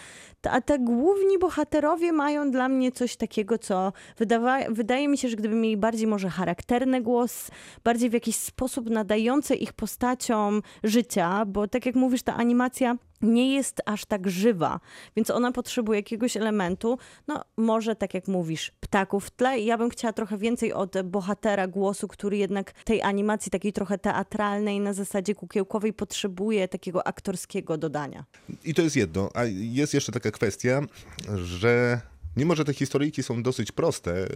A 0.50 0.60
te 0.60 0.78
główni 0.78 1.38
bohaterowie 1.38 2.12
mają 2.12 2.50
dla 2.50 2.68
mnie 2.68 2.92
coś 2.92 3.16
takiego, 3.16 3.58
co 3.58 3.92
wydawa- 4.18 4.70
wydaje 4.70 5.08
mi 5.08 5.18
się, 5.18 5.28
że 5.28 5.36
gdyby 5.36 5.54
mieli 5.54 5.76
bardziej 5.76 6.06
może 6.06 6.28
charakterny 6.28 7.00
głos, 7.00 7.50
bardziej 7.84 8.10
w 8.10 8.12
jakiś 8.12 8.36
sposób 8.36 8.90
nadający 8.90 9.54
ich 9.54 9.72
postaciom 9.72 10.62
życia, 10.84 11.44
bo 11.46 11.68
tak 11.68 11.86
jak 11.86 11.94
mówisz, 11.94 12.22
ta 12.22 12.34
animacja 12.36 12.91
nie 13.22 13.54
jest 13.54 13.80
aż 13.86 14.04
tak 14.04 14.30
żywa, 14.30 14.80
więc 15.16 15.30
ona 15.30 15.52
potrzebuje 15.52 15.98
jakiegoś 15.98 16.36
elementu, 16.36 16.98
no 17.28 17.44
może 17.56 17.96
tak 17.96 18.14
jak 18.14 18.28
mówisz, 18.28 18.72
ptaków 18.80 19.26
w 19.26 19.30
tle 19.30 19.60
ja 19.60 19.78
bym 19.78 19.90
chciała 19.90 20.12
trochę 20.12 20.38
więcej 20.38 20.72
od 20.72 21.02
bohatera 21.04 21.66
głosu, 21.66 22.08
który 22.08 22.36
jednak 22.36 22.72
tej 22.72 23.02
animacji 23.02 23.50
takiej 23.50 23.72
trochę 23.72 23.98
teatralnej 23.98 24.80
na 24.80 24.92
zasadzie 24.92 25.34
kukiełkowej 25.34 25.92
potrzebuje 25.92 26.68
takiego 26.68 27.06
aktorskiego 27.06 27.78
dodania. 27.78 28.24
I 28.64 28.74
to 28.74 28.82
jest 28.82 28.96
jedno. 28.96 29.30
A 29.34 29.44
jest 29.54 29.94
jeszcze 29.94 30.12
taka 30.12 30.30
kwestia, 30.30 30.80
że 31.34 32.00
mimo, 32.36 32.54
że 32.54 32.64
te 32.64 32.74
historyjki 32.74 33.22
są 33.22 33.42
dosyć 33.42 33.72
proste, 33.72 34.26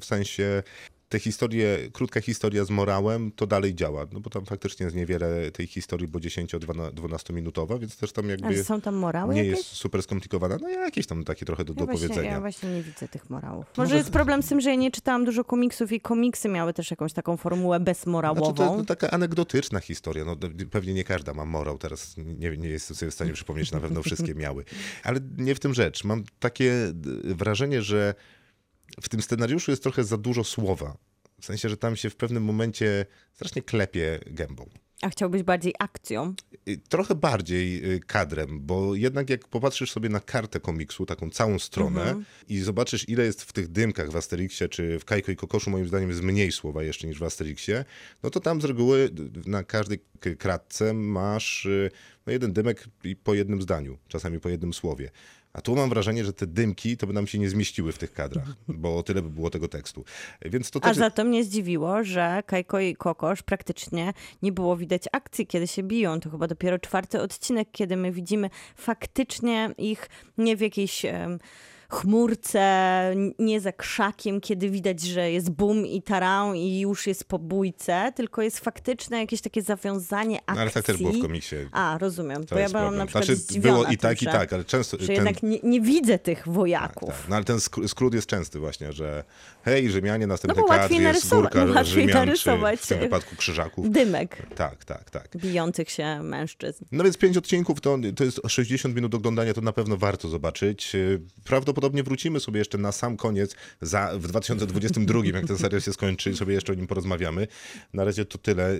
w 0.00 0.04
sensie 0.04 0.62
te 1.08 1.18
historie, 1.18 1.78
krótka 1.92 2.20
historia 2.20 2.64
z 2.64 2.70
morałem, 2.70 3.32
to 3.32 3.46
dalej 3.46 3.74
działa, 3.74 4.06
no 4.12 4.20
bo 4.20 4.30
tam 4.30 4.44
faktycznie 4.46 4.84
jest 4.84 4.96
niewiele 4.96 5.50
tej 5.50 5.66
historii, 5.66 6.08
bo 6.08 6.18
10-12 6.18 7.32
minutowa, 7.32 7.78
więc 7.78 7.96
też 7.96 8.12
tam 8.12 8.24
Ale 8.24 8.32
jakby 8.34 8.64
są 8.64 8.80
tam 8.80 8.94
morały 8.94 9.34
nie 9.34 9.44
jakieś? 9.44 9.58
jest 9.58 9.70
super 9.70 10.02
skomplikowana. 10.02 10.58
No 10.60 10.68
jakieś 10.68 11.06
tam 11.06 11.24
takie 11.24 11.46
trochę 11.46 11.64
do, 11.64 11.72
Ja 11.72 11.78
do 11.78 11.84
właśnie, 11.86 12.08
powiedzenia. 12.08 12.30
ja 12.32 12.40
właśnie 12.40 12.70
nie 12.70 12.82
widzę 12.82 13.08
tych 13.08 13.30
morałów. 13.30 13.66
Może- 13.66 13.82
Może 13.88 13.96
jest 13.96 14.10
problem 14.10 14.42
z 14.42 14.48
tym, 14.48 14.60
że 14.60 14.70
ja 14.70 14.76
nie 14.76 14.90
czytałam 14.90 15.24
dużo 15.24 15.44
komiksów 15.44 15.92
i 15.92 16.00
komiksy 16.00 16.48
miały 16.48 16.72
też 16.72 16.90
jakąś 16.90 17.12
taką 17.12 17.36
formułę 17.36 17.80
bezmorałową. 17.80 18.44
Znaczy, 18.44 18.56
to 18.56 18.64
jest 18.64 18.76
no, 18.78 18.84
taka 18.84 19.10
anegdotyczna 19.10 19.80
historia. 19.80 20.24
No, 20.24 20.36
pewnie 20.70 20.94
nie 20.94 21.04
każda 21.04 21.34
ma 21.34 21.44
morał. 21.44 21.78
Teraz 21.78 22.14
nie, 22.16 22.56
nie 22.56 22.68
jestem 22.68 22.96
sobie 22.96 23.10
w 23.10 23.14
stanie 23.14 23.32
przypomnieć, 23.32 23.72
na 23.72 23.80
pewno 23.80 24.02
wszystkie 24.02 24.34
miały. 24.34 24.64
Ale 25.04 25.20
nie 25.38 25.54
w 25.54 25.60
tym 25.60 25.74
rzecz. 25.74 26.04
Mam 26.04 26.24
takie 26.40 26.72
wrażenie, 27.24 27.82
że 27.82 28.14
w 29.02 29.08
tym 29.08 29.22
scenariuszu 29.22 29.70
jest 29.70 29.82
trochę 29.82 30.04
za 30.04 30.16
dużo 30.16 30.44
słowa. 30.44 30.96
W 31.40 31.44
sensie, 31.46 31.68
że 31.68 31.76
tam 31.76 31.96
się 31.96 32.10
w 32.10 32.16
pewnym 32.16 32.44
momencie 32.44 33.06
strasznie 33.32 33.62
klepie 33.62 34.20
gębą. 34.26 34.70
A 35.02 35.08
chciałbyś 35.08 35.42
bardziej 35.42 35.74
akcją? 35.78 36.34
Trochę 36.88 37.14
bardziej 37.14 37.92
y, 37.94 38.00
kadrem, 38.00 38.60
bo 38.60 38.94
jednak 38.94 39.30
jak 39.30 39.48
popatrzysz 39.48 39.92
sobie 39.92 40.08
na 40.08 40.20
kartę 40.20 40.60
komiksu, 40.60 41.06
taką 41.06 41.30
całą 41.30 41.58
stronę 41.58 42.02
Mhm. 42.02 42.24
i 42.48 42.60
zobaczysz 42.60 43.08
ile 43.08 43.24
jest 43.24 43.42
w 43.42 43.52
tych 43.52 43.68
dymkach 43.68 44.10
w 44.10 44.16
Asterixie 44.16 44.68
czy 44.68 44.98
w 44.98 45.04
Kajko 45.04 45.32
i 45.32 45.36
Kokoszu, 45.36 45.70
moim 45.70 45.88
zdaniem 45.88 46.08
jest 46.08 46.22
mniej 46.22 46.52
słowa 46.52 46.82
jeszcze 46.82 47.06
niż 47.06 47.18
w 47.18 47.22
Asterixie, 47.22 47.84
no 48.22 48.30
to 48.30 48.40
tam 48.40 48.60
z 48.60 48.64
reguły 48.64 49.10
na 49.46 49.64
każdej 49.64 49.98
kratce 50.38 50.94
masz 50.94 51.66
y, 51.66 51.90
no 52.26 52.32
jeden 52.32 52.52
dymek 52.52 52.88
i 53.04 53.16
po 53.16 53.34
jednym 53.34 53.62
zdaniu, 53.62 53.98
czasami 54.08 54.40
po 54.40 54.48
jednym 54.48 54.72
słowie. 54.72 55.10
A 55.54 55.60
tu 55.60 55.76
mam 55.76 55.88
wrażenie, 55.88 56.24
że 56.24 56.32
te 56.32 56.46
dymki 56.46 56.96
to 56.96 57.06
by 57.06 57.12
nam 57.12 57.26
się 57.26 57.38
nie 57.38 57.50
zmieściły 57.50 57.92
w 57.92 57.98
tych 57.98 58.12
kadrach, 58.12 58.48
bo 58.68 59.02
tyle 59.02 59.22
by 59.22 59.30
było 59.30 59.50
tego 59.50 59.68
tekstu. 59.68 60.04
Więc 60.42 60.70
to 60.70 60.80
A 60.82 60.88
też... 60.88 60.96
za 60.96 61.10
to 61.10 61.24
mnie 61.24 61.44
zdziwiło, 61.44 62.04
że 62.04 62.42
Kajko 62.46 62.80
i 62.80 62.96
Kokosz 62.96 63.42
praktycznie 63.42 64.12
nie 64.42 64.52
było 64.52 64.76
widać 64.76 65.02
akcji, 65.12 65.46
kiedy 65.46 65.66
się 65.66 65.82
biją. 65.82 66.20
To 66.20 66.30
chyba 66.30 66.46
dopiero 66.46 66.78
czwarty 66.78 67.20
odcinek, 67.20 67.68
kiedy 67.72 67.96
my 67.96 68.12
widzimy 68.12 68.50
faktycznie 68.76 69.74
ich 69.78 70.08
nie 70.38 70.56
w 70.56 70.60
jakiejś 70.60 71.04
em, 71.04 71.38
chmurce, 71.94 73.14
nie 73.38 73.60
za 73.60 73.72
krzakiem, 73.72 74.40
kiedy 74.40 74.70
widać, 74.70 75.00
że 75.00 75.30
jest 75.30 75.50
bum 75.50 75.86
i 75.86 76.02
taran 76.02 76.56
i 76.56 76.80
już 76.80 77.06
jest 77.06 77.24
po 77.24 77.38
bójce, 77.38 78.12
tylko 78.16 78.42
jest 78.42 78.58
faktyczne 78.60 79.18
jakieś 79.18 79.40
takie 79.40 79.62
zawiązanie 79.62 80.36
akcji. 80.38 80.54
No, 80.54 80.60
ale 80.60 80.70
tak 80.70 80.84
też 80.84 80.96
było 80.96 81.12
w 81.12 81.20
komiksie. 81.20 81.56
A, 81.72 81.98
rozumiem, 82.00 82.44
To 82.46 82.54
bo 82.54 82.60
ja 82.60 82.68
byłam 82.68 82.82
problem. 82.82 82.98
na 82.98 83.06
przykład 83.06 83.24
Znaczy, 83.38 83.60
było 83.60 83.84
i 83.84 83.86
tym, 83.86 83.96
tak, 83.96 84.22
i 84.22 84.24
że, 84.24 84.30
tak, 84.30 84.52
ale 84.52 84.64
często... 84.64 84.96
że 85.00 85.06
ten- 85.06 85.16
jednak 85.16 85.42
nie, 85.42 85.58
nie 85.62 85.80
widzę 85.80 86.18
tych 86.18 86.48
wojaków. 86.48 87.08
Tak, 87.08 87.28
no 87.28 87.36
ale 87.36 87.44
ten 87.44 87.56
sk- 87.56 87.88
skrót 87.88 88.14
jest 88.14 88.26
częsty 88.26 88.58
właśnie, 88.58 88.92
że 88.92 89.24
hej, 89.64 89.90
Rzymianie, 89.90 90.26
następny 90.26 90.62
No 90.62 90.68
kadr 90.68 90.90
jest 90.92 91.02
narysować- 91.04 91.52
górka 91.52 91.64
łatwiej 91.64 91.84
Rzymian, 91.94 92.08
czy 92.08 92.14
narysować 92.14 92.80
w 92.80 92.86
tym 92.86 92.98
wypadku 92.98 93.36
krzyżaków. 93.36 93.90
Dymek 93.90 94.42
Tak, 94.54 94.84
tak, 94.84 95.10
tak. 95.10 95.28
bijących 95.36 95.90
się 95.90 96.22
mężczyzn. 96.22 96.84
No 96.92 97.04
więc 97.04 97.16
pięć 97.18 97.36
odcinków 97.36 97.80
to, 97.80 97.98
to 98.16 98.24
jest 98.24 98.40
60 98.48 98.94
minut 98.94 99.14
oglądania, 99.14 99.54
to 99.54 99.60
na 99.60 99.72
pewno 99.72 99.96
warto 99.96 100.28
zobaczyć. 100.28 100.92
Prawdopodobnie 101.44 101.83
prawdopodobnie 101.84 102.02
wrócimy 102.02 102.40
sobie 102.40 102.58
jeszcze 102.58 102.78
na 102.78 102.92
sam 102.92 103.16
koniec 103.16 103.56
za, 103.80 104.10
w 104.14 104.28
2022, 104.28 105.20
jak 105.34 105.46
ten 105.46 105.58
serial 105.58 105.80
się 105.80 105.92
skończy 105.92 106.30
i 106.30 106.36
sobie 106.36 106.54
jeszcze 106.54 106.72
o 106.72 106.74
nim 106.74 106.86
porozmawiamy. 106.86 107.46
Na 107.92 108.04
razie 108.04 108.24
to 108.24 108.38
tyle. 108.38 108.70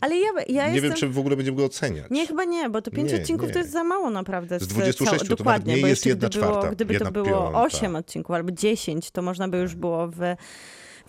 Ale 0.00 0.16
ja, 0.16 0.28
ja 0.48 0.66
nie 0.68 0.74
jestem... 0.74 0.90
wiem, 0.90 0.98
czy 0.98 1.08
w 1.08 1.18
ogóle 1.18 1.36
będziemy 1.36 1.56
go 1.56 1.64
oceniać. 1.64 2.10
Nie, 2.10 2.26
chyba 2.26 2.44
nie, 2.44 2.70
bo 2.70 2.82
to 2.82 2.90
pięć 2.90 3.12
Nie, 3.12 3.20
odcinków 3.20 3.48
nie. 3.48 3.52
to 3.52 3.58
jest 3.58 3.72
za 3.72 3.84
mało 3.84 4.10
naprawdę. 4.10 4.60
Z 4.60 4.66
26 4.66 4.98
to 4.98 5.04
nawet 5.04 5.28
dokładnie, 5.28 5.74
nie 5.74 5.80
bo 5.80 5.86
jest 5.86 6.06
jedna 6.06 6.28
gdyby 6.28 6.44
było, 6.44 6.52
czwarta, 6.52 6.74
Gdyby 6.74 6.92
jedna 6.92 7.06
to 7.06 7.12
było 7.12 7.26
piąta. 7.26 7.62
8 7.62 7.96
odcinków 7.96 8.36
albo 8.36 8.52
10, 8.52 9.10
to 9.10 9.22
można 9.22 9.48
by 9.48 9.58
już 9.58 9.74
było 9.74 10.08
wy, 10.08 10.36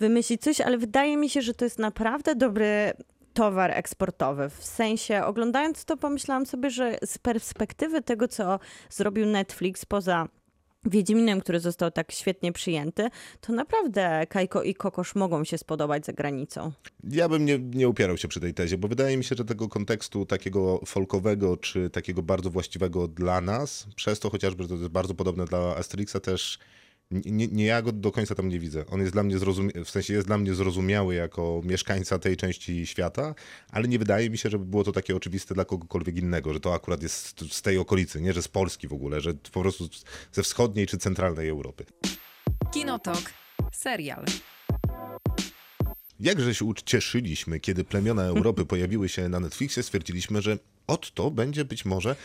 wymyślić 0.00 0.42
coś, 0.42 0.60
ale 0.60 0.78
wydaje 0.78 1.16
mi 1.16 1.30
się, 1.30 1.42
że 1.42 1.54
to 1.54 1.64
jest 1.64 1.78
naprawdę 1.78 2.34
dobry 2.34 2.92
towar 3.34 3.70
eksportowy. 3.70 4.50
W 4.50 4.64
sensie, 4.64 5.24
oglądając 5.24 5.84
to, 5.84 5.96
pomyślałam 5.96 6.46
sobie, 6.46 6.70
że 6.70 6.98
z 7.04 7.18
perspektywy 7.18 8.02
tego, 8.02 8.28
co 8.28 8.60
zrobił 8.90 9.26
Netflix 9.26 9.84
poza 9.84 10.28
Wiedźminem, 10.84 11.40
który 11.40 11.60
został 11.60 11.90
tak 11.90 12.12
świetnie 12.12 12.52
przyjęty, 12.52 13.08
to 13.40 13.52
naprawdę 13.52 14.26
Kajko 14.28 14.62
i 14.62 14.74
Kokosz 14.74 15.14
mogą 15.14 15.44
się 15.44 15.58
spodobać 15.58 16.06
za 16.06 16.12
granicą. 16.12 16.72
Ja 17.10 17.28
bym 17.28 17.44
nie, 17.44 17.58
nie 17.58 17.88
upierał 17.88 18.16
się 18.16 18.28
przy 18.28 18.40
tej 18.40 18.54
tezie, 18.54 18.78
bo 18.78 18.88
wydaje 18.88 19.16
mi 19.16 19.24
się, 19.24 19.34
że 19.36 19.44
tego 19.44 19.68
kontekstu 19.68 20.26
takiego 20.26 20.80
folkowego, 20.86 21.56
czy 21.56 21.90
takiego 21.90 22.22
bardzo 22.22 22.50
właściwego 22.50 23.08
dla 23.08 23.40
nas, 23.40 23.86
przez 23.96 24.20
to 24.20 24.30
chociażby, 24.30 24.68
to 24.68 24.74
jest 24.74 24.88
bardzo 24.88 25.14
podobne 25.14 25.44
dla 25.44 25.76
Asterixa 25.76 26.20
też, 26.22 26.58
nie, 27.12 27.48
nie 27.48 27.64
ja 27.64 27.82
go 27.82 27.92
do 27.92 28.12
końca 28.12 28.34
tam 28.34 28.48
nie 28.48 28.58
widzę. 28.58 28.84
On 28.90 29.00
jest 29.00 29.12
dla 29.12 29.22
mnie 29.22 29.38
zrozumiały, 29.38 29.84
w 29.84 29.90
sensie 29.90 30.14
jest 30.14 30.26
dla 30.26 30.38
mnie 30.38 30.54
zrozumiały 30.54 31.14
jako 31.14 31.60
mieszkańca 31.64 32.18
tej 32.18 32.36
części 32.36 32.86
świata, 32.86 33.34
ale 33.70 33.88
nie 33.88 33.98
wydaje 33.98 34.30
mi 34.30 34.38
się, 34.38 34.50
żeby 34.50 34.64
było 34.64 34.84
to 34.84 34.92
takie 34.92 35.16
oczywiste 35.16 35.54
dla 35.54 35.64
kogokolwiek 35.64 36.16
innego, 36.16 36.52
że 36.52 36.60
to 36.60 36.74
akurat 36.74 37.02
jest 37.02 37.52
z 37.52 37.62
tej 37.62 37.78
okolicy, 37.78 38.20
nie, 38.20 38.32
że 38.32 38.42
z 38.42 38.48
Polski 38.48 38.88
w 38.88 38.92
ogóle, 38.92 39.20
że 39.20 39.34
po 39.34 39.60
prostu 39.60 39.88
ze 40.32 40.42
wschodniej 40.42 40.86
czy 40.86 40.98
centralnej 40.98 41.48
Europy. 41.48 41.84
Kinotok. 42.72 43.22
Serial. 43.72 44.24
Jakże 46.22 46.54
się 46.54 46.64
ucieszyliśmy, 46.64 47.60
kiedy 47.60 47.84
plemiona 47.84 48.22
Europy 48.22 48.64
pojawiły 48.64 49.08
się 49.08 49.28
na 49.28 49.40
Netflixie, 49.40 49.82
stwierdziliśmy, 49.82 50.42
że 50.42 50.58
od 50.86 51.14
to 51.14 51.30
będzie 51.30 51.64
być 51.64 51.84
może 51.84 52.16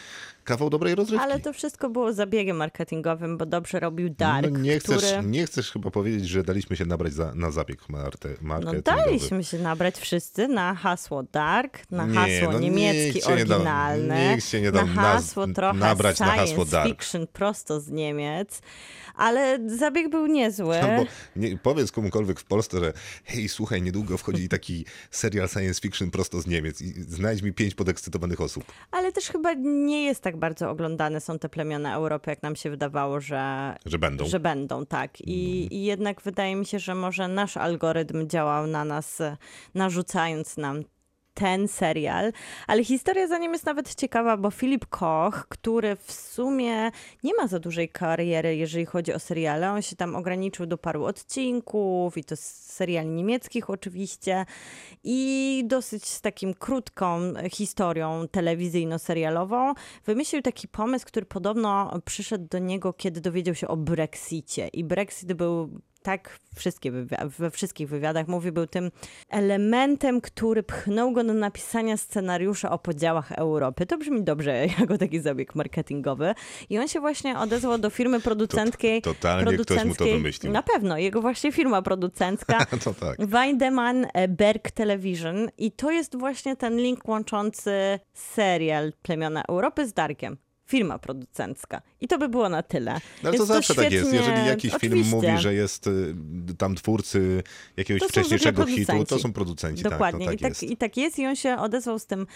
kawał 0.43 0.69
dobrej 0.69 0.95
rozrywki. 0.95 1.23
Ale 1.25 1.39
to 1.39 1.53
wszystko 1.53 1.89
było 1.89 2.13
zabiegiem 2.13 2.57
marketingowym, 2.57 3.37
bo 3.37 3.45
dobrze 3.45 3.79
robił 3.79 4.09
Dark, 4.09 4.51
no 4.51 4.59
nie, 4.59 4.79
chcesz, 4.79 4.97
który... 5.05 5.27
nie 5.27 5.45
chcesz 5.45 5.71
chyba 5.71 5.91
powiedzieć, 5.91 6.27
że 6.29 6.43
daliśmy 6.43 6.75
się 6.75 6.85
nabrać 6.85 7.13
za, 7.13 7.35
na 7.35 7.51
zabieg 7.51 7.89
marte, 7.89 8.29
No 8.29 8.47
marketingowy. 8.47 8.81
daliśmy 8.83 9.43
się 9.43 9.59
nabrać 9.59 9.95
wszyscy 9.97 10.47
na 10.47 10.75
hasło 10.75 11.23
Dark, 11.23 11.91
na 11.91 12.05
Nie, 12.05 12.13
hasło 12.15 12.51
no 12.53 12.59
niemiecki 12.59 13.13
nikt 13.15 13.27
się 13.27 13.35
nie 13.35 13.45
dał- 13.45 14.31
nikt 14.35 14.45
się 14.49 14.61
nie 14.61 14.71
dał 14.71 14.87
na 14.87 14.93
hasło 14.93 15.47
trochę 15.47 15.79
nabrać 15.79 16.19
na 16.19 16.25
science 16.25 16.47
hasło 16.47 16.65
Dark. 16.65 16.89
fiction 16.89 17.27
prosto 17.27 17.79
z 17.79 17.89
Niemiec, 17.89 18.61
ale 19.17 19.59
zabieg 19.77 20.09
był 20.09 20.27
niezły. 20.27 20.81
Albo 20.81 21.05
nie, 21.35 21.57
powiedz 21.57 21.91
komukolwiek 21.91 22.39
w 22.39 22.45
Polsce, 22.45 22.79
że 22.79 22.93
hej, 23.25 23.49
słuchaj, 23.49 23.81
niedługo 23.81 24.17
wchodzi 24.17 24.49
taki 24.49 24.85
serial 25.11 25.49
science 25.49 25.81
fiction 25.81 26.11
prosto 26.11 26.41
z 26.41 26.47
Niemiec 26.47 26.81
i 26.81 26.93
znajdź 27.01 27.41
mi 27.41 27.53
pięć 27.53 27.75
podekscytowanych 27.75 28.41
osób. 28.41 28.63
Ale 28.91 29.11
też 29.11 29.29
chyba 29.29 29.53
nie 29.53 30.05
jest 30.05 30.21
tak 30.21 30.37
bardzo 30.37 30.69
oglądane 30.69 31.21
są 31.21 31.39
te 31.39 31.49
plemiona 31.49 31.95
Europy, 31.95 32.29
jak 32.29 32.43
nam 32.43 32.55
się 32.55 32.69
wydawało, 32.69 33.21
że, 33.21 33.75
Że 33.85 33.99
będą. 33.99 34.25
że 34.25 34.39
będą, 34.39 34.85
tak. 34.85 35.21
I, 35.21 35.67
I 35.75 35.83
jednak 35.83 36.21
wydaje 36.21 36.55
mi 36.55 36.65
się, 36.65 36.79
że 36.79 36.95
może 36.95 37.27
nasz 37.27 37.57
algorytm 37.57 38.27
działał 38.27 38.67
na 38.67 38.85
nas, 38.85 39.17
narzucając 39.75 40.57
nam 40.57 40.83
ten 41.37 41.67
serial, 41.67 42.31
ale 42.67 42.83
historia 42.83 43.27
za 43.27 43.37
nim 43.37 43.53
jest 43.53 43.65
nawet 43.65 43.95
ciekawa, 43.95 44.37
bo 44.37 44.51
Filip 44.51 44.85
Koch, 44.85 45.47
który 45.49 45.95
w 45.95 46.11
sumie 46.11 46.91
nie 47.23 47.33
ma 47.33 47.47
za 47.47 47.59
dużej 47.59 47.89
kariery, 47.89 48.55
jeżeli 48.55 48.85
chodzi 48.85 49.13
o 49.13 49.19
seriale, 49.19 49.71
on 49.71 49.81
się 49.81 49.95
tam 49.95 50.15
ograniczył 50.15 50.65
do 50.65 50.77
paru 50.77 51.05
odcinków 51.05 52.17
i 52.17 52.23
to 52.23 52.35
seriali 52.37 53.09
niemieckich 53.09 53.69
oczywiście. 53.69 54.45
I 55.03 55.63
dosyć 55.65 56.05
z 56.05 56.21
takim 56.21 56.53
krótką 56.53 57.19
historią 57.51 58.27
telewizyjno-serialową 58.31 59.73
wymyślił 60.05 60.41
taki 60.41 60.67
pomysł, 60.67 61.05
który 61.05 61.25
podobno 61.25 62.01
przyszedł 62.05 62.47
do 62.49 62.59
niego, 62.59 62.93
kiedy 62.93 63.21
dowiedział 63.21 63.55
się 63.55 63.67
o 63.67 63.77
Brexicie. 63.77 64.67
I 64.67 64.83
Brexit 64.83 65.33
był 65.33 65.81
tak 66.07 66.39
wszystkie 66.55 66.91
we 67.37 67.51
wszystkich 67.51 67.89
wywiadach 67.89 68.27
mówi, 68.27 68.51
był 68.51 68.67
tym 68.67 68.91
elementem, 69.29 70.21
który 70.21 70.63
pchnął 70.63 71.11
go 71.11 71.23
do 71.23 71.33
napisania 71.33 71.97
scenariusza 71.97 72.71
o 72.71 72.79
podziałach 72.79 73.31
Europy. 73.31 73.85
To 73.85 73.97
brzmi 73.97 74.23
dobrze 74.23 74.65
jako 74.79 74.97
taki 74.97 75.19
zabieg 75.19 75.55
marketingowy. 75.55 76.33
I 76.69 76.79
on 76.79 76.87
się 76.87 76.99
właśnie 76.99 77.39
odezwał 77.39 77.77
do 77.77 77.89
firmy 77.89 78.19
producentskiej. 78.21 79.01
To- 79.01 79.13
totalnie 79.13 79.57
ktoś 79.57 79.85
mu 79.85 79.95
to 79.95 80.05
wymyślił. 80.05 80.51
Na 80.53 80.63
pewno, 80.63 80.97
jego 80.97 81.21
właśnie 81.21 81.51
firma 81.51 81.81
producencka. 81.81 82.65
To 82.83 82.93
tak. 82.93 83.25
Weidemann 83.25 84.07
e, 84.13 84.27
Berg 84.27 84.71
Television 84.71 85.49
i 85.57 85.71
to 85.71 85.91
jest 85.91 86.17
właśnie 86.17 86.55
ten 86.55 86.77
link 86.77 87.07
łączący 87.07 87.99
serial 88.13 88.93
Plemiona 89.01 89.43
Europy 89.49 89.87
z 89.87 89.93
Darkiem. 89.93 90.37
Firma 90.65 90.99
producencka. 90.99 91.81
I 92.01 92.07
to 92.07 92.17
by 92.17 92.29
było 92.29 92.49
na 92.49 92.63
tyle. 92.63 92.93
No 93.23 93.29
ale 93.29 93.37
to 93.37 93.45
zawsze 93.45 93.75
tak 93.75 93.91
jest. 93.91 94.07
świetnie- 94.07 94.27
Jeżeli 94.27 94.47
jakiś 94.47 94.71
film 94.71 94.75
Oczywiście. 94.93 95.15
mówi, 95.15 95.37
że 95.37 95.53
jest 95.53 95.87
y, 95.87 96.15
tam 96.57 96.75
twórcy 96.75 97.43
jakiegoś 97.77 98.01
To 98.01 98.07
wcześniejszego 98.09 98.65
hitu, 98.65 99.05
to 99.05 99.19
są 99.19 99.33
producenci. 99.33 99.83
Dokładnie. 99.83 100.25
Tak, 100.25 100.33
I, 100.35 100.37
to 100.37 100.43
tak 100.43 100.53
tak, 100.53 100.61
jest. 100.61 100.73
I 100.73 100.77
tak 100.77 100.97
jest. 100.97 101.19
I 101.19 101.25
on 101.27 101.35
się 101.35 101.57
odezwał 101.57 101.99
z 101.99 102.05
tym 102.05 102.27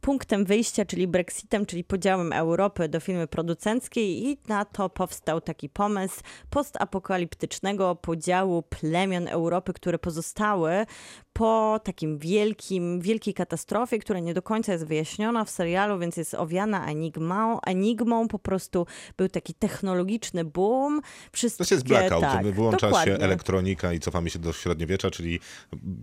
punktem 0.00 0.44
wyjścia, 0.44 0.84
czyli 0.84 1.08
Brexitem, 1.08 1.66
czyli 1.66 1.84
podziałem 1.84 2.32
Europy 2.32 2.88
do 2.88 3.00
firmy 3.00 3.26
producenckiej 3.26 4.26
i 4.26 4.38
na 4.48 4.64
to 4.64 4.88
powstał 4.88 5.40
taki 5.40 5.68
pomysł 5.68 6.20
postapokaliptycznego 6.50 7.94
podziału 7.94 8.62
plemion 8.62 9.28
Europy, 9.28 9.72
które 9.72 9.98
pozostały 9.98 10.86
po 11.32 11.80
takim 11.84 12.18
wielkim, 12.18 13.00
wielkiej 13.00 13.34
katastrofie, 13.34 13.98
która 13.98 14.20
nie 14.20 14.34
do 14.34 14.42
końca 14.42 14.72
jest 14.72 14.86
wyjaśniona 14.86 15.44
w 15.44 15.50
serialu, 15.50 15.98
więc 15.98 16.16
jest 16.16 16.34
owiana 16.34 16.86
enigmą. 16.86 17.60
Enigmą 17.66 18.28
po 18.28 18.38
prostu 18.38 18.86
był 19.16 19.28
taki 19.28 19.54
technologiczny 19.54 20.44
boom. 20.44 21.00
Wszystkie, 21.32 21.64
To 21.64 21.74
jest 21.74 21.88
blackout, 21.88 22.20
tak, 22.20 22.46
wyłącza 22.46 22.78
się 22.78 22.86
dokładnie. 22.86 23.14
elektronika 23.14 23.92
i 23.92 24.00
cofamy 24.00 24.30
się 24.30 24.38
do 24.38 24.52
średniowiecza, 24.52 25.10
czyli 25.10 25.40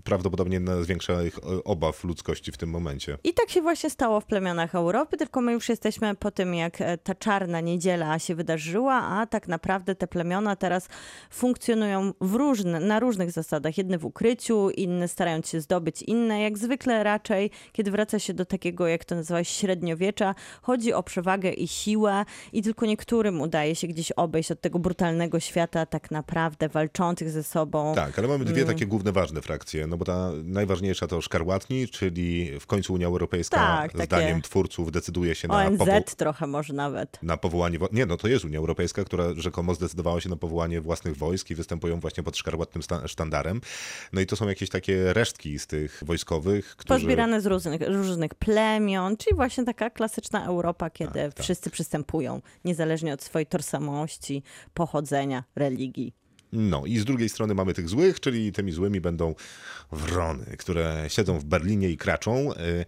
prawdopodobnie 0.04 0.54
jedna 0.54 0.84
z 0.84 0.88
większych 0.88 1.38
e, 1.38 1.64
obaw 1.64 2.04
ludzkości 2.04 2.52
w 2.52 2.58
tym 2.58 2.70
momencie. 2.70 3.18
I 3.24 3.34
tak 3.34 3.50
się 3.50 3.62
właśnie 3.62 3.90
stało 3.90 4.22
w 4.22 4.26
plemionach 4.26 4.76
Europy, 4.76 5.18
tylko 5.18 5.42
my 5.42 5.54
już 5.54 5.70
jesteśmy 5.70 6.16
po 6.16 6.32
tym, 6.32 6.56
jak 6.56 6.82
e, 6.82 6.98
ta 6.98 7.16
czarna 7.16 7.62
niedziela 7.62 8.20
się 8.20 8.36
wydarzyła, 8.36 8.94
a 8.94 9.26
tak 9.26 9.48
naprawdę 9.48 9.96
te 9.96 10.08
plemiona 10.08 10.56
teraz 10.56 10.88
funkcjonują 11.30 12.14
w 12.22 12.36
różne, 12.36 12.80
na 12.80 13.00
różnych 13.00 13.32
zasadach. 13.32 13.78
Jedne 13.78 13.98
w 13.98 14.06
ukryciu, 14.06 14.70
inne 14.70 15.08
starając 15.08 15.50
się 15.50 15.62
zdobyć 15.62 16.02
inne. 16.02 16.42
Jak 16.42 16.58
zwykle 16.58 17.04
raczej, 17.04 17.52
kiedy 17.72 17.92
wraca 17.92 18.20
się 18.20 18.34
do 18.34 18.46
takiego, 18.46 18.88
jak 18.88 19.06
to 19.06 19.16
nazywałeś, 19.16 19.50
średniowiecza, 19.50 20.36
chodzi 20.62 20.94
o 20.94 21.04
przewagę 21.04 21.52
i 21.52 21.68
siłę 21.68 22.26
i 22.54 22.62
tylko 22.62 22.86
niektórym 22.96 23.42
udaje 23.42 23.76
się 23.76 23.88
gdzieś 23.88 24.12
obejść 24.12 24.52
od 24.52 24.62
tego 24.62 24.80
brutalnego 24.80 25.40
świata 25.40 25.86
tak 25.86 26.12
naprawdę 26.12 26.70
walczących 26.70 27.30
ze 27.30 27.44
sobą. 27.44 27.96
Tak, 27.96 28.20
ale 28.20 28.28
mamy 28.28 28.42
Mm. 28.44 28.54
dwie 28.54 28.66
takie 28.66 28.86
główne 28.86 29.12
ważne 29.12 29.42
frakcje, 29.42 29.88
no 29.88 29.98
bo 29.98 30.06
ta 30.06 30.32
najważniejsza 30.44 31.08
to 31.08 31.22
szkarłatni, 31.22 31.88
czyli 31.88 32.60
w 32.60 32.68
końcu 32.68 32.94
Unia 32.94 33.08
Europejska 33.08 33.58
Tak, 33.58 33.92
takie- 33.94 34.06
zdaniem 34.06 34.42
twórców 34.42 34.92
decyduje 34.92 35.36
się 35.36 35.48
na, 35.48 35.66
ONZ 35.66 35.78
powo- 35.80 36.16
trochę 36.16 36.48
może 36.48 36.74
nawet. 36.74 37.20
na 37.24 37.38
powołanie, 37.38 37.80
wo- 37.80 37.90
nie 37.92 38.06
no 38.06 38.18
to 38.18 38.28
jest 38.28 38.46
Unia 38.46 38.60
Europejska, 38.60 39.04
która 39.04 39.26
rzekomo 39.38 39.74
zdecydowała 39.76 40.22
się 40.22 40.30
na 40.30 40.36
powołanie 40.36 40.82
własnych 40.82 41.18
wojsk 41.18 41.50
i 41.52 41.56
występują 41.56 42.00
właśnie 42.00 42.24
pod 42.24 42.38
szkarłatnym 42.38 42.82
sztandarem. 43.08 43.62
No 44.14 44.22
i 44.22 44.26
to 44.26 44.36
są 44.36 44.48
jakieś 44.48 44.70
takie 44.70 45.14
resztki 45.14 45.60
z 45.60 45.68
tych 45.68 46.04
wojskowych, 46.06 46.76
którzy... 46.76 47.00
Pozbierane 47.00 47.42
z 47.42 47.46
różnych, 47.46 47.82
różnych 47.88 48.36
plemion, 48.36 49.18
czyli 49.18 49.36
właśnie 49.36 49.66
taka 49.66 49.90
klasyczna 49.90 50.46
Europa, 50.46 50.90
kiedy 50.90 51.14
Tak, 51.24 51.34
tak. 51.34 51.44
wszyscy 51.44 51.70
przystępują, 51.70 52.42
niezależnie 52.82 53.14
od 53.14 53.24
swojej 53.24 53.46
tożsamości, 53.46 54.44
pochodzenia, 54.74 55.44
religii. 55.56 56.14
No 56.54 56.86
i 56.86 56.98
z 56.98 57.06
drugiej 57.06 57.30
strony 57.30 57.54
mamy 57.54 57.74
tych 57.74 57.90
złych, 57.90 58.20
czyli 58.20 58.52
tymi 58.52 58.72
złymi 58.72 59.02
będą 59.02 59.36
wrony, 59.92 60.46
które 60.58 61.06
siedzą 61.08 61.40
w 61.40 61.44
Berlinie 61.46 61.90
i 61.90 61.98
kraczą. 61.98 62.54
Y, 62.54 62.86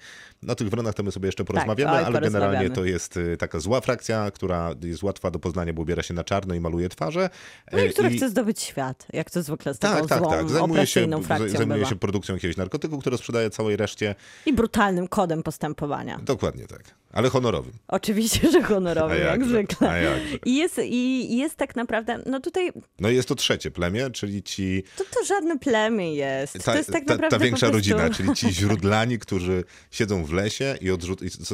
O 0.47 0.55
tych 0.55 0.69
wronach 0.69 0.93
to 0.93 1.03
my 1.03 1.11
sobie 1.11 1.27
jeszcze 1.27 1.43
porozmawiamy, 1.45 1.97
oj, 1.97 2.03
ale 2.03 2.21
generalnie 2.21 2.69
to 2.69 2.85
jest 2.85 3.17
y, 3.17 3.37
taka 3.37 3.59
zła 3.59 3.81
frakcja, 3.81 4.31
która 4.31 4.75
jest 4.83 5.03
łatwa 5.03 5.31
do 5.31 5.39
poznania, 5.39 5.73
bo 5.73 5.81
ubiera 5.81 6.03
się 6.03 6.13
na 6.13 6.23
czarno 6.23 6.55
i 6.55 6.59
maluje 6.59 6.89
twarze. 6.89 7.29
No 7.71 7.79
i 7.79 7.87
Y, 7.87 7.89
która 7.89 8.09
chce 8.09 8.29
zdobyć 8.29 8.61
świat, 8.61 9.07
jak 9.13 9.31
to 9.31 9.43
zwykle 9.43 9.73
z 9.73 9.79
tak, 9.79 9.93
taką 9.95 10.07
tak, 10.07 10.19
złą, 10.19 10.29
tak. 10.29 10.49
Zajmuje 10.49 10.87
się, 10.87 11.23
frakcją 11.23 11.57
zajmuje 11.57 11.79
bywa. 11.79 11.89
się 11.89 11.95
produkcją 11.95 12.35
jakiegoś 12.35 12.57
narkotyku, 12.57 12.99
które 12.99 13.17
sprzedaje 13.17 13.49
całej 13.49 13.75
reszcie. 13.77 14.15
I 14.45 14.53
brutalnym 14.53 15.07
kodem 15.07 15.43
postępowania. 15.43 16.19
Dokładnie 16.23 16.67
tak. 16.67 16.83
Ale 17.13 17.29
honorowym. 17.29 17.73
Oczywiście, 17.87 18.51
że 18.51 18.63
honorowy, 18.63 19.13
A 19.13 19.17
jak 19.17 19.25
jakże, 19.27 19.49
zwykle. 19.49 19.89
a 19.89 19.97
jakże. 19.97 20.37
I 20.45 20.55
jest, 20.55 20.79
I 20.83 21.37
jest 21.37 21.55
tak 21.55 21.75
naprawdę, 21.75 22.19
no 22.25 22.39
tutaj 22.39 22.71
No 22.99 23.09
i 23.09 23.15
jest 23.15 23.27
to 23.27 23.35
trzecie 23.35 23.71
plemię, 23.71 24.09
czyli 24.09 24.43
ci 24.43 24.83
to, 24.97 25.03
to 25.03 25.25
żadne 25.25 25.59
plemię 25.59 26.15
jest. 26.15 26.53
ta, 26.53 26.71
to 26.71 26.77
jest 26.77 26.91
tak 26.91 27.05
ta, 27.05 27.13
naprawdę 27.13 27.37
ta 27.37 27.43
większa 27.43 27.59
prostu... 27.69 27.75
rodzina, 27.75 28.09
czyli 28.09 28.33
ci 28.35 28.53
źródlani, 28.53 29.19
którzy 29.19 29.63
siedzą 29.91 30.25
w 30.25 30.31
lesie 30.33 30.75
i, 30.81 30.85
odrzu- 30.91 31.53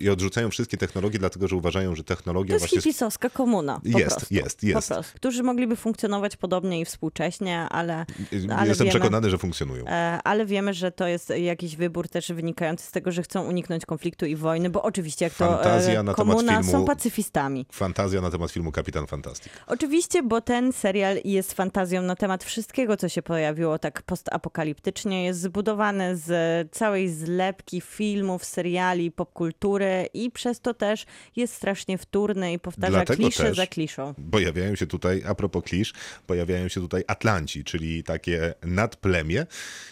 i, 0.00 0.08
odrzucają 0.10 0.50
wszystkie 0.50 0.76
technologie, 0.76 1.18
dlatego 1.18 1.48
że 1.48 1.56
uważają, 1.56 1.94
że 1.94 2.04
technologia 2.04 2.48
To 2.48 2.54
jest 2.54 2.62
właśnie... 2.64 2.80
hipisowska 2.80 3.30
komuna. 3.30 3.80
Po 3.92 3.98
Jest, 3.98 4.16
prostu. 4.16 4.34
jest, 4.34 4.62
jest. 4.64 4.88
Po 4.88 4.94
prostu. 4.94 5.16
Którzy 5.16 5.42
mogliby 5.42 5.76
funkcjonować 5.76 6.36
podobnie 6.36 6.80
i 6.80 6.84
współcześnie, 6.84 7.58
ale, 7.60 8.06
Jestem 8.32 8.50
ale 8.58 8.74
wiemy, 8.74 8.90
przekonany, 8.90 9.30
że 9.30 9.38
funkcjonują. 9.38 9.84
e, 9.86 10.18
ale 10.24 10.46
wiemy, 10.46 10.74
że 10.74 10.92
to 10.92 11.06
jest 11.06 11.30
jakiś 11.30 11.76
wybór 11.76 12.08
też 12.08 12.32
wynikający 12.32 12.86
z 12.86 12.90
tego, 12.90 13.12
że 13.12 13.22
chcą 13.22 13.48
uniknąć 13.48 13.86
konfliktu 13.86 14.26
i 14.26 14.36
wojny, 14.36 14.70
bo 14.70 14.82
oczywiście 14.90 15.24
jak 15.24 15.34
to 15.34 15.48
Fantazja 15.48 15.92
e, 15.92 15.96
temat 15.96 16.16
komuna 16.16 16.60
filmu- 16.62 16.70
są 16.72 16.84
pacyfistami. 16.84 17.66
Fantazja 17.72 18.20
na 18.20 18.30
temat 18.30 18.50
filmu 18.50 18.72
Kapitan 18.72 19.06
Fantastic. 19.06 19.52
Oczywiście, 19.66 20.22
bo 20.22 20.40
ten 20.40 20.72
serial 20.72 21.16
jest 21.24 21.52
fantazją 21.52 22.02
na 22.02 22.16
temat 22.16 22.44
wszystkiego, 22.44 22.96
co 22.96 23.08
się 23.08 23.22
pojawiło 23.22 23.78
tak 23.78 24.02
postapokaliptycznie. 24.02 25.24
Jest 25.24 25.40
zbudowany 25.40 26.16
z 26.16 26.30
całej 26.72 27.08
zlepki 27.08 27.80
filmów, 27.80 28.44
seriali, 28.44 29.10
popkultury 29.10 30.08
i 30.14 30.30
przez 30.30 30.60
to 30.60 30.74
też 30.74 31.06
jest 31.36 31.54
strasznie 31.54 31.98
wtórny 31.98 32.52
i 32.52 32.58
powtarza 32.58 32.90
Dlatego 32.92 33.22
kliszę 33.22 33.42
też- 33.42 33.56
za 33.56 33.66
kliszą. 33.66 34.14
Pojawiają 34.30 34.74
się 34.76 34.86
tutaj, 34.86 35.22
a 35.26 35.34
propos 35.34 35.64
klisz, 35.64 35.92
pojawiają 36.26 36.68
się 36.68 36.80
tutaj 36.80 37.04
Atlanci, 37.06 37.64
czyli 37.64 38.02
takie 38.04 38.54
nadplemię, 38.62 39.46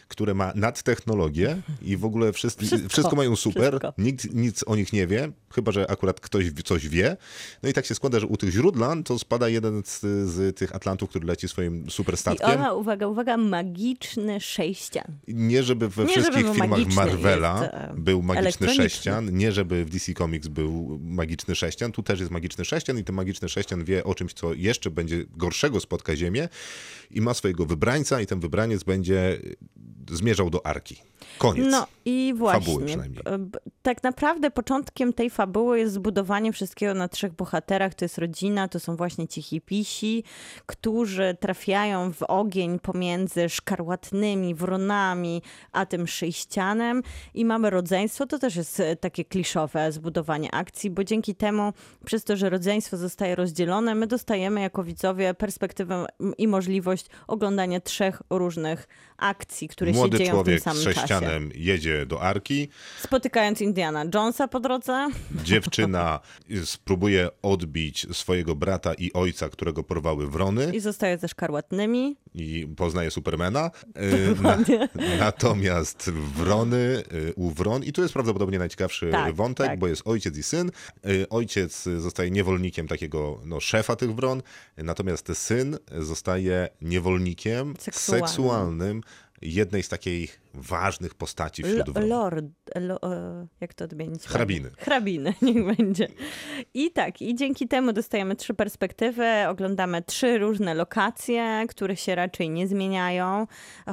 które 0.09 0.35
ma 0.35 0.53
nadtechnologię 0.55 1.57
i 1.83 1.97
w 1.97 2.05
ogóle 2.05 2.33
wszyscy, 2.33 2.67
wszystko, 2.67 2.89
Wszystko, 2.89 3.17
mają 3.17 3.37
super, 3.37 3.63
wszystko. 3.71 3.93
nikt 3.99 4.35
nic 4.35 4.65
o 4.67 4.77
nich 4.77 4.88
nie 4.93 5.07
wie, 5.07 5.33
chyba 5.55 5.73
że 5.73 5.91
akurat 5.91 6.21
ktoś 6.21 6.45
coś 6.65 6.89
wie. 6.89 7.17
No 7.63 7.69
i 7.69 7.73
tak 7.73 7.87
się 7.87 7.95
składa, 7.95 8.21
że 8.21 8.27
u 8.27 8.37
tych 8.37 8.51
źródlan 8.51 9.05
to 9.05 9.19
spada 9.19 9.49
jeden 9.49 9.83
z, 9.85 10.01
z 10.31 10.57
tych 10.57 10.75
Atlantów, 10.75 11.11
który 11.11 11.27
leci 11.27 11.49
swoim 11.49 11.91
super 11.91 12.15
I 12.35 12.43
ona, 12.43 12.73
uwaga, 12.75 13.07
uwaga, 13.07 13.37
magiczny 13.37 14.41
sześcian. 14.41 15.05
Nie 15.29 15.63
żeby 15.63 15.89
we 15.89 16.05
Nie, 16.05 16.09
żeby 16.09 16.21
wszystkich 16.23 16.45
był 16.45 16.55
filmach 16.55 16.95
Marvela 16.95 17.61
jest, 17.63 17.75
e, 17.75 17.95
był 17.97 18.23
magiczny 18.23 18.75
sześcian, 18.75 19.37
nie 19.37 19.53
żeby 19.53 19.85
w 19.85 19.91
DC 19.91 20.15
Comics 20.15 20.49
był 20.49 20.99
magiczny 21.03 21.55
sześcian, 21.55 21.93
tu 21.93 22.03
też 22.03 22.21
jest 22.21 22.33
magiczny 22.33 22.65
sześcian 22.65 22.99
i 22.99 23.05
ten 23.05 23.15
magiczny 23.15 23.49
sześcian 23.49 23.85
wie 23.85 24.05
o 24.05 24.15
czymś, 24.15 24.33
co 24.33 24.55
jeszcze 24.55 24.91
będzie 24.91 25.25
gorszego 25.37 25.81
spotka 25.81 26.17
Ziemię 26.17 26.49
i 27.11 27.21
ma 27.21 27.35
swojego 27.35 27.67
wybrańca 27.67 28.21
i 28.21 28.27
ten 28.27 28.41
wybraniec 28.41 28.85
będzie 28.85 29.39
zmierzał 30.11 30.51
do 30.51 30.67
Arki. 30.67 30.97
Koniec. 31.39 31.67
No 31.71 31.87
i 32.05 32.35
Fabuły 32.39 32.61
właśnie. 32.65 32.87
przynajmniej. 32.87 33.23
b- 33.25 33.39
b- 33.39 33.59
Tak 33.83 34.03
naprawdę 34.03 34.51
początkiem 34.79 35.13
tej 35.13 35.31
fabuły 35.31 35.79
jest 35.79 35.95
zbudowanie 35.95 36.53
wszystkiego 36.53 36.95
na 36.95 37.09
trzech 37.09 37.33
bohaterach. 37.33 37.95
To 37.95 38.05
jest 38.05 38.19
rodzina, 38.19 38.69
to 38.69 38.81
są 38.81 38.97
właśnie 38.97 39.29
ci 39.29 39.43
hipisi, 39.43 40.25
którzy 40.67 41.37
trafiają 41.41 42.13
w 42.13 42.23
ogień 42.23 42.79
pomiędzy 42.79 43.49
szkarłatnymi 43.49 44.55
wronami, 44.55 45.43
a 45.73 45.87
tym 45.87 46.07
sześcianem 46.07 47.03
i 47.35 47.45
mamy 47.45 47.71
rodzeństwo. 47.71 48.27
To 48.27 48.39
też 48.39 48.57
jest 48.57 48.81
e, 48.81 48.97
takie 48.97 49.25
kliszowe 49.25 49.93
zbudowanie 49.93 50.55
akcji, 50.55 50.91
bo 50.91 51.05
dzięki 51.05 51.35
temu, 51.35 51.73
przez 52.05 52.25
to, 52.25 52.37
że 52.37 52.51
rodzeństwo 52.51 52.97
zostaje 52.97 53.35
rozdzielone, 53.35 53.95
my 53.95 54.07
dostajemy 54.07 54.61
jako 54.61 54.85
widzowie 54.85 55.35
perspektywę 55.35 56.07
i 56.39 56.49
możliwość 56.49 57.07
oglądania 57.27 57.81
trzech 57.81 58.23
różnych 58.31 58.89
akcji, 59.19 59.69
które 59.69 59.93
się 59.93 59.97
Młody 59.99 60.19
dzieją 60.19 60.31
w 60.31 60.35
tym 60.35 60.45
człowiek 60.45 60.63
samym 60.63 60.83
z 60.83 60.85
czasie. 60.85 61.01
sześcianem 61.01 61.51
jedzie 61.55 62.07
do 62.07 62.23
Arki, 62.23 62.69
Spotykając 63.03 63.61
Indiana 63.61 64.05
Jonesa 64.15 64.49
po 64.49 64.61
drodze. 64.61 65.09
dziewczyna 65.45 66.21
spróbuje 66.65 67.29
odbić 67.43 68.07
swojego 68.17 68.55
brata 68.55 68.95
i 68.95 69.13
ojca, 69.13 69.49
którego 69.49 69.83
porwały 69.85 70.31
wrony. 70.31 70.71
I 70.75 70.81
zostaje 70.81 71.19
ze 71.19 71.29
szkarłatnymi. 71.29 72.17
i 72.35 72.69
poznaje 72.77 73.11
Supermana. 73.11 73.71
Y, 73.99 74.43
Na, 74.43 74.59
natomiast 75.19 76.11
wrony, 76.11 77.03
y, 77.13 77.33
u 77.37 77.51
wron, 77.51 77.85
i 77.85 77.93
tu 77.93 78.03
jest 78.03 78.15
prawdopodobnie 78.15 78.59
najciekawszy 78.59 79.11
Tak, 79.11 79.35
wątek, 79.35 79.67
tak. 79.67 79.79
bo 79.79 79.87
jest 79.89 80.03
ojciec 80.05 80.37
i 80.39 80.43
syn. 80.43 80.71
Y, 81.07 81.29
Ojciec 81.29 81.83
zostaje 81.99 82.31
niewolnikiem 82.31 82.89
takiego 82.89 83.41
no, 83.45 83.61
szefa 83.61 83.97
tych 83.97 84.15
wron, 84.15 84.43
natomiast 84.77 85.31
syn 85.35 85.79
zostaje 85.99 86.69
niewolnikiem 86.83 87.75
Seksualnym. 87.79 88.29
seksualnym 88.29 89.01
jednej 89.43 89.83
z 89.83 89.89
takich 89.89 90.41
ważnych 90.55 91.15
postaci 91.15 91.65
L- 91.65 91.71
wśród 91.71 91.91
wron. 91.95 92.09
Lord. 92.09 92.45
Lo, 92.75 93.03
e, 93.03 93.47
jak 93.61 93.75
to 93.75 93.85
odmienić? 93.85 94.23
Hrabiny. 94.25 94.71
Hrabiny, 94.79 95.35
niech 95.43 95.77
będzie. 95.77 96.09
I 96.75 96.91
tak, 96.91 97.23
i 97.23 97.35
dzięki 97.35 97.69
temu 97.69 97.93
dostajemy 97.93 98.37
trzy 98.37 98.55
perspektywy, 98.55 99.27
oglądamy 99.49 100.03
trzy 100.03 100.39
różne 100.39 100.75
lokacje, 100.75 101.65
które 101.69 101.97
się 101.97 102.15
raczej 102.15 102.51
nie 102.51 102.69
zmieniają, 102.69 103.47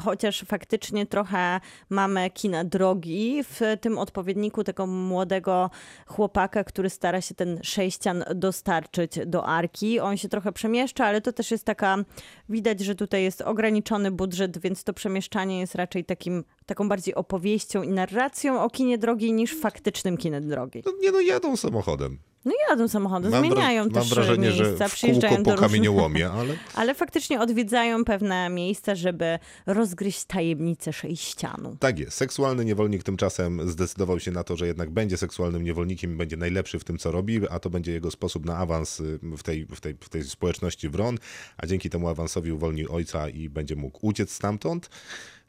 chociaż 0.03 0.43
faktycznie 0.47 1.05
trochę 1.05 1.59
mamy 1.89 2.29
kina 2.29 2.63
drogi 2.63 3.43
w 3.43 3.61
tym 3.81 3.97
odpowiedniku 3.97 4.63
tego 4.63 4.87
młodego 4.87 5.69
chłopaka, 6.07 6.63
który 6.63 6.89
stara 6.89 7.21
się 7.21 7.35
ten 7.35 7.59
sześcian 7.63 8.23
dostarczyć 8.35 9.19
do 9.25 9.45
Arki. 9.45 9.99
On 9.99 10.17
się 10.17 10.29
trochę 10.29 10.51
przemieszcza, 10.51 11.05
ale 11.05 11.21
to 11.21 11.33
też 11.33 11.51
jest 11.51 11.65
taka, 11.65 11.97
widać, 12.49 12.79
że 12.79 12.95
tutaj 12.95 13.23
jest 13.23 13.41
ograniczony 13.41 14.11
budżet, 14.11 14.57
więc 14.57 14.83
to 14.83 14.93
przemieszczanie 14.93 15.59
jest 15.59 15.75
raczej 15.75 16.05
takim, 16.05 16.43
taką 16.65 16.89
bardziej 16.89 17.15
opowieścią 17.15 17.83
i 17.83 17.89
narracją 17.89 18.61
o 18.61 18.69
kinie 18.69 18.97
drogi 18.97 19.33
niż 19.33 19.59
faktycznym 19.59 20.17
kinem 20.17 20.47
drogi. 20.47 20.83
No, 20.85 20.91
nie 21.01 21.11
no, 21.11 21.21
jadą 21.21 21.57
samochodem. 21.57 22.19
No 22.45 22.53
jadą 22.69 22.87
samochody, 22.87 23.29
Mam, 23.29 23.45
zmieniają 23.45 23.83
mam 23.83 23.91
też 23.91 24.09
wrażenie, 24.09 24.49
miejsca, 24.49 24.87
że 24.87 24.95
przyjeżdżają 24.95 25.37
do 25.37 25.43
po 25.43 25.51
różnych... 25.51 25.69
kamieniołomie, 25.69 26.29
ale 26.39 26.57
Ale 26.75 26.93
faktycznie 26.95 27.39
odwiedzają 27.39 28.05
pewne 28.05 28.49
miejsca, 28.49 28.95
żeby 28.95 29.39
rozgryźć 29.65 30.25
tajemnicę 30.25 30.93
sześcianu. 30.93 31.75
Tak 31.79 31.99
jest. 31.99 32.17
Seksualny 32.17 32.65
niewolnik 32.65 33.03
tymczasem 33.03 33.69
zdecydował 33.69 34.19
się 34.19 34.31
na 34.31 34.43
to, 34.43 34.57
że 34.57 34.67
jednak 34.67 34.89
będzie 34.89 35.17
seksualnym 35.17 35.63
niewolnikiem 35.63 36.13
i 36.13 36.15
będzie 36.15 36.37
najlepszy 36.37 36.79
w 36.79 36.83
tym, 36.83 36.97
co 36.97 37.11
robi, 37.11 37.49
a 37.49 37.59
to 37.59 37.69
będzie 37.69 37.91
jego 37.91 38.11
sposób 38.11 38.45
na 38.45 38.57
awans 38.57 38.99
y, 38.99 39.19
w 39.37 39.43
tej, 39.43 39.65
w 39.65 39.81
tej, 39.81 39.95
w 39.99 40.09
tej 40.09 40.23
społeczności 40.23 40.89
wron, 40.89 41.17
a 41.57 41.67
dzięki 41.67 41.89
temu 41.89 42.07
awansowi 42.07 42.51
uwolni 42.51 42.87
ojca 42.87 43.29
i 43.29 43.49
będzie 43.49 43.75
mógł 43.75 44.07
uciec 44.07 44.31
stamtąd. 44.31 44.89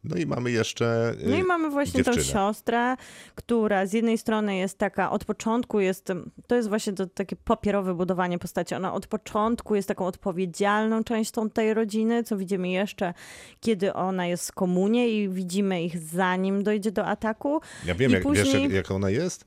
No 0.05 0.17
i 0.17 0.27
mamy 0.27 0.51
jeszcze. 0.51 1.15
y, 1.23 1.29
No 1.29 1.37
i 1.37 1.43
mamy 1.43 1.71
właśnie 1.71 2.05
tą 2.05 2.13
dziewczynę. 2.13 2.33
siostrę, 2.33 2.97
która 3.35 3.87
z 3.87 3.93
jednej 3.93 4.19
strony 4.19 4.57
jest 4.57 4.79
taka, 4.79 5.11
od 5.11 5.25
początku 5.25 5.81
jest, 5.81 6.13
to 6.47 6.55
jest 6.57 6.69
właśnie 6.69 6.93
to 6.93 7.07
takie 7.07 7.37
papierowe 7.37 7.95
budowanie 7.95 8.39
postaci. 8.39 8.75
Ona 8.75 8.95
od 8.95 9.07
początku 9.07 9.75
jest 9.75 9.89
taką 9.89 10.07
odpowiedzialną 10.07 11.05
częścią 11.05 11.51
tej 11.51 11.75
rodziny, 11.75 12.25
co 12.25 12.37
widzimy 12.37 12.69
jeszcze, 12.69 13.15
kiedy 13.61 13.93
ona 13.95 14.27
jest 14.27 14.49
w 14.49 14.53
komunie 14.53 15.09
i 15.09 15.29
widzimy 15.29 15.83
ich 15.83 15.99
zanim 15.99 16.63
dojdzie 16.65 16.93
do 16.93 17.07
ataku. 17.07 17.61
Ja 17.85 17.95
wiem, 17.95 18.11
I 18.11 18.15
jak, 18.15 18.23
wiesz, 18.33 18.43
później- 18.45 18.63
jak, 18.63 18.73
jak 18.73 18.91
ona 18.91 19.11
jest? 19.11 19.45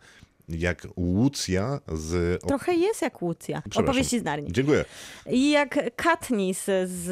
Jak 0.49 0.87
Łucja 0.97 1.79
z. 1.93 2.41
Trochę 2.41 2.73
jest 2.73 3.01
jak 3.01 3.21
Łucja. 3.21 3.61
Opowieści 3.75 4.19
z 4.19 4.23
Narni. 4.23 4.51
Dziękuję. 4.51 4.85
I 5.29 5.51
jak 5.51 5.95
Katniss 5.95 6.63
z... 6.85 7.09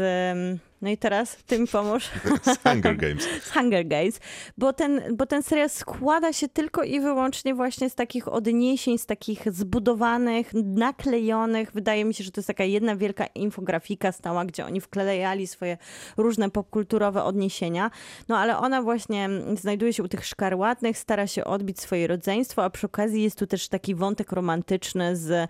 No 0.82 0.90
i 0.90 0.98
teraz 0.98 1.38
ty 1.48 1.60
mi 1.60 1.68
pomóż. 1.68 2.10
Z 2.56 2.64
Hunger 2.64 2.98
Games. 2.98 3.28
z 3.48 3.52
Hunger 3.52 3.88
Games, 3.88 4.20
bo 4.58 4.74
ten, 4.74 5.02
bo 5.16 5.26
ten 5.26 5.44
serial 5.44 5.70
składa 5.70 6.34
się 6.34 6.48
tylko 6.48 6.84
i 6.84 7.00
wyłącznie 7.00 7.56
właśnie 7.56 7.90
z 7.90 7.96
takich 7.96 8.28
odniesień, 8.28 8.98
z 8.98 9.06
takich 9.06 9.52
zbudowanych, 9.52 10.54
naklejonych. 10.54 11.72
Wydaje 11.72 12.06
mi 12.06 12.14
się, 12.14 12.24
że 12.24 12.32
to 12.32 12.42
jest 12.42 12.48
taka 12.48 12.64
jedna 12.64 12.96
wielka 12.96 13.26
infografika 13.26 14.12
stała, 14.12 14.46
gdzie 14.46 14.66
oni 14.66 14.82
wklejali 14.82 15.48
swoje 15.48 15.78
różne 16.18 16.50
popkulturowe 16.50 17.24
odniesienia. 17.24 17.92
No 18.28 18.38
ale 18.38 18.58
ona 18.58 18.82
właśnie 18.82 19.30
znajduje 19.56 19.94
się 19.94 20.04
u 20.04 20.08
tych 20.08 20.26
szkarłatnych, 20.26 20.98
stara 20.98 21.28
się 21.28 21.44
odbić 21.44 21.82
swoje 21.82 22.08
rodzeństwo, 22.08 22.64
a 22.64 22.70
przy 22.70 22.86
okazji 22.86 23.24
jest 23.24 23.40
tu 23.40 23.48
też 23.48 23.68
taki 23.68 23.96
wątek 23.96 24.32
romantyczny 24.32 25.16
z 25.16 25.50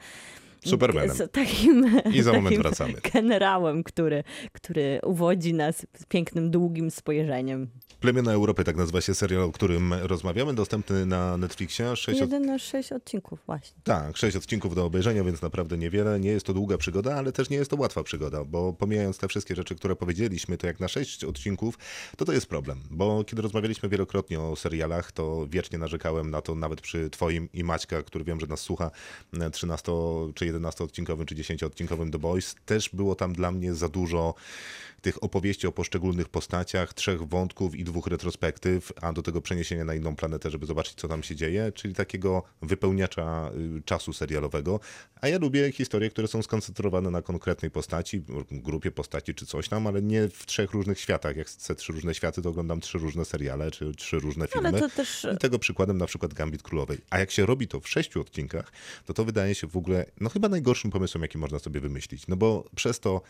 Supermanem. 0.69 1.15
z 1.15 1.31
takim, 1.31 2.01
I 2.13 2.21
za 2.21 2.33
moment 2.33 2.57
wracamy. 2.57 2.93
generałem, 3.13 3.83
który, 3.83 4.23
który 4.51 4.99
uwodzi 5.03 5.53
nas 5.53 5.85
pięknym, 6.09 6.51
długim 6.51 6.91
spojrzeniem. 6.91 7.69
Plemiona 7.99 8.31
Europy, 8.31 8.63
tak 8.63 8.75
nazywa 8.75 9.01
się 9.01 9.15
serial, 9.15 9.43
o 9.43 9.51
którym 9.51 9.93
rozmawiamy, 9.93 10.53
dostępny 10.53 11.05
na 11.05 11.37
Netflixie. 11.37 11.95
Sześć 11.95 12.21
od... 12.21 12.31
Jeden 12.31 12.45
na 12.45 12.59
sześć 12.59 12.91
odcinków 12.91 13.39
właśnie. 13.45 13.81
Tak, 13.83 14.17
sześć 14.17 14.37
odcinków 14.37 14.75
do 14.75 14.85
obejrzenia, 14.85 15.23
więc 15.23 15.41
naprawdę 15.41 15.77
niewiele. 15.77 16.19
Nie 16.19 16.29
jest 16.29 16.45
to 16.45 16.53
długa 16.53 16.77
przygoda, 16.77 17.15
ale 17.15 17.31
też 17.31 17.49
nie 17.49 17.57
jest 17.57 17.71
to 17.71 17.77
łatwa 17.77 18.03
przygoda, 18.03 18.43
bo 18.45 18.73
pomijając 18.73 19.17
te 19.17 19.27
wszystkie 19.27 19.55
rzeczy, 19.55 19.75
które 19.75 19.95
powiedzieliśmy, 19.95 20.57
to 20.57 20.67
jak 20.67 20.79
na 20.79 20.87
sześć 20.87 21.23
odcinków, 21.23 21.77
to 22.17 22.25
to 22.25 22.33
jest 22.33 22.47
problem. 22.47 22.79
Bo 22.91 23.23
kiedy 23.23 23.41
rozmawialiśmy 23.41 23.89
wielokrotnie 23.89 24.39
o 24.39 24.55
serialach, 24.55 25.11
to 25.11 25.47
wiecznie 25.49 25.77
narzekałem 25.77 26.31
na 26.31 26.41
to, 26.41 26.55
nawet 26.55 26.81
przy 26.81 27.09
twoim 27.09 27.49
i 27.53 27.63
Maćka, 27.63 28.03
który 28.03 28.23
wiem, 28.23 28.39
że 28.39 28.47
nas 28.47 28.59
słucha, 28.59 28.91
13 29.51 29.91
czy 30.35 30.45
11 30.45 30.56
odcinkowym, 30.83 31.25
czy 31.25 31.35
10 31.35 31.63
odcinkowym 31.63 32.11
The 32.11 32.19
Boys, 32.19 32.55
też 32.65 32.89
było 32.89 33.15
tam 33.15 33.33
dla 33.33 33.51
mnie 33.51 33.73
za 33.73 33.89
dużo 33.89 34.33
tych 35.07 35.23
opowieści 35.23 35.67
o 35.67 35.71
poszczególnych 35.71 36.29
postaciach, 36.29 36.93
trzech 36.93 37.23
wątków 37.23 37.75
i 37.75 37.83
dwóch 37.83 38.07
retrospektyw, 38.07 38.91
a 39.01 39.13
do 39.13 39.21
tego 39.21 39.41
przeniesienia 39.41 39.85
na 39.85 39.95
inną 39.95 40.15
planetę, 40.15 40.51
żeby 40.51 40.65
zobaczyć, 40.65 40.93
co 40.93 41.07
tam 41.07 41.23
się 41.23 41.35
dzieje, 41.35 41.71
czyli 41.71 41.93
takiego 41.93 42.43
wypełniacza 42.61 43.51
y, 43.77 43.81
czasu 43.81 44.13
serialowego. 44.13 44.79
A 45.21 45.27
ja 45.27 45.39
lubię 45.39 45.71
historie, 45.71 46.09
które 46.09 46.27
są 46.27 46.41
skoncentrowane 46.41 47.11
na 47.11 47.21
konkretnej 47.21 47.71
postaci, 47.71 48.23
grupie 48.51 48.91
postaci 48.91 49.33
czy 49.33 49.45
coś 49.45 49.69
tam, 49.69 49.87
ale 49.87 50.01
nie 50.01 50.29
w 50.29 50.45
trzech 50.45 50.71
różnych 50.71 50.99
światach. 50.99 51.35
Jak 51.35 51.47
chcę 51.47 51.75
trzy 51.75 51.93
różne 51.93 52.15
światy, 52.15 52.41
to 52.41 52.49
oglądam 52.49 52.81
trzy 52.81 52.97
różne 52.97 53.25
seriale 53.25 53.71
czy 53.71 53.95
trzy 53.95 54.19
różne 54.19 54.47
filmy. 54.47 54.67
Ale 54.67 54.79
to 54.79 54.89
też 54.89 55.27
I 55.35 55.37
tego 55.37 55.59
przykładem 55.59 55.97
na 55.97 56.05
przykład 56.05 56.33
Gambit 56.33 56.63
Królowej. 56.63 56.97
A 57.09 57.19
jak 57.19 57.31
się 57.31 57.45
robi 57.45 57.67
to 57.67 57.79
w 57.79 57.89
sześciu 57.89 58.21
odcinkach, 58.21 58.71
to 59.05 59.13
to 59.13 59.25
wydaje 59.25 59.55
się 59.55 59.67
w 59.67 59.77
ogóle, 59.77 60.05
no 60.19 60.29
chyba 60.29 60.49
najgorszym 60.49 60.91
pomysłem, 60.91 61.21
jaki 61.21 61.37
można 61.37 61.59
sobie 61.59 61.79
wymyślić. 61.79 62.27
No 62.27 62.35
bo 62.35 62.69
przez 62.75 62.99
to 62.99 63.21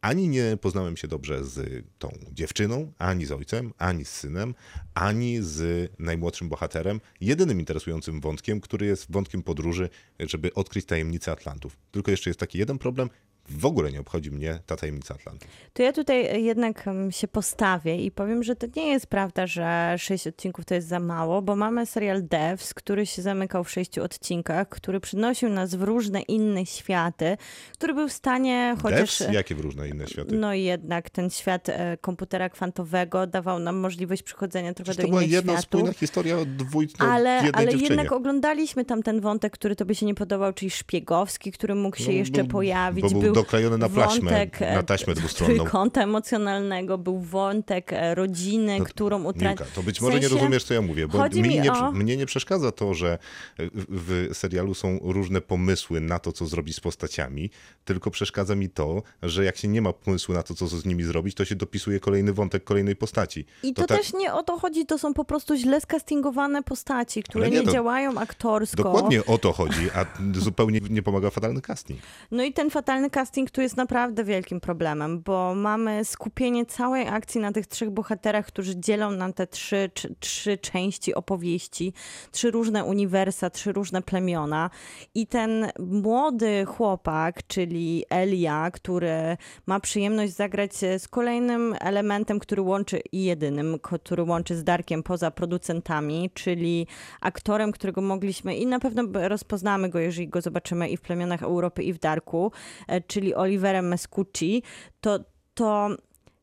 ani 0.00 0.28
nie 0.28 0.56
poznałem 0.60 0.96
się 0.96 1.08
dobrze 1.08 1.19
z 1.40 1.84
tą 1.98 2.18
dziewczyną, 2.32 2.92
ani 2.98 3.26
z 3.26 3.32
ojcem, 3.32 3.72
ani 3.78 4.04
z 4.04 4.08
synem, 4.08 4.54
ani 4.94 5.38
z 5.42 5.90
najmłodszym 5.98 6.48
bohaterem. 6.48 7.00
Jedynym 7.20 7.60
interesującym 7.60 8.20
wątkiem, 8.20 8.60
który 8.60 8.86
jest 8.86 9.12
wątkiem 9.12 9.42
podróży, 9.42 9.88
żeby 10.18 10.54
odkryć 10.54 10.86
tajemnicę 10.86 11.32
Atlantów. 11.32 11.76
Tylko 11.90 12.10
jeszcze 12.10 12.30
jest 12.30 12.40
taki 12.40 12.58
jeden 12.58 12.78
problem. 12.78 13.10
W 13.50 13.66
ogóle 13.66 13.92
nie 13.92 14.00
obchodzi 14.00 14.30
mnie 14.30 14.58
ta 14.66 14.76
tajemnica 14.76 15.14
Atlantów. 15.14 15.48
To 15.72 15.82
ja 15.82 15.92
tutaj 15.92 16.44
jednak 16.44 16.84
się 17.10 17.28
postawię 17.28 17.96
i 18.04 18.10
powiem, 18.10 18.42
że 18.42 18.56
to 18.56 18.66
nie 18.76 18.88
jest 18.88 19.06
prawda, 19.06 19.46
że 19.46 19.94
sześć 19.98 20.26
odcinków 20.26 20.64
to 20.64 20.74
jest 20.74 20.88
za 20.88 21.00
mało, 21.00 21.42
bo 21.42 21.56
mamy 21.56 21.86
serial 21.86 22.22
Devs, 22.28 22.74
który 22.74 23.06
się 23.06 23.22
zamykał 23.22 23.64
w 23.64 23.70
sześciu 23.70 24.02
odcinkach, 24.02 24.68
który 24.68 25.00
przynosił 25.00 25.48
nas 25.48 25.74
w 25.74 25.82
różne 25.82 26.20
inne 26.22 26.66
światy, 26.66 27.36
który 27.72 27.94
był 27.94 28.08
w 28.08 28.12
stanie 28.12 28.76
chociaż... 28.82 29.18
Devs? 29.18 29.34
Jakie 29.34 29.54
w 29.54 29.60
różne 29.60 29.88
inne 29.88 30.06
światy? 30.06 30.34
No 30.34 30.54
jednak 30.54 31.10
ten 31.10 31.30
świat 31.30 31.68
e, 31.68 31.96
komputera 32.00 32.48
kwantowego 32.48 33.26
dawał 33.26 33.58
nam 33.58 33.76
możliwość 33.76 34.22
przychodzenia 34.22 34.74
trochę 34.74 34.84
Przecież 34.84 34.96
do 34.96 35.02
to 35.02 35.08
była 35.08 35.20
innych 35.22 35.32
jedna 35.32 35.52
światów. 35.52 35.64
spójna 35.64 35.92
historia 35.92 36.38
o 36.38 36.44
dwójce, 36.44 37.04
Ale, 37.04 37.30
ale 37.52 37.70
dziewczynie. 37.70 37.82
jednak 37.88 38.12
oglądaliśmy 38.12 38.84
tam 38.84 39.02
ten 39.02 39.20
wątek, 39.20 39.52
który 39.52 39.76
tobie 39.76 39.94
się 39.94 40.06
nie 40.06 40.14
podobał, 40.14 40.52
czyli 40.52 40.70
szpiegowski, 40.70 41.52
który 41.52 41.74
mógł 41.74 41.96
się 41.96 42.04
No, 42.06 42.12
jeszcze 42.12 42.42
był- 42.44 42.52
pojawić. 42.52 43.14
bo 43.14 43.20
był 43.20 43.39
doklejony 43.40 43.78
na 43.78 43.88
plaśmę, 43.88 44.30
wątek, 44.30 44.62
e, 44.62 44.74
na 44.74 44.82
taśmę 44.82 45.14
dwustronną. 45.14 45.54
Trójkąta 45.56 46.02
emocjonalnego, 46.02 46.98
był 46.98 47.18
wątek 47.20 47.92
e, 47.92 48.14
rodziny, 48.14 48.78
No, 48.78 48.84
którą 48.84 49.24
utracił. 49.24 49.66
To 49.74 49.82
być 49.82 50.00
może 50.00 50.20
nie 50.20 50.28
rozumiesz, 50.28 50.64
co 50.64 50.74
ja 50.74 50.82
mówię, 50.82 51.08
bo 51.08 51.28
mi 51.28 51.42
mi 51.42 51.60
nie, 51.60 51.72
o- 51.72 51.92
mnie 51.92 52.16
nie 52.16 52.26
przeszkadza 52.26 52.72
to, 52.72 52.94
że 52.94 53.18
w, 53.58 54.28
w 54.32 54.36
serialu 54.36 54.74
są 54.74 54.98
różne 55.02 55.40
pomysły 55.40 56.00
na 56.00 56.18
to, 56.18 56.32
co 56.32 56.46
zrobić 56.46 56.76
z 56.76 56.80
postaciami, 56.80 57.50
tylko 57.84 58.10
przeszkadza 58.10 58.54
mi 58.54 58.68
to, 58.68 59.02
że 59.22 59.44
jak 59.44 59.56
się 59.56 59.68
nie 59.68 59.82
ma 59.82 59.92
pomysłu 59.92 60.34
na 60.34 60.42
to, 60.42 60.54
co 60.54 60.66
z 60.68 60.84
nimi 60.84 61.04
zrobić, 61.04 61.34
to 61.34 61.44
się 61.44 61.54
dopisuje 61.54 62.00
kolejny 62.00 62.32
wątek 62.32 62.64
kolejnej 62.64 62.96
postaci. 62.96 63.46
I 63.62 63.74
to, 63.74 63.84
tak- 63.86 63.98
też 63.98 64.12
nie 64.12 64.34
o 64.34 64.42
to 64.42 64.58
chodzi, 64.58 64.86
to 64.86 64.98
są 64.98 65.14
po 65.14 65.24
prostu 65.24 65.56
źle 65.56 65.80
skastingowane 65.80 66.62
postaci, 66.62 67.22
które 67.22 67.44
Ale 67.44 67.50
nie, 67.54 67.60
nie, 67.60 67.66
to- 67.66 67.72
działają 67.72 68.18
aktorsko. 68.18 68.76
Dokładnie 68.82 69.24
o 69.24 69.38
to 69.38 69.52
chodzi, 69.52 69.90
a 69.94 70.06
zupełnie 70.40 70.80
nie 70.90 71.02
pomaga 71.02 71.30
fatalny 71.30 71.60
casting. 71.60 72.00
No 72.30 72.42
i 72.44 72.52
ten 72.52 72.70
fatalny 72.70 73.10
casting 73.10 73.29
tu 73.52 73.60
jest 73.60 73.76
naprawdę 73.76 74.24
wielkim 74.24 74.60
problemem, 74.60 75.22
bo 75.22 75.54
mamy 75.54 76.04
skupienie 76.04 76.66
całej 76.66 77.08
akcji 77.08 77.40
na 77.40 77.52
tych 77.52 77.66
trzech 77.66 77.90
bohaterach, 77.90 78.46
którzy 78.46 78.80
dzielą 78.80 79.10
nam 79.10 79.32
te 79.32 79.46
trzy, 79.46 79.90
trzy, 79.94 80.14
trzy 80.20 80.58
części 80.58 81.14
opowieści, 81.14 81.92
trzy 82.30 82.50
różne 82.50 82.84
uniwersa, 82.84 83.50
trzy 83.50 83.72
różne 83.72 84.02
plemiona. 84.02 84.70
I 85.14 85.26
ten 85.26 85.66
młody 85.78 86.64
chłopak, 86.64 87.46
czyli 87.46 88.04
Elia, 88.10 88.70
który 88.70 89.36
ma 89.66 89.80
przyjemność 89.80 90.32
zagrać 90.32 90.74
z 90.74 91.08
kolejnym 91.08 91.74
elementem, 91.80 92.38
który 92.38 92.62
łączy 92.62 93.00
i 93.12 93.24
jedynym, 93.24 93.78
który 93.82 94.22
łączy 94.22 94.56
z 94.56 94.64
Darkiem 94.64 95.02
poza 95.02 95.30
producentami, 95.30 96.30
czyli 96.34 96.86
aktorem, 97.20 97.72
którego 97.72 98.00
mogliśmy 98.00 98.56
i 98.56 98.66
na 98.66 98.80
pewno 98.80 99.02
rozpoznamy 99.28 99.88
go, 99.88 99.98
jeżeli 99.98 100.28
go 100.28 100.40
zobaczymy 100.40 100.88
i 100.88 100.96
w 100.96 101.00
plemionach 101.00 101.42
Europy, 101.42 101.82
i 101.82 101.92
w 101.92 101.98
Darku, 101.98 102.52
e, 102.88 103.00
czyli 103.10 103.34
Oliverem 103.34 103.88
Mescucci, 103.88 104.62
to, 105.00 105.18
to 105.54 105.88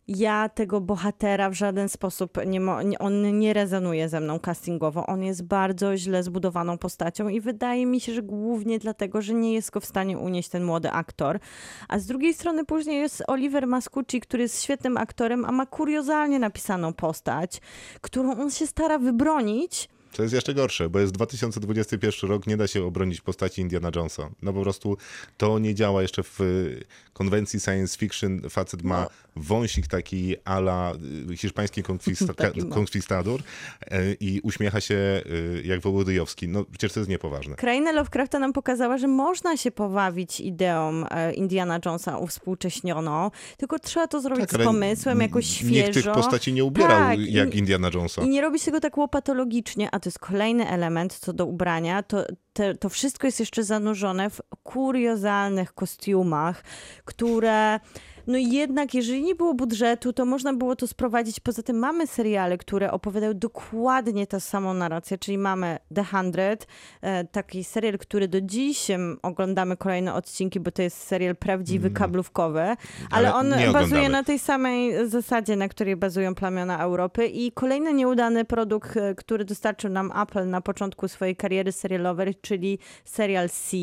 ja 0.08 0.50
tego 0.50 0.82
bohatera 0.82 1.50
w 1.50 1.54
żaden 1.54 1.90
sposób 1.90 2.38
nie, 2.46 2.60
mo- 2.62 2.80
on 3.00 3.40
nie 3.40 3.54
rezonuje 3.54 4.10
ze 4.10 4.20
mną 4.20 4.40
castingowo. 4.40 5.06
On 5.06 5.24
jest 5.24 5.44
bardzo 5.44 5.98
źle 5.98 6.24
zbudowaną 6.24 6.78
postacią 6.78 7.28
i 7.28 7.42
wydaje 7.42 7.86
mi 7.86 8.00
się, 8.00 8.14
że 8.14 8.22
głównie 8.22 8.80
dlatego, 8.80 9.22
że 9.22 9.34
nie 9.34 9.54
jest 9.54 9.72
go 9.72 9.80
w 9.80 9.86
stanie 9.86 10.18
unieść 10.18 10.50
ten 10.50 10.64
młody 10.64 10.92
aktor. 10.92 11.40
A 11.88 12.00
z 12.00 12.06
drugiej 12.06 12.34
strony 12.34 12.66
później 12.66 13.00
jest 13.00 13.24
Oliver 13.28 13.68
Mascucci, 13.68 14.22
który 14.22 14.44
jest 14.44 14.64
świetnym 14.64 14.98
aktorem, 14.98 15.46
a 15.46 15.52
ma 15.52 15.66
kuriozalnie 15.66 16.40
napisaną 16.40 16.94
postać, 16.94 17.62
którą 18.02 18.32
on 18.32 18.52
się 18.52 18.68
stara 18.68 19.00
wybronić. 19.00 19.90
To 20.12 20.24
jest 20.24 20.36
jeszcze 20.36 20.54
gorsze, 20.54 20.90
bo 20.90 21.00
jest 21.00 21.14
2021 21.14 22.30
rok, 22.30 22.48
nie 22.48 22.58
da 22.58 22.68
się 22.68 22.84
obronić 22.84 23.22
postaci 23.22 23.62
Indiana 23.62 23.92
Jonesa. 23.96 24.30
No 24.42 24.54
po 24.54 24.62
prostu 24.62 24.98
to 25.38 25.60
nie 25.60 25.76
działa 25.76 26.02
jeszcze 26.02 26.24
w 26.24 26.42
y, 26.42 26.84
konwencji 27.14 27.60
science 27.60 27.98
fiction. 27.98 28.42
Facet 28.50 28.84
ma 28.84 29.02
No. 29.02 29.10
wąsik 29.36 29.88
taki 29.88 30.36
ala 30.46 30.94
y, 31.32 31.38
hiszpański 31.38 31.84
konkwista- 31.84 32.70
konkwistador 32.74 33.40
y, 33.42 34.18
i 34.20 34.40
uśmiecha 34.44 34.82
się 34.82 35.22
jak 35.64 35.82
Wołodyjowski. 35.82 36.48
No 36.48 36.66
przecież 36.72 36.94
to 36.94 37.00
jest 37.00 37.10
niepoważne. 37.10 37.56
Kraina 37.56 37.92
Lovecrafta 37.92 38.40
nam 38.40 38.54
pokazała, 38.54 38.98
że 38.98 39.08
można 39.08 39.58
się 39.58 39.72
pobawić 39.72 40.40
ideą 40.40 41.04
e, 41.10 41.34
Indiana 41.34 41.80
Jonesa 41.86 42.18
uwspółcześnioną, 42.18 43.32
tylko 43.58 43.80
trzeba 43.80 44.08
to 44.08 44.22
zrobić 44.22 44.50
Tak, 44.50 44.62
z 44.62 44.64
pomysłem, 44.66 45.22
jakoś 45.22 45.48
świeżo. 45.48 45.74
Nikt 45.76 45.94
tych 45.94 46.12
postaci 46.12 46.54
nie 46.54 46.64
ubierał 46.64 46.90
Tak, 47.00 47.20
jak 47.20 47.56
Indiana 47.56 47.90
Jonesa. 47.94 48.22
I 48.22 48.30
nie 48.30 48.42
robi 48.42 48.60
się 48.60 48.66
tego 48.66 48.80
tak 48.80 48.98
łopatologicznie, 48.98 49.90
a 49.92 50.00
to 50.00 50.07
jest 50.08 50.20
kolejny 50.20 50.70
element 50.70 51.14
co 51.14 51.34
do 51.34 51.46
ubrania, 51.46 52.04
to, 52.04 52.26
te, 52.54 52.76
to 52.76 52.90
wszystko 52.90 53.28
jest 53.28 53.40
jeszcze 53.40 53.64
zanurzone 53.64 54.30
w 54.30 54.42
kuriozalnych 54.64 55.74
kostiumach, 55.74 56.64
które 57.06 57.80
no 58.28 58.38
jednak 58.38 58.94
jeżeli 58.94 59.24
nie 59.24 59.36
było 59.36 59.54
budżetu, 59.54 60.14
to 60.14 60.26
można 60.26 60.54
było 60.54 60.76
to 60.76 60.88
sprowadzić. 60.88 61.40
Poza 61.40 61.64
tym 61.64 61.80
mamy 61.80 62.08
seriale, 62.08 62.58
które 62.58 62.92
opowiadają 62.92 63.34
dokładnie 63.34 64.28
tę 64.28 64.40
samą 64.40 64.74
narrację, 64.74 65.18
czyli 65.18 65.38
mamy 65.38 65.78
The 65.96 66.04
Hundred, 66.04 66.68
e, 67.02 67.24
taki 67.26 67.64
serial, 67.64 67.98
który 67.98 68.28
do 68.28 68.42
dziś 68.42 68.88
oglądamy 69.22 69.78
kolejne 69.78 70.14
odcinki, 70.14 70.60
bo 70.60 70.72
to 70.72 70.82
jest 70.82 70.98
serial 70.98 71.36
prawdziwy, 71.36 71.92
kablówkowy, 71.92 72.62
ale, 72.62 72.78
Ale 73.12 73.34
on 73.34 73.50
bazuje 73.50 73.70
oglądamy. 73.70 74.10
na 74.10 74.24
tej 74.24 74.40
samej 74.40 75.10
zasadzie, 75.10 75.56
na 75.56 75.68
której 75.68 75.96
bazują 75.96 76.36
plemiona 76.36 76.80
Europy 76.80 77.28
i 77.28 77.52
kolejny 77.52 77.94
nieudany 77.94 78.46
produkt, 78.46 78.98
e, 78.98 79.16
który 79.16 79.46
dostarczył 79.46 79.90
nam 79.90 80.12
Apple 80.22 80.50
na 80.50 80.62
początku 80.62 81.08
swojej 81.08 81.36
kariery 81.36 81.72
serialowej, 81.72 82.36
czyli 82.42 82.80
serial 83.06 83.50
C, 83.50 83.78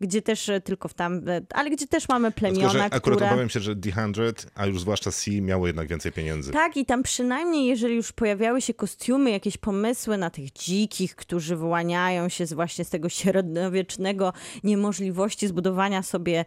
gdzie 0.00 0.22
też 0.22 0.48
e, 0.48 0.60
tylko 0.60 0.88
w 0.88 0.94
tam, 0.94 1.20
ale 1.54 1.70
gdzie 1.70 1.86
też 1.86 2.08
mamy 2.08 2.32
Tylko, 2.32 2.50
że 2.50 2.54
plemiona, 2.54 2.84
akurat 2.84 3.02
które... 3.02 3.26
obawiam 3.26 3.48
się, 3.48 3.60
że 3.60 3.75
The 3.82 3.90
100, 3.92 4.48
a 4.54 4.66
już 4.66 4.80
zwłaszcza 4.80 5.12
C, 5.12 5.30
miało 5.40 5.66
jednak 5.66 5.88
więcej 5.88 6.12
pieniędzy. 6.12 6.52
Tak, 6.52 6.76
i 6.76 6.86
tam 6.86 7.02
przynajmniej, 7.02 7.66
jeżeli 7.66 7.94
już 7.94 8.12
pojawiały 8.12 8.60
się 8.60 8.74
kostiumy, 8.74 9.30
jakieś 9.30 9.56
pomysły 9.56 10.18
na 10.18 10.30
tych 10.30 10.52
dzikich, 10.52 11.16
którzy 11.16 11.56
wyłaniają 11.56 12.28
się 12.28 12.46
z 12.46 12.52
właśnie 12.52 12.84
z 12.84 12.90
tego 12.90 13.08
średniowiecznego 13.08 14.32
niemożliwości 14.64 15.48
zbudowania 15.48 16.02
sobie 16.02 16.44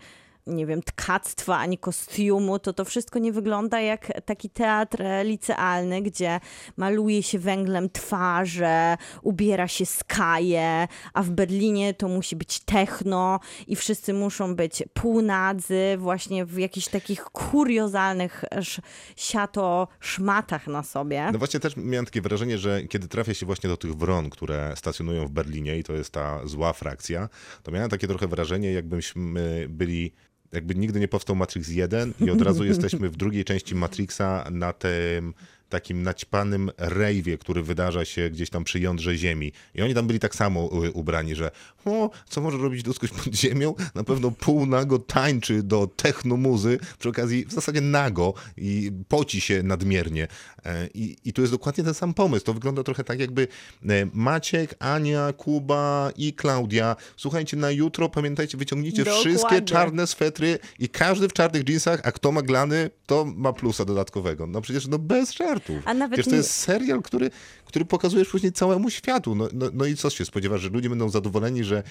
nie 0.49 0.65
wiem, 0.65 0.81
tkactwa 0.83 1.57
ani 1.57 1.77
kostiumu, 1.77 2.59
to 2.59 2.73
to 2.73 2.85
wszystko 2.85 3.19
nie 3.19 3.31
wygląda 3.31 3.81
jak 3.81 4.21
taki 4.25 4.49
teatr 4.49 5.01
e, 5.01 5.23
licealny, 5.23 6.01
gdzie 6.01 6.39
maluje 6.77 7.23
się 7.23 7.39
węglem 7.39 7.89
twarze, 7.89 8.97
ubiera 9.21 9.67
się 9.67 9.85
skaje, 9.85 10.87
a 11.13 11.23
w 11.23 11.29
Berlinie 11.29 11.93
to 11.93 12.07
musi 12.07 12.35
być 12.35 12.59
techno 12.59 13.39
i 13.67 13.75
wszyscy 13.75 14.13
muszą 14.13 14.55
być 14.55 14.83
półnadzy, 14.93 15.95
właśnie 15.97 16.45
w 16.45 16.57
jakichś 16.57 16.87
takich 16.87 17.23
kuriozalnych 17.23 18.43
sz- 18.51 18.85
siato 19.15 19.87
szmatach 19.99 20.67
na 20.67 20.83
sobie. 20.83 21.29
No 21.33 21.39
właśnie 21.39 21.59
też 21.59 21.77
miałem 21.77 22.05
takie 22.05 22.21
wrażenie, 22.21 22.57
że 22.57 22.83
kiedy 22.83 23.07
trafia 23.07 23.33
się 23.33 23.45
właśnie 23.45 23.69
do 23.69 23.77
tych 23.77 23.95
wron, 23.95 24.29
które 24.29 24.73
stacjonują 24.75 25.25
w 25.27 25.31
Berlinie 25.31 25.77
i 25.77 25.83
to 25.83 25.93
jest 25.93 26.11
ta 26.13 26.47
zła 26.47 26.73
frakcja, 26.73 27.29
to 27.63 27.71
miałem 27.71 27.89
takie 27.89 28.07
trochę 28.07 28.27
wrażenie, 28.27 28.71
jakbyśmy 28.71 29.67
byli 29.69 30.13
jakby 30.51 30.75
nigdy 30.75 30.99
nie 30.99 31.07
powstał 31.07 31.35
Matrix 31.35 31.69
1 31.69 32.13
i 32.19 32.29
od 32.29 32.41
razu 32.41 32.65
jesteśmy 32.73 33.09
w 33.09 33.17
drugiej 33.17 33.45
części 33.45 33.75
Matrixa 33.75 34.47
na 34.51 34.73
tym 34.73 35.33
takim 35.69 36.03
naćpanym 36.03 36.71
rejwie, 36.77 37.37
który 37.37 37.63
wydarza 37.63 38.05
się 38.05 38.29
gdzieś 38.29 38.49
tam 38.49 38.63
przy 38.63 38.79
jądrze 38.79 39.17
ziemi. 39.17 39.51
I 39.75 39.81
oni 39.81 39.93
tam 39.93 40.07
byli 40.07 40.19
tak 40.19 40.35
samo 40.35 40.69
y, 40.85 40.91
ubrani, 40.91 41.35
że 41.35 41.51
o, 41.85 42.09
co 42.29 42.41
może 42.41 42.57
robić 42.57 42.85
ludzkość 42.85 43.13
pod 43.13 43.35
ziemią? 43.35 43.75
Na 43.95 44.03
pewno 44.03 44.31
półnago 44.31 44.99
tańczy 44.99 45.63
do 45.63 45.87
technomuzy, 45.87 46.79
przy 46.99 47.09
okazji 47.09 47.45
w 47.45 47.53
zasadzie 47.53 47.81
nago 47.81 48.33
i 48.57 48.91
poci 49.07 49.41
się 49.41 49.63
nadmiernie. 49.63 50.27
E, 50.65 50.87
I, 50.93 51.17
I 51.25 51.33
tu 51.33 51.41
jest 51.41 51.53
dokładnie 51.53 51.83
ten 51.83 51.93
sam 51.93 52.13
pomysł. 52.13 52.45
To 52.45 52.53
wygląda 52.53 52.83
trochę 52.83 53.03
tak, 53.03 53.19
jakby 53.19 53.47
e, 53.89 54.07
Maciek, 54.13 54.75
Ania, 54.79 55.33
Kuba 55.33 56.11
i 56.17 56.33
Klaudia, 56.33 56.95
słuchajcie, 57.17 57.57
na 57.57 57.71
jutro 57.71 58.09
pamiętajcie, 58.09 58.57
wyciągnijcie 58.57 59.03
Dokładnie. 59.03 59.31
wszystkie 59.31 59.61
czarne 59.61 60.07
swetry 60.07 60.59
i 60.79 60.89
każdy 60.89 61.27
w 61.27 61.33
czarnych 61.33 61.69
jeansach, 61.69 62.01
a 62.03 62.11
kto 62.11 62.31
ma 62.31 62.41
glany, 62.41 62.89
to 63.05 63.25
ma 63.35 63.53
plusa 63.53 63.85
dodatkowego. 63.85 64.47
No 64.47 64.61
przecież 64.61 64.87
no 64.87 64.99
bez 64.99 65.33
żartów. 65.59 65.87
A 65.87 65.93
nawet 65.93 66.13
przecież 66.13 66.31
to 66.31 66.35
jest 66.35 66.51
serial, 66.51 67.01
który, 67.01 67.29
który 67.65 67.85
pokazujesz 67.85 68.29
później 68.29 68.51
całemu 68.51 68.89
światu. 68.89 69.35
No, 69.35 69.47
no, 69.53 69.65
no 69.73 69.85
i 69.85 69.95
co 69.95 70.09
się 70.09 70.25
spodziewasz, 70.25 70.61
że 70.61 70.69
ludzie 70.69 70.89
będą 70.89 71.09
zadowoleni, 71.09 71.63
że 71.63 71.83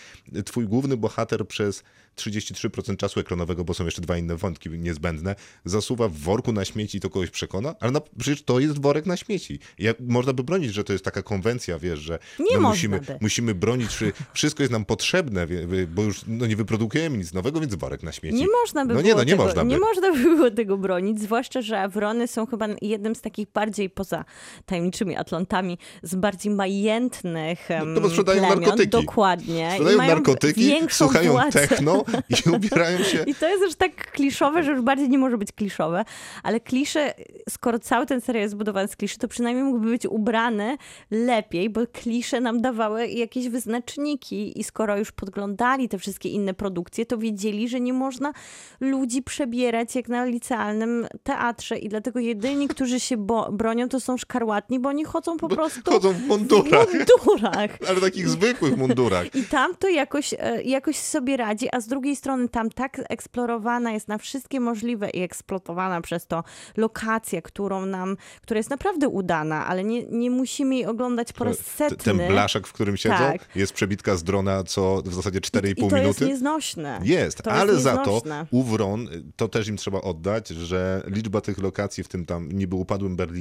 twój 0.44 0.66
główny 0.66 0.96
bohater 0.96 1.46
przez 1.46 1.82
33% 2.16 2.96
czasu 2.96 3.20
ekranowego, 3.20 3.64
bo 3.64 3.74
są 3.74 3.84
jeszcze 3.84 4.02
dwa 4.02 4.18
inne 4.18 4.36
wątki 4.36 4.70
niezbędne, 4.70 5.34
zasuwa 5.64 6.08
w 6.08 6.12
worku 6.12 6.52
na 6.52 6.64
śmieci 6.64 6.98
i 6.98 7.00
to 7.00 7.10
kogoś 7.10 7.30
przekona? 7.30 7.74
Ale 7.80 7.92
no, 7.92 8.00
przecież 8.18 8.42
to 8.42 8.60
jest 8.60 8.82
worek 8.82 9.06
na 9.06 9.16
śmieci. 9.16 9.58
Jak 9.78 9.96
można 10.00 10.32
by 10.32 10.44
bronić, 10.44 10.74
że 10.74 10.84
to 10.84 10.92
jest 10.92 11.04
taka 11.04 11.22
konwencja, 11.22 11.78
wiesz, 11.78 11.98
że 11.98 12.18
no, 12.54 12.60
musimy, 12.60 13.00
by. 13.00 13.18
musimy 13.20 13.54
bronić, 13.54 13.98
że 13.98 14.12
wszystko 14.34 14.62
jest 14.62 14.72
nam 14.72 14.84
potrzebne, 14.84 15.46
bo 15.94 16.02
już 16.02 16.20
no, 16.26 16.46
nie 16.46 16.56
wyprodukujemy 16.56 17.18
nic 17.18 17.32
nowego, 17.32 17.60
więc 17.60 17.74
worek 17.74 18.02
na 18.02 18.12
śmieci. 18.12 18.36
Nie 18.36 18.46
można 18.62 18.86
by 18.86 18.94
No 18.94 19.00
nie, 19.00 19.14
no 19.14 19.24
nie 19.24 19.30
tego, 19.30 19.44
można 19.44 19.64
by. 19.64 19.70
nie 19.70 19.78
można 19.78 20.12
by 20.12 20.18
było 20.18 20.50
tego 20.50 20.76
bronić, 20.78 21.20
zwłaszcza, 21.20 21.62
że 21.62 21.88
Wrony 21.88 22.28
są 22.28 22.46
chyba 22.46 22.66
jednym 22.82 23.14
z 23.14 23.20
takich 23.20 23.46
bardziej 23.58 23.90
poza 23.90 24.24
tajemniczymi 24.66 25.16
Atlantami, 25.16 25.78
z 26.02 26.14
bardziej 26.14 26.52
majętnych 26.54 27.70
em, 27.70 27.94
No 27.94 28.00
bo 28.00 28.08
sprzedają 28.10 28.38
plemion. 28.40 28.60
narkotyki. 28.60 28.88
Dokładnie. 28.90 29.70
Sprzedają 29.72 29.98
narkotyki, 29.98 30.76
słuchają 30.90 31.32
władzę. 31.32 31.68
techno 31.68 32.04
i 32.28 32.48
ubierają 32.56 32.98
się 33.02 33.24
I 33.26 33.34
to 33.34 33.48
jest 33.48 33.62
już 33.62 33.74
tak 33.74 34.10
kliszowe, 34.12 34.62
że 34.64 34.70
już 34.72 34.80
bardziej 34.80 35.08
nie 35.08 35.18
może 35.18 35.38
być 35.38 35.52
kliszowe, 35.52 36.04
ale 36.42 36.60
klisze, 36.60 37.14
skoro 37.48 37.78
cały 37.78 38.06
ten 38.06 38.20
serial 38.20 38.42
jest 38.42 38.52
zbudowany 38.52 38.88
z 38.88 38.96
kliszy, 38.96 39.18
to 39.18 39.28
przynajmniej 39.28 39.64
mógłby 39.64 39.90
być 39.90 40.06
ubrany 40.06 40.76
lepiej, 41.10 41.70
bo 41.70 41.80
klisze 41.92 42.40
nam 42.40 42.60
dawały 42.60 43.06
jakieś 43.08 43.48
wyznaczniki 43.48 44.60
i 44.60 44.64
skoro 44.64 44.96
już 44.98 45.12
podglądali 45.12 45.88
te 45.88 45.98
wszystkie 45.98 46.28
inne 46.28 46.54
produkcje, 46.54 47.06
to 47.06 47.18
wiedzieli, 47.18 47.68
że 47.68 47.80
nie 47.80 47.92
można 47.92 48.32
ludzi 48.80 49.22
przebierać 49.22 49.94
jak 49.94 50.08
na 50.08 50.24
licealnym 50.24 51.06
teatrze 51.22 51.78
i 51.78 51.88
dlatego 51.88 52.20
jedyni, 52.20 52.68
którzy 52.68 53.00
się 53.00 53.16
bo- 53.16 53.47
bronią, 53.52 53.88
to 53.88 54.00
są 54.00 54.16
szkarłatni, 54.16 54.80
bo 54.80 54.88
oni 54.88 55.04
chodzą 55.04 55.36
po 55.36 55.48
prostu 55.48 55.80
chodzą 55.90 56.12
w 56.12 56.20
mundurach. 56.26 56.88
w 56.88 57.26
mundurach. 57.26 57.70
Ale 57.88 58.00
takich 58.00 58.28
zwykłych 58.28 58.76
mundurach. 58.76 59.34
I 59.34 59.44
tam 59.44 59.76
to 59.76 59.88
jakoś, 59.88 60.34
e, 60.38 60.62
jakoś 60.62 60.96
sobie 60.96 61.36
radzi, 61.36 61.68
a 61.72 61.80
z 61.80 61.86
drugiej 61.86 62.16
strony 62.16 62.48
tam 62.48 62.70
tak 62.70 63.00
eksplorowana 63.08 63.92
jest 63.92 64.08
na 64.08 64.18
wszystkie 64.18 64.60
możliwe 64.60 65.10
i 65.10 65.22
eksploatowana 65.22 66.00
przez 66.00 66.26
to 66.26 66.44
lokacja, 66.76 67.42
którą 67.42 67.86
nam, 67.86 68.16
która 68.42 68.58
jest 68.58 68.70
naprawdę 68.70 69.08
udana, 69.08 69.66
ale 69.66 69.84
nie, 69.84 70.02
nie 70.06 70.30
musimy 70.30 70.74
jej 70.74 70.86
oglądać 70.86 71.32
po 71.32 71.44
raz 71.44 71.58
setny. 71.58 71.96
Ten 71.96 72.18
blaszak, 72.28 72.66
w 72.66 72.72
którym 72.72 72.96
siedzą, 72.96 73.16
Tak. 73.16 73.48
jest 73.56 73.72
przebitka 73.72 74.16
z 74.16 74.22
drona 74.24 74.64
co 74.64 75.02
w 75.04 75.14
zasadzie 75.14 75.40
4,5 75.40 75.70
I 75.70 75.74
to 75.74 75.82
jest 75.84 75.94
minuty. 75.94 76.26
nieznośne. 76.26 77.00
Jest, 77.02 77.42
To 77.42 77.50
jest 77.50 77.62
ale 77.62 77.76
za 77.80 77.96
to 77.96 78.22
u 78.50 78.62
Wron, 78.62 79.08
to 79.36 79.48
też 79.48 79.68
im 79.68 79.76
trzeba 79.76 80.00
oddać, 80.00 80.48
że 80.48 81.02
liczba 81.06 81.40
tych 81.40 81.58
lokacji 81.58 82.04
w 82.04 82.08
tym 82.08 82.26
tam 82.26 82.52
niby 82.52 82.76
upadłym 82.76 83.16
Berlinie, 83.16 83.37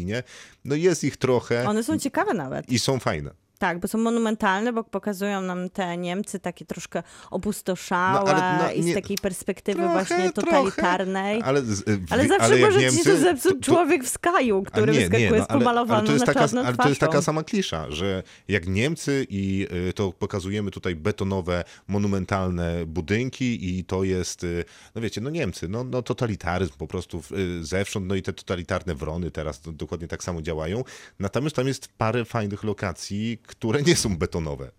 no 0.65 0.75
jest 0.75 1.03
ich 1.03 1.17
trochę 1.17 1.67
One 1.67 1.83
są 1.83 1.99
ciekawe 1.99 2.33
nawet. 2.33 2.69
i 2.69 2.79
są 2.79 2.99
fajne. 2.99 3.31
Tak, 3.59 3.79
bo 3.79 3.87
są 3.87 3.97
monumentalne, 3.97 4.73
bo 4.73 4.83
pokazują 4.83 5.41
nam 5.41 5.69
te 5.69 5.97
Niemcy 5.97 6.39
takie 6.39 6.65
troszkę 6.65 7.03
opustoszałe 7.31 8.19
No, 8.25 8.33
ale 8.33 8.63
no, 8.63 8.71
i 8.71 8.83
z 8.83 8.85
nie- 8.85 8.93
takiej 8.93 9.17
perspektywy 9.17 9.79
Trochę, 9.79 9.93
właśnie 9.93 10.31
totalitarnej. 10.31 11.41
Ale, 11.45 11.61
z, 11.61 11.83
Ale 12.09 12.27
zawsze 12.27 12.43
ale 12.43 12.57
może 12.57 12.79
ci 12.79 12.85
Niemcy, 12.85 13.03
się 13.03 13.17
zepsuć 13.17 13.65
człowiek 13.65 14.03
w 14.05 14.17
A 14.27 14.65
który 14.65 14.93
wyskakuje 14.93 15.29
z 15.29 15.33
ale, 15.33 15.59
pomalowaną 15.59 15.99
ale 15.99 16.07
to 16.07 16.13
jest 16.13 16.27
na 16.27 16.33
taka, 16.33 16.47
czarną 16.47 16.61
Ale 16.61 16.77
to 16.77 16.89
jest 16.89 17.01
taka 17.01 17.21
sama 17.21 17.43
klisza, 17.43 17.91
że 17.91 18.23
jak 18.47 18.67
Niemcy 18.67 19.27
i 19.29 19.67
y, 19.89 19.93
to 19.93 20.11
pokazujemy 20.11 20.71
tutaj 20.71 20.95
betonowe, 20.95 21.63
monumentalne 21.87 22.85
budynki 22.85 23.77
i 23.79 23.83
to 23.83 24.03
jest, 24.03 24.43
y, 24.43 24.65
no 24.95 25.01
wiecie, 25.01 25.21
no 25.21 25.29
Niemcy, 25.29 25.67
no, 25.67 25.83
no 25.83 26.01
totalitaryzm 26.01 26.73
po 26.77 26.87
prostu 26.87 27.21
y, 27.31 27.65
zewsząd, 27.65 28.07
no 28.07 28.15
i 28.15 28.21
te 28.21 28.33
totalitarne 28.33 28.95
wrony 28.95 29.31
teraz 29.31 29.61
dokładnie 29.65 30.07
tak 30.07 30.23
samo 30.23 30.41
działają. 30.41 30.83
Natomiast 31.19 31.55
tam 31.55 31.67
jest 31.67 31.87
parę 31.97 32.25
fajnych 32.25 32.63
lokacji, 32.63 33.37
które 33.47 33.81
nie 33.81 33.95
są 33.95 34.17
betonowe, 34.17 34.71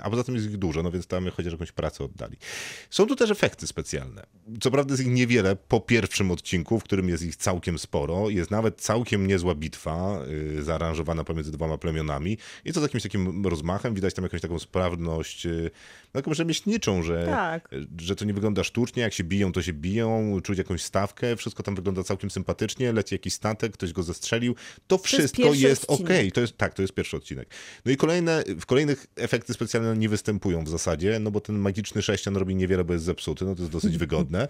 a 0.00 0.10
poza 0.10 0.24
tym 0.24 0.34
jest 0.34 0.46
ich 0.46 0.56
dużo, 0.56 0.82
no 0.82 0.90
więc 0.90 1.06
tam 1.06 1.30
chociaż 1.30 1.52
jakąś 1.52 1.72
pracę 1.72 2.04
oddali. 2.04 2.36
Są 2.90 3.06
tu 3.06 3.16
też 3.16 3.30
efekty 3.30 3.66
specjalne. 3.66 4.26
Co 4.60 4.70
prawda 4.70 4.92
jest 4.92 5.02
ich 5.02 5.12
niewiele 5.12 5.56
po 5.56 5.80
pierwszym 5.80 6.30
odcinku, 6.30 6.80
w 6.80 6.84
którym 6.84 7.08
jest 7.08 7.22
ich 7.22 7.36
całkiem 7.36 7.78
sporo. 7.78 8.30
Jest 8.30 8.50
nawet 8.50 8.80
całkiem 8.80 9.26
niezła 9.26 9.54
bitwa 9.54 10.18
y, 10.58 10.62
zaaranżowana 10.62 11.24
pomiędzy 11.24 11.52
dwoma 11.52 11.78
plemionami 11.78 12.38
i 12.64 12.72
to 12.72 12.80
z 12.80 12.82
jakimś 12.82 13.02
takim 13.02 13.46
rozmachem. 13.46 13.94
Widać 13.94 14.14
tam 14.14 14.22
jakąś 14.22 14.40
taką 14.40 14.58
sprawność, 14.58 15.46
y, 15.46 15.70
no, 16.14 16.20
taką 16.20 16.34
rzemieślniczą, 16.34 17.02
że, 17.02 17.26
Tak. 17.26 17.68
że 18.00 18.16
to 18.16 18.24
nie 18.24 18.34
wygląda 18.34 18.64
sztucznie. 18.64 19.02
Jak 19.02 19.12
się 19.12 19.24
biją, 19.24 19.52
to 19.52 19.62
się 19.62 19.72
biją, 19.72 20.40
czuć 20.42 20.58
jakąś 20.58 20.82
stawkę. 20.82 21.36
Wszystko 21.36 21.62
tam 21.62 21.74
wygląda 21.74 22.02
całkiem 22.02 22.30
sympatycznie. 22.30 22.92
Leci 22.92 23.14
jakiś 23.14 23.34
statek, 23.34 23.72
ktoś 23.72 23.92
go 23.92 24.02
zestrzelił. 24.02 24.54
To 24.86 24.98
wszystko 24.98 25.42
pierwszy 25.42 25.62
jest 25.62 25.84
odcinek. 25.88 26.12
okej. 26.12 26.32
To 26.32 26.40
jest, 26.40 26.56
tak, 26.56 26.74
to 26.74 26.82
jest 26.82 26.94
pierwszy 26.94 27.16
odcinek. 27.16 27.48
No 27.84 27.92
i 27.92 27.96
kolejne, 27.96 28.44
w 28.60 28.66
kolejnych 28.66 29.06
efekty 29.16 29.51
specjalne 29.52 29.96
nie 29.96 30.08
występują 30.08 30.64
w 30.64 30.68
zasadzie, 30.68 31.18
no 31.18 31.30
bo 31.30 31.40
ten 31.40 31.58
magiczny 31.58 32.02
sześcian 32.02 32.36
robi 32.36 32.54
niewiele, 32.54 32.84
bo 32.84 32.92
jest 32.92 33.04
zepsuty, 33.04 33.44
no 33.44 33.54
to 33.54 33.60
jest 33.60 33.72
dosyć 33.72 33.98
wygodne. 33.98 34.48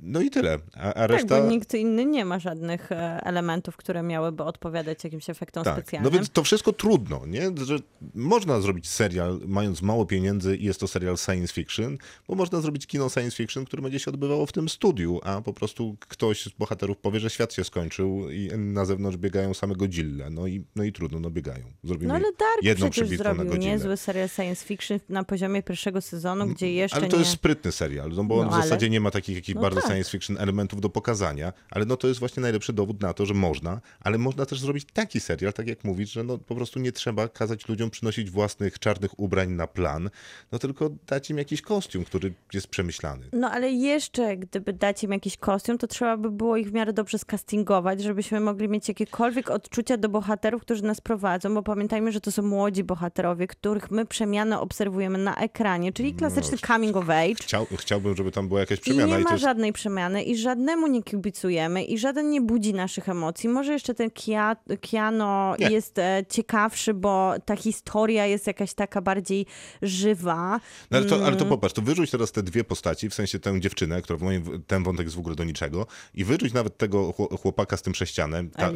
No 0.00 0.20
i 0.20 0.30
tyle. 0.30 0.58
A, 0.76 0.80
a 0.80 0.92
Tak, 0.92 1.10
reszta... 1.10 1.42
bo 1.42 1.48
nikt 1.48 1.74
inny 1.74 2.04
nie 2.04 2.24
ma 2.24 2.38
żadnych 2.38 2.92
e, 2.92 2.96
elementów, 3.24 3.76
które 3.76 4.02
miałyby 4.02 4.42
odpowiadać 4.42 5.04
jakimś 5.04 5.30
efektom 5.30 5.64
Tak, 5.64 5.74
specjalnym. 5.74 6.12
no 6.12 6.18
więc 6.18 6.30
to 6.30 6.42
wszystko 6.44 6.72
trudno, 6.72 7.26
nie? 7.26 7.42
Że 7.64 7.78
można 8.14 8.60
zrobić 8.60 8.88
serial 8.88 9.40
mając 9.46 9.82
mało 9.82 10.06
pieniędzy 10.06 10.56
i 10.56 10.64
jest 10.64 10.80
to 10.80 10.88
serial 10.88 11.16
science 11.16 11.54
fiction, 11.54 11.98
bo 12.28 12.34
można 12.34 12.60
zrobić 12.60 12.86
kino 12.86 13.08
science 13.08 13.36
fiction, 13.36 13.64
które 13.64 13.82
będzie 13.82 13.98
się 13.98 14.10
odbywało 14.10 14.46
w 14.46 14.52
tym 14.52 14.68
studiu, 14.68 15.20
a 15.22 15.40
po 15.40 15.52
prostu 15.52 15.96
ktoś 16.08 16.44
z 16.44 16.48
bohaterów 16.48 16.96
powie, 16.98 17.20
że 17.20 17.30
świat 17.30 17.52
się 17.54 17.64
skończył 17.64 18.30
i 18.30 18.50
na 18.56 18.84
zewnątrz 18.84 19.16
biegają 19.16 19.54
same 19.54 19.74
Godzilla. 19.74 20.30
No 20.30 20.46
i, 20.46 20.64
no 20.76 20.84
i 20.84 20.92
trudno, 20.92 21.20
no 21.20 21.30
biegają. 21.30 21.64
Zrobimy 21.84 22.08
No 22.08 22.14
ale 22.14 22.24
Dark 22.24 22.62
jedną 22.62 22.90
przecież 22.90 23.18
zrobił 23.18 23.56
niezły 23.56 23.96
serial 23.96 24.28
science 24.28 24.66
fiction 24.66 24.98
na 25.08 25.24
poziomie 25.24 25.62
pierwszego 25.62 26.00
sezonu, 26.00 26.46
gdzie 26.46 26.72
jeszcze 26.74 26.96
Ale 26.96 27.08
to 27.08 27.16
nie... 27.16 27.20
jest 27.20 27.32
sprytny 27.32 27.72
serial, 27.72 28.10
no 28.10 28.24
bo 28.24 28.34
on 28.38 28.44
No, 28.44 28.50
w 28.50 28.54
ale- 28.54 28.62
zasadzie 28.62 28.90
nie 28.90 29.00
ma 29.00 29.10
takich 29.10 29.36
jakichś 29.36 29.58
No 29.60 29.62
bardzo 29.62 29.80
tak. 29.80 29.90
science 29.90 30.10
fiction 30.10 30.38
elementów 30.38 30.80
do 30.80 30.88
pokazania, 30.88 31.52
ale 31.70 31.84
no 31.84 31.96
to 31.96 32.08
jest 32.08 32.20
właśnie 32.20 32.40
najlepszy 32.40 32.72
dowód 32.72 33.00
na 33.00 33.14
to, 33.14 33.26
że 33.26 33.34
można, 33.34 33.80
ale 34.00 34.18
można 34.18 34.46
też 34.46 34.60
zrobić 34.60 34.86
taki 34.92 35.20
serial, 35.20 35.52
tak 35.52 35.68
jak 35.68 35.84
mówisz, 35.84 36.12
że 36.12 36.24
no 36.24 36.38
po 36.38 36.54
prostu 36.54 36.80
nie 36.80 36.92
trzeba 36.92 37.28
kazać 37.28 37.68
ludziom 37.68 37.90
przynosić 37.90 38.30
własnych 38.30 38.78
czarnych 38.78 39.20
ubrań 39.20 39.50
na 39.50 39.66
plan, 39.66 40.10
no 40.52 40.58
tylko 40.58 40.90
dać 41.06 41.30
im 41.30 41.38
jakiś 41.38 41.62
kostium, 41.62 42.04
który 42.04 42.32
jest 42.52 42.66
przemyślany. 42.66 43.26
No 43.32 43.50
ale 43.50 43.70
jeszcze, 43.70 44.36
gdyby 44.36 44.72
dać 44.72 45.04
im 45.04 45.12
jakiś 45.12 45.36
kostium, 45.36 45.78
to 45.78 45.86
trzeba 45.86 46.16
by 46.16 46.30
było 46.30 46.56
ich 46.56 46.70
w 46.70 46.72
miarę 46.72 46.92
dobrze 46.92 47.18
skastingować, 47.18 48.02
żebyśmy 48.02 48.40
mogli 48.40 48.68
mieć 48.68 48.88
jakiekolwiek 48.88 49.50
odczucia 49.50 49.96
do 49.96 50.08
bohaterów, 50.08 50.62
którzy 50.62 50.84
nas 50.84 51.00
prowadzą, 51.00 51.54
bo 51.54 51.62
pamiętajmy, 51.62 52.12
że 52.12 52.20
to 52.20 52.32
są 52.32 52.42
młodzi 52.42 52.84
bohaterowie, 52.84 53.46
których 53.46 53.90
my 53.90 54.06
przemianę 54.06 54.60
obserwujemy 54.60 55.18
na 55.18 55.36
ekranie, 55.36 55.92
czyli 55.92 56.14
klasyczny 56.14 56.58
coming 56.58 56.96
of 56.96 57.10
age. 57.10 57.34
Chciał, 57.34 57.66
chciałbym, 57.78 58.16
żeby 58.16 58.30
tam 58.30 58.48
była 58.48 58.60
jakaś 58.60 58.78
I 58.78 58.80
przemiana 58.80 59.06
nie 59.06 59.20
i 59.20 59.22
to 59.22 59.28
ma 59.28 59.32
jest 59.32 59.44
żadnej 59.50 59.72
przemiany 59.72 60.22
i 60.22 60.36
żadnemu 60.36 60.86
nie 60.86 61.02
kibicujemy 61.02 61.84
i 61.84 61.98
żaden 61.98 62.30
nie 62.30 62.40
budzi 62.40 62.74
naszych 62.74 63.08
emocji. 63.08 63.48
Może 63.48 63.72
jeszcze 63.72 63.94
ten 63.94 64.10
Kia, 64.10 64.56
Kiano 64.80 65.54
Nie. 65.58 65.70
jest 65.70 65.98
e, 65.98 66.22
ciekawszy, 66.28 66.94
bo 66.94 67.32
ta 67.44 67.56
historia 67.56 68.26
jest 68.26 68.46
jakaś 68.46 68.74
taka 68.74 69.00
bardziej 69.02 69.46
żywa. 69.82 70.60
No 70.90 70.98
ale, 70.98 71.06
to, 71.06 71.14
ale 71.14 71.26
Mm. 71.26 71.38
to 71.38 71.44
popatrz, 71.46 71.74
to 71.74 71.82
wyrzuć 71.82 72.10
teraz 72.10 72.32
te 72.32 72.42
dwie 72.42 72.64
postaci, 72.64 73.08
w 73.10 73.14
sensie 73.14 73.38
tę 73.38 73.60
dziewczynę, 73.60 74.02
która 74.02 74.16
w 74.18 74.22
moim 74.22 74.62
ten 74.66 74.82
wątek 74.84 75.06
jest 75.06 75.16
w 75.16 75.18
ogóle 75.18 75.34
do 75.36 75.44
niczego, 75.44 75.86
i 76.14 76.24
wyrzuć 76.24 76.52
nawet 76.52 76.76
tego 76.78 77.10
chło- 77.12 77.38
chłopaka 77.38 77.76
z 77.76 77.82
tym 77.82 77.94
sześcianem. 77.94 78.50
Ta- 78.50 78.70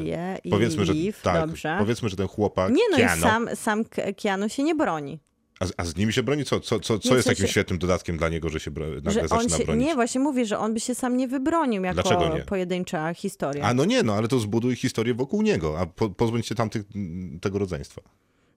i 0.45 0.51
powiedzmy, 0.51 0.85
że 0.87 0.93
Liv, 0.93 1.18
tak, 1.22 1.47
dobrze. 1.49 1.77
powiedzmy, 1.79 2.09
że 2.09 2.16
ten 2.16 2.29
chłopak 2.29 2.72
Nie 2.72 2.83
no, 2.91 2.99
i 2.99 3.20
sam, 3.20 3.49
sam 3.55 3.85
K- 3.85 4.03
Keanu 4.22 4.49
się 4.49 4.62
nie 4.62 4.75
broni. 4.75 5.18
A, 5.65 5.67
z- 5.67 5.73
a 5.77 5.85
z 5.85 5.97
nimi 5.97 6.12
się 6.12 6.23
broni? 6.23 6.45
Co, 6.45 6.61
co, 6.61 6.81
co, 6.81 6.99
co 6.99 7.09
Nie, 7.09 7.15
jest 7.17 7.29
takim 7.29 7.43
sensie- 7.43 7.51
świetnym 7.53 7.79
dodatkiem 7.79 8.17
dla 8.17 8.29
niego, 8.29 8.49
że 8.49 8.61
się 8.61 8.71
bro, 8.71 8.87
nagle 8.87 9.12
Że 9.12 9.29
zaczyna 9.29 9.59
się, 9.59 9.65
bronić? 9.65 9.87
nie, 9.87 9.95
właśnie 9.95 10.21
mówię, 10.21 10.47
że 10.47 10.59
on 10.59 10.75
by 10.75 10.81
się 10.81 10.95
sam 10.95 11.17
nie 11.17 11.29
wybronił 11.29 11.83
jako 11.85 12.03
Dlaczego 12.03 12.37
nie? 12.39 12.43
pojedyncza 12.45 13.15
historia. 13.15 13.65
A 13.65 13.75
no 13.75 13.85
nie, 13.85 14.03
no 14.03 14.15
ale 14.15 14.29
to 14.29 14.39
zbuduj 14.39 14.77
historię 14.77 15.15
wokół 15.15 15.43
niego, 15.43 15.79
a 15.79 15.87
po, 15.87 16.11
pozbądź 16.11 16.47
się 16.47 16.55
tamtych, 16.55 16.83
tego 17.41 17.59
rodzeństwa. 17.59 18.03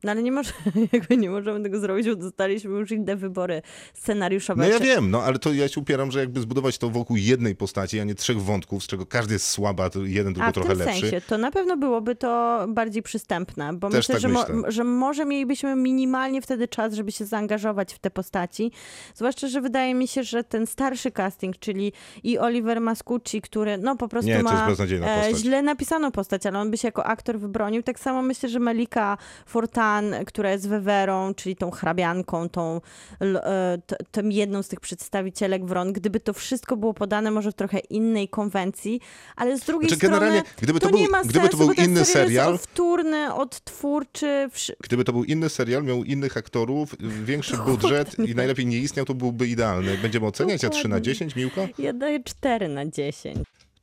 No 0.03 0.11
ale 0.11 0.23
nie, 0.23 0.31
może, 0.31 0.51
jakby 0.93 1.17
nie 1.17 1.29
możemy 1.29 1.63
tego 1.63 1.79
zrobić, 1.79 2.07
bo 2.07 2.15
dostaliśmy 2.15 2.71
już 2.71 2.91
inne 2.91 3.15
wybory 3.15 3.61
scenariuszowe. 3.93 4.61
No 4.63 4.69
ja 4.69 4.79
wiem, 4.79 5.11
no 5.11 5.21
ale 5.23 5.39
to 5.39 5.53
ja 5.53 5.67
się 5.67 5.81
upieram, 5.81 6.11
że 6.11 6.19
jakby 6.19 6.41
zbudować 6.41 6.77
to 6.77 6.89
wokół 6.89 7.17
jednej 7.17 7.55
postaci, 7.55 7.99
a 7.99 8.03
nie 8.03 8.15
trzech 8.15 8.41
wątków, 8.41 8.83
z 8.83 8.87
czego 8.87 9.05
każdy 9.05 9.33
jest 9.33 9.49
słaba, 9.49 9.89
to 9.89 10.05
jeden 10.05 10.33
tylko 10.33 10.47
A 10.47 10.51
w 10.51 10.53
trochę 10.53 10.69
tym 10.69 10.79
lepszy. 10.79 10.99
sensie, 11.01 11.21
to 11.21 11.37
na 11.37 11.51
pewno 11.51 11.77
byłoby 11.77 12.15
to 12.15 12.65
bardziej 12.69 13.03
przystępne, 13.03 13.73
bo 13.73 13.89
Też 13.89 13.97
myślę, 13.97 14.15
tak 14.15 14.21
że, 14.21 14.27
mo- 14.29 14.45
myślę. 14.49 14.71
że 14.71 14.83
może 14.83 15.25
mielibyśmy 15.25 15.75
minimalnie 15.75 16.41
wtedy 16.41 16.67
czas, 16.67 16.93
żeby 16.93 17.11
się 17.11 17.25
zaangażować 17.25 17.93
w 17.93 17.99
te 17.99 18.11
postaci. 18.11 18.71
Zwłaszcza, 19.15 19.47
że 19.47 19.61
wydaje 19.61 19.93
mi 19.95 20.07
się, 20.07 20.23
że 20.23 20.43
ten 20.43 20.67
starszy 20.67 21.11
casting, 21.11 21.59
czyli 21.59 21.93
i 22.23 22.39
Oliver 22.39 22.81
Mascucci, 22.81 23.41
który 23.41 23.77
no 23.77 23.95
po 23.95 24.07
prostu 24.07 24.29
Nie, 24.29 24.43
ma 24.43 24.67
e, 25.01 25.35
źle 25.35 25.61
napisaną 25.61 26.11
postać, 26.11 26.45
ale 26.45 26.59
on 26.59 26.71
by 26.71 26.77
się 26.77 26.87
jako 26.87 27.05
aktor 27.05 27.39
wybronił. 27.39 27.83
Tak 27.83 27.99
samo 27.99 28.21
myślę, 28.21 28.49
że 28.49 28.59
Melika 28.59 29.17
Fortan, 29.87 30.25
która 30.25 30.51
jest 30.51 30.69
Wewerą, 30.69 31.33
czyli 31.33 31.55
tą 31.55 31.71
hrabianką, 31.71 32.49
tą, 32.49 32.81
e, 33.21 33.77
tą 34.11 34.29
jedną 34.29 34.63
z 34.63 34.67
tych 34.67 34.79
przedstawicielek 34.79 35.65
Wron, 35.65 35.93
gdyby 35.93 36.19
to 36.19 36.33
wszystko 36.33 36.77
było 36.77 36.93
podane 36.93 37.31
może 37.31 37.51
w 37.51 37.55
trochę 37.55 37.79
innej 37.79 38.27
konwencji, 38.29 39.01
ale 39.35 39.57
z 39.57 39.65
drugiej 39.65 39.89
Znaczy, 39.89 40.07
strony 40.07 40.41
gdyby 40.61 40.79
to 40.79 40.89
to 40.89 40.95
nie 40.97 41.03
był- 41.03 41.11
ma 41.11 41.21
gdyby 41.23 41.33
to 41.33 41.41
sensu, 41.41 41.57
był 41.57 41.67
bo 41.67 41.73
ten 41.75 41.85
inny 41.85 42.05
serial 42.05 42.27
serial- 42.27 42.51
jest 42.51 42.63
odtwórny, 42.65 43.33
odtwórczy. 43.33 44.49
Gdyby 44.83 45.03
to 45.03 45.13
był 45.13 45.23
inny 45.23 45.49
serial, 45.49 45.83
miał 45.83 46.03
innych 46.03 46.37
aktorów, 46.37 46.95
większy 47.23 47.57
budżet 47.67 48.19
i 48.19 48.35
najlepiej 48.35 48.65
nie 48.65 48.77
istniał, 48.77 49.05
to 49.05 49.13
byłby 49.13 49.47
idealny. 49.47 49.97
Będziemy 49.97 50.25
oceniać, 50.25 50.63
a 50.65 50.69
3 50.69 50.83
na 50.83 50.95
Dokładnie. 50.95 51.01
10, 51.13 51.35
Miłka? 51.35 51.61
Ja 51.79 51.93
daję 51.93 52.23
4 52.23 52.67
na 52.69 52.85
10. 52.85 53.37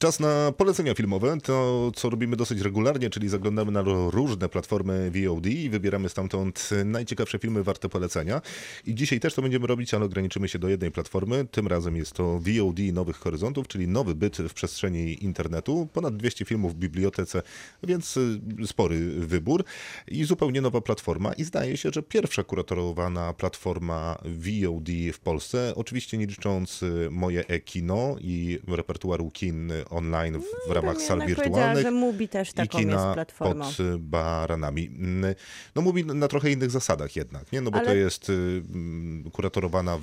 Czas 0.05 0.20
na 0.20 0.52
polecenia 0.52 0.94
filmowe, 0.94 1.38
to 1.42 1.90
co 1.94 2.11
robimy 2.11 2.36
dosyć 2.36 2.61
regularnie, 2.61 3.11
czyli 3.11 3.28
zaglądamy 3.28 3.72
na 3.72 3.82
różne 4.11 4.48
platformy 4.48 5.11
VOD 5.11 5.46
i 5.46 5.70
wybieramy 5.70 6.09
stamtąd 6.09 6.70
najciekawsze 6.84 7.38
filmy 7.38 7.62
warte 7.62 7.88
polecenia. 7.88 8.40
I 8.86 8.94
dzisiaj 8.94 9.20
też 9.20 9.34
to 9.34 9.42
będziemy 9.42 9.66
robić, 9.66 9.94
ale 9.94 10.05
ograniczymy 10.05 10.48
się 10.48 10.59
do 10.59 10.68
jednej 10.68 10.90
platformy. 10.90 11.46
Tym 11.50 11.66
razem 11.66 11.96
jest 11.96 12.12
to 12.12 12.38
VOD 12.38 12.78
Nowych 12.92 13.16
Horyzontów, 13.16 13.68
czyli 13.68 13.88
nowy 13.88 14.14
byt 14.14 14.36
w 14.36 14.55
przestrzeni 14.55 15.24
internetu. 15.24 15.88
Ponad 15.92 16.16
200 16.16 16.44
filmów 16.44 16.74
w 16.74 16.76
bibliotece, 16.76 17.42
więc 17.82 18.16
y, 18.16 18.40
spory 18.66 19.11
wybór 19.11 19.64
i 20.09 20.24
zupełnie 20.24 20.61
nowa 20.61 20.80
platforma. 20.80 21.32
I 21.32 21.44
zdaje 21.44 21.76
się, 21.76 21.90
że 21.92 22.02
pierwsza 22.02 22.44
kuratorowana 22.44 23.32
platforma 23.32 24.18
VOD 24.24 24.88
w 25.12 25.18
Polsce, 25.18 25.72
oczywiście 25.76 26.18
nie 26.18 26.26
licząc 26.26 26.82
y, 26.82 27.09
moje 27.11 27.46
e-kino 27.46 28.16
i 28.20 28.59
repertuaru 28.68 29.30
kin 29.30 29.72
online 29.95 30.40
w, 30.40 30.68
w 30.68 30.72
ramach 30.72 30.97
sal 31.01 31.18
Jednak 31.18 31.36
powiedziała, 31.36 31.45
wirtualnych 31.49 31.82
że 31.84 31.90
Mubi 31.90 32.28
też 32.28 32.51
i 32.51 32.53
taką 32.53 32.78
jest 32.78 32.90
kina 32.90 33.14
platformą. 33.14 33.64
pod 33.64 33.80
y, 33.80 33.99
baranami. 33.99 34.86
Mm, 34.86 35.34
No 35.74 35.82
mówi 35.82 36.05
na 36.05 36.28
trochę 36.28 36.51
innych 36.51 36.70
zasadach 36.70 37.16
jednak, 37.16 37.53
nie? 37.53 37.61
No 37.61 37.70
bo 37.70 37.78
Ale- 37.78 37.86
to 37.86 37.95
jest 37.95 38.28
y, 38.30 38.32
mm, 38.32 39.30
kuratorowana 39.30 39.99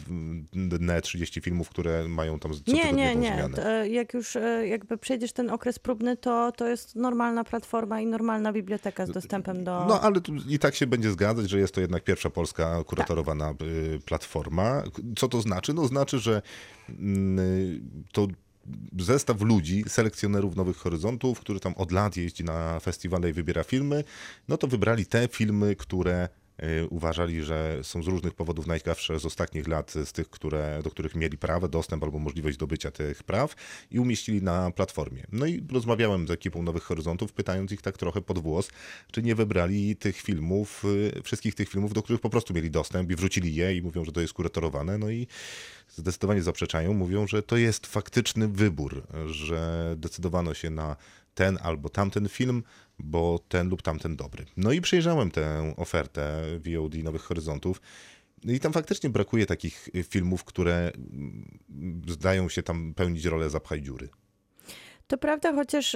dne 0.54 1.02
30 1.02 1.42
filmów, 1.42 1.70
które 1.70 2.08
mają 2.08 2.40
tam 2.40 2.52
co 2.54 2.72
Nie, 2.72 2.94
nie, 2.94 3.16
nie. 3.16 3.34
zmianę. 3.34 3.56
To, 3.56 3.70
e, 3.70 3.90
jak 3.90 4.14
już 4.14 4.36
e, 4.36 4.68
jakby 4.68 4.98
przejdziesz 4.98 5.34
ten 5.34 5.50
okres 5.50 5.80
próbny, 5.80 6.18
to, 6.18 6.52
to 6.52 6.68
jest 6.68 6.96
normalna 6.96 7.44
platforma 7.44 8.02
i 8.02 8.06
normalna 8.06 8.54
biblioteka 8.54 9.06
z 9.06 9.12
dostępem 9.12 9.64
do... 9.64 9.86
No 9.88 10.02
ale 10.02 10.16
i 10.50 10.60
tak 10.60 10.76
się 10.76 10.88
będzie 10.88 11.12
zgadzać, 11.12 11.50
że 11.50 11.60
jest 11.60 11.74
to 11.74 11.82
jednak 11.82 12.04
pierwsza 12.04 12.30
polska 12.30 12.84
kuratorowana 12.84 13.54
Tak. 13.54 13.68
y, 13.68 14.00
platforma. 14.06 14.84
Co 15.18 15.28
to 15.28 15.42
znaczy? 15.42 15.74
No 15.74 15.88
znaczy, 15.88 16.20
że 16.20 16.42
mm, 16.90 17.90
to 18.12 18.28
zestaw 19.00 19.42
ludzi, 19.42 19.84
selekcjonerów 19.88 20.56
Nowych 20.56 20.78
Horyzontów, 20.78 21.40
który 21.40 21.60
tam 21.60 21.74
od 21.74 21.92
lat 21.92 22.18
jeździ 22.18 22.44
na 22.44 22.80
festiwale 22.80 23.30
i 23.30 23.34
wybiera 23.34 23.64
filmy, 23.64 24.04
no 24.48 24.58
to 24.58 24.68
wybrali 24.68 25.06
te 25.06 25.28
filmy, 25.28 25.76
które 25.76 26.30
uważali, 26.90 27.44
że 27.44 27.80
są 27.84 28.04
z 28.04 28.08
różnych 28.08 28.34
powodów 28.34 28.68
najciekawsze 28.68 29.20
z 29.20 29.26
ostatnich 29.26 29.68
lat, 29.68 29.92
z 29.92 30.12
tych, 30.12 30.30
które, 30.30 30.80
do 30.84 30.92
których 30.92 31.16
mieli 31.16 31.38
prawo, 31.38 31.68
dostęp 31.68 32.04
albo 32.04 32.20
możliwość 32.20 32.56
zdobycia 32.56 32.92
tych 32.92 33.24
praw 33.24 33.56
i 33.92 34.00
umieścili 34.00 34.42
na 34.42 34.72
platformie. 34.72 35.24
No 35.32 35.46
i 35.46 35.64
rozmawiałem 35.72 36.28
z 36.28 36.32
ekipą 36.32 36.64
Nowych 36.64 36.84
Horyzontów, 36.84 37.34
pytając 37.34 37.72
ich 37.72 37.82
tak 37.82 37.98
trochę 37.98 38.22
pod 38.22 38.40
włos, 38.40 38.70
czy 39.12 39.24
nie 39.24 39.36
wybrali 39.36 39.96
tych 39.96 40.18
filmów, 40.18 40.86
y, 41.18 41.22
wszystkich 41.24 41.56
tych 41.56 41.70
filmów, 41.70 41.94
do 41.94 42.04
których 42.04 42.22
po 42.22 42.30
prostu 42.30 42.54
mieli 42.54 42.72
dostęp 42.72 43.12
i 43.12 43.16
wrzucili 43.16 43.56
je 43.56 43.76
i 43.76 43.82
mówią, 43.82 44.06
że 44.06 44.12
to 44.12 44.22
jest 44.22 44.34
kuratorowane, 44.34 44.98
no 44.98 45.10
i 45.10 45.28
zdecydowanie 45.90 46.42
zaprzeczają, 46.42 46.94
mówią, 46.94 47.28
że 47.28 47.44
to 47.44 47.58
jest 47.58 47.88
faktyczny 47.88 48.48
wybór, 48.48 49.04
że 49.26 49.94
decydowano 49.98 50.54
się 50.54 50.70
na 50.70 50.96
ten 51.34 51.58
albo 51.62 51.90
tamten 51.90 52.30
film, 52.30 52.64
bo 53.04 53.40
ten 53.48 53.70
lub 53.70 53.82
tamten 53.82 54.16
dobry. 54.16 54.46
No 54.58 54.72
i 54.72 54.82
przejrzałem 54.82 55.32
tę 55.32 55.74
ofertę 55.78 56.42
VOD 56.58 56.96
Nowych 57.04 57.22
Horyzontów. 57.22 57.82
I 58.44 58.60
tam 58.60 58.74
faktycznie 58.74 59.10
brakuje 59.10 59.46
takich 59.46 59.90
filmów, 60.04 60.44
które 60.44 60.92
mm, 60.96 61.60
zdają 62.08 62.50
się 62.50 62.64
tam 62.64 62.94
pełnić 62.94 63.26
rolę 63.26 63.50
zapchaj 63.50 63.82
dziury. 63.82 64.10
To 65.08 65.18
prawda, 65.18 65.54
chociaż 65.54 65.96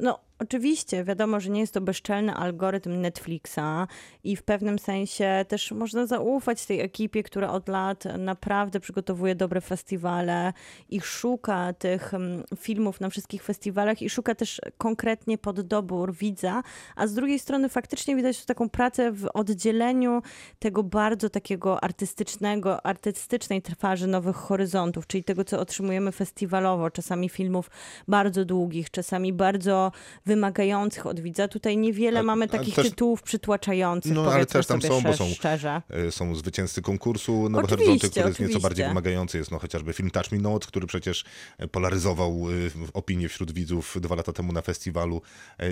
no 0.00 0.20
oczywiście 0.44 1.04
wiadomo, 1.04 1.40
że 1.40 1.50
nie 1.50 1.60
jest 1.60 1.74
to 1.74 1.80
bezczelny 1.80 2.34
algorytm 2.34 3.00
Netflixa 3.00 3.86
i 4.24 4.36
w 4.36 4.42
pewnym 4.42 4.78
sensie 4.78 5.44
też 5.48 5.72
można 5.72 6.06
zaufać 6.06 6.66
tej 6.66 6.80
ekipie, 6.80 7.22
która 7.22 7.50
od 7.50 7.68
lat 7.68 8.04
naprawdę 8.18 8.80
przygotowuje 8.80 9.34
dobre 9.34 9.60
festiwale 9.60 10.52
i 10.88 11.00
szuka 11.00 11.72
tych 11.72 12.14
mm, 12.14 12.42
filmów 12.56 13.00
na 13.00 13.10
wszystkich 13.10 13.42
festiwalach 13.42 14.02
i 14.02 14.10
szuka 14.10 14.34
też 14.34 14.60
konkretnie 14.78 15.38
pod 15.38 15.60
dobór 15.60 16.14
widza, 16.14 16.62
a 16.96 17.06
z 17.06 17.14
drugiej 17.14 17.38
strony 17.38 17.68
faktycznie 17.68 18.16
widać 18.16 18.40
tu 18.40 18.46
taką 18.46 18.68
pracę 18.68 19.12
w 19.12 19.28
oddzieleniu 19.34 20.22
tego 20.58 20.82
bardzo 20.82 21.30
takiego 21.30 21.84
artystycznego, 21.84 22.86
artystycznej 22.86 23.62
twarzy 23.62 24.06
Nowych 24.06 24.36
Horyzontów, 24.36 25.06
czyli 25.06 25.24
tego, 25.24 25.44
co 25.44 25.60
otrzymujemy 25.60 26.12
festiwalowo, 26.12 26.90
czasami 26.90 27.28
filmów 27.28 27.70
bardzo 28.08 28.44
długich, 28.44 28.90
czasami 28.90 29.32
bardzo 29.32 29.92
wymagających 30.34 31.06
od 31.06 31.20
widza. 31.20 31.48
Tutaj 31.48 31.76
niewiele 31.76 32.20
A- 32.20 32.22
mamy 32.22 32.48
takich 32.48 32.74
też- 32.74 32.88
tytułów 32.90 33.22
przytłaczających, 33.22 34.12
No, 34.12 34.32
ale 34.32 34.46
też 34.46 34.66
tam 34.66 34.82
są, 34.82 35.00
bo 35.02 35.12
są- 35.16 35.28
szczerze. 35.28 35.82
E, 35.90 36.10
Są 36.10 36.34
zwycięzcy 36.34 36.82
konkursu 36.82 37.44
Oczywiście, 37.44 37.68
Horyzonty, 37.76 38.10
który 38.10 38.26
jest 38.26 38.40
nieco 38.40 38.44
oczywiście. 38.44 38.60
bardziej 38.62 38.86
wymagający. 38.88 39.38
Jest 39.38 39.50
no 39.50 39.58
chociażby 39.58 39.92
film 39.92 40.10
Touch 40.10 40.32
Me 40.32 40.38
Not, 40.38 40.66
który 40.66 40.86
przecież 40.86 41.24
e, 41.58 41.68
polaryzował 41.68 42.30
e, 42.30 42.90
opinię 42.92 43.28
wśród 43.28 43.52
widzów 43.52 43.96
dwa 44.00 44.14
lata 44.14 44.32
temu 44.32 44.52
na 44.52 44.62
festiwalu. 44.62 45.22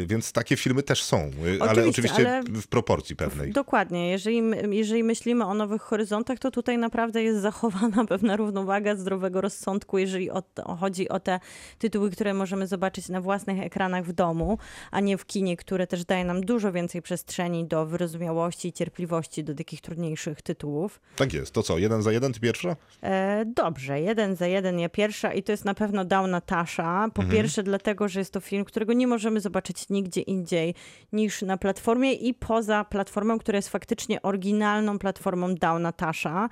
Więc 0.06 0.32
takie 0.32 0.56
filmy 0.56 0.82
też 0.82 1.02
są, 1.02 1.16
e, 1.18 1.62
ale 1.62 1.70
Oczywiście, 1.70 1.90
oczywiście 1.90 2.30
ale- 2.36 2.42
w 2.42 2.66
proporcji 2.66 3.16
pewnej. 3.16 3.52
Dokładnie. 3.52 4.10
Jeżeli, 4.10 4.42
jeżeli 4.70 5.04
myślimy 5.04 5.44
o 5.46 5.54
nowych 5.54 5.82
horyzontach, 5.82 6.38
to 6.38 6.50
tutaj 6.50 6.78
naprawdę 6.78 7.22
jest 7.22 7.40
zachowana 7.40 8.04
pewna 8.12 8.36
równowaga 8.36 8.96
zdrowego 8.96 9.40
rozsądku, 9.40 9.98
jeżeli 9.98 10.30
o, 10.30 10.42
chodzi 10.80 11.08
o 11.08 11.20
te 11.20 11.40
tytuły, 11.78 12.10
które 12.10 12.34
możemy 12.34 12.66
zobaczyć 12.66 13.08
na 13.08 13.20
własnych 13.20 13.60
ekranach 13.62 14.04
w 14.04 14.12
domu, 14.12 14.41
a 14.90 15.00
nie 15.00 15.18
w 15.18 15.26
kinie, 15.26 15.56
które 15.56 15.86
też 15.86 16.04
daje 16.04 16.24
nam 16.24 16.40
dużo 16.40 16.72
więcej 16.72 17.02
przestrzeni 17.02 17.64
do 17.64 17.86
wyrozumiałości 17.86 18.68
i 18.68 18.72
cierpliwości 18.72 19.44
do 19.44 19.54
takich 19.54 19.80
trudniejszych 19.80 20.42
tytułów. 20.42 21.00
Tak 21.16 21.32
jest. 21.32 21.52
To 21.52 21.62
co, 21.62 21.78
jeden 21.78 22.02
za 22.02 22.12
jeden, 22.12 22.32
ty 22.32 22.40
pierwsza? 22.40 22.76
E, 23.02 23.44
dobrze, 23.46 24.00
jeden 24.00 24.36
za 24.36 24.46
jeden, 24.46 24.78
ja 24.78 24.88
pierwsza 24.88 25.32
i 25.32 25.42
to 25.42 25.52
jest 25.52 25.64
na 25.64 25.74
pewno 25.74 26.04
Dał 26.04 26.26
Natasza. 26.26 27.08
Po 27.14 27.22
pierwsze 27.22 27.62
dlatego, 27.62 28.08
że 28.08 28.20
jest 28.20 28.32
to 28.32 28.40
film, 28.40 28.64
którego 28.64 28.92
nie 28.92 29.06
możemy 29.06 29.40
zobaczyć 29.40 29.88
nigdzie 29.88 30.20
indziej 30.20 30.74
niż 31.12 31.42
na 31.42 31.56
platformie 31.56 32.12
i 32.12 32.34
poza 32.34 32.84
platformą, 32.84 33.38
która 33.38 33.56
jest 33.56 33.68
faktycznie 33.68 34.22
oryginalną 34.22 34.98
platformą 34.98 35.54
Dał 35.54 35.78
Natasza, 35.78 36.48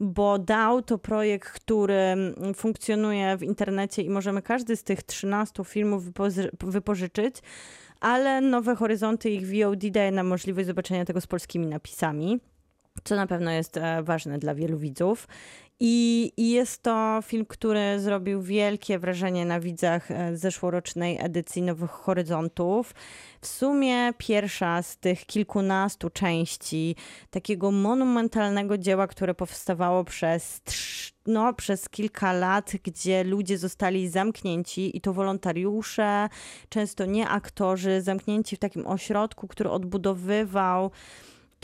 bo 0.00 0.38
Dał 0.38 0.82
to 0.82 0.98
projekt, 0.98 1.50
który 1.50 1.94
mm, 1.94 2.54
funkcjonuje 2.54 3.36
w 3.36 3.42
internecie 3.42 4.02
i 4.02 4.10
możemy 4.10 4.42
każdy 4.42 4.76
z 4.76 4.82
tych 4.82 5.02
13 5.02 5.64
filmów 5.64 6.04
wypozy- 6.04 6.50
ale 8.00 8.40
Nowe 8.40 8.76
Horyzonty 8.76 9.30
ich 9.30 9.46
VOD 9.46 9.90
daje 9.90 10.10
nam 10.10 10.26
możliwość 10.26 10.66
zobaczenia 10.66 11.04
tego 11.04 11.20
z 11.20 11.26
polskimi 11.26 11.66
napisami 11.66 12.40
co 13.04 13.16
na 13.16 13.26
pewno 13.26 13.50
jest 13.50 13.76
e, 13.76 14.02
ważne 14.02 14.38
dla 14.38 14.54
wielu 14.54 14.78
widzów. 14.78 15.28
I, 15.80 16.32
I 16.36 16.50
jest 16.50 16.82
to 16.82 17.20
film, 17.22 17.46
który 17.46 18.00
zrobił 18.00 18.42
wielkie 18.42 18.98
wrażenie 18.98 19.46
na 19.46 19.60
widzach 19.60 20.10
e, 20.10 20.36
zeszłorocznej 20.36 21.18
edycji 21.20 21.62
Nowych 21.62 21.90
Horyzontów. 21.90 22.94
W 23.40 23.46
sumie 23.46 24.12
pierwsza 24.18 24.82
z 24.82 24.96
tych 24.96 25.26
kilkunastu 25.26 26.10
części 26.10 26.96
takiego 27.30 27.70
monumentalnego 27.70 28.78
dzieła, 28.78 29.06
które 29.06 29.34
powstawało 29.34 30.04
przez, 30.04 30.60
no, 31.26 31.54
przez 31.54 31.88
kilka 31.88 32.32
lat, 32.32 32.72
gdzie 32.82 33.24
ludzie 33.24 33.58
zostali 33.58 34.08
zamknięci 34.08 34.96
i 34.96 35.00
to 35.00 35.12
wolontariusze, 35.12 36.28
często 36.68 37.04
nie 37.04 37.28
aktorzy, 37.28 38.02
zamknięci 38.02 38.56
w 38.56 38.58
takim 38.58 38.86
ośrodku, 38.86 39.48
który 39.48 39.70
odbudowywał 39.70 40.90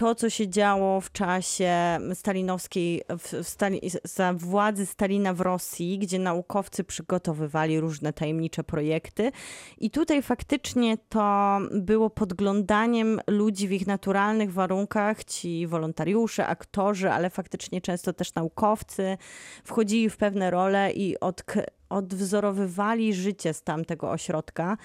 to, 0.00 0.14
co 0.14 0.30
się 0.30 0.48
działo 0.48 1.00
w 1.00 1.12
czasie 1.12 1.98
stalinowskiej, 2.14 3.02
w, 3.18 3.48
Stali, 3.48 3.80
za 4.04 4.34
władzy 4.34 4.86
Stalina 4.86 5.34
w 5.34 5.40
Rosji, 5.40 5.98
gdzie 5.98 6.18
naukowcy 6.18 6.84
przygotowywali 6.84 7.80
różne 7.80 8.12
tajemnicze 8.12 8.64
projekty. 8.64 9.32
I 9.78 9.90
tutaj 9.90 10.22
faktycznie 10.22 10.98
to 11.08 11.58
było 11.72 12.10
podglądaniem 12.10 13.20
ludzi 13.26 13.68
w 13.68 13.72
ich 13.72 13.86
naturalnych 13.86 14.52
warunkach, 14.52 15.24
ci 15.24 15.66
wolontariusze, 15.66 16.46
aktorzy, 16.46 17.10
ale 17.10 17.30
faktycznie 17.30 17.80
często 17.80 18.12
też 18.12 18.34
naukowcy 18.34 19.18
wchodzili 19.64 20.10
w 20.10 20.16
pewne 20.16 20.50
role 20.50 20.92
i 20.92 21.20
od, 21.20 21.42
odwzorowywali 21.88 23.14
życie 23.14 23.54
z 23.54 23.62
tamtego 23.62 24.10
ośrodka. 24.10 24.76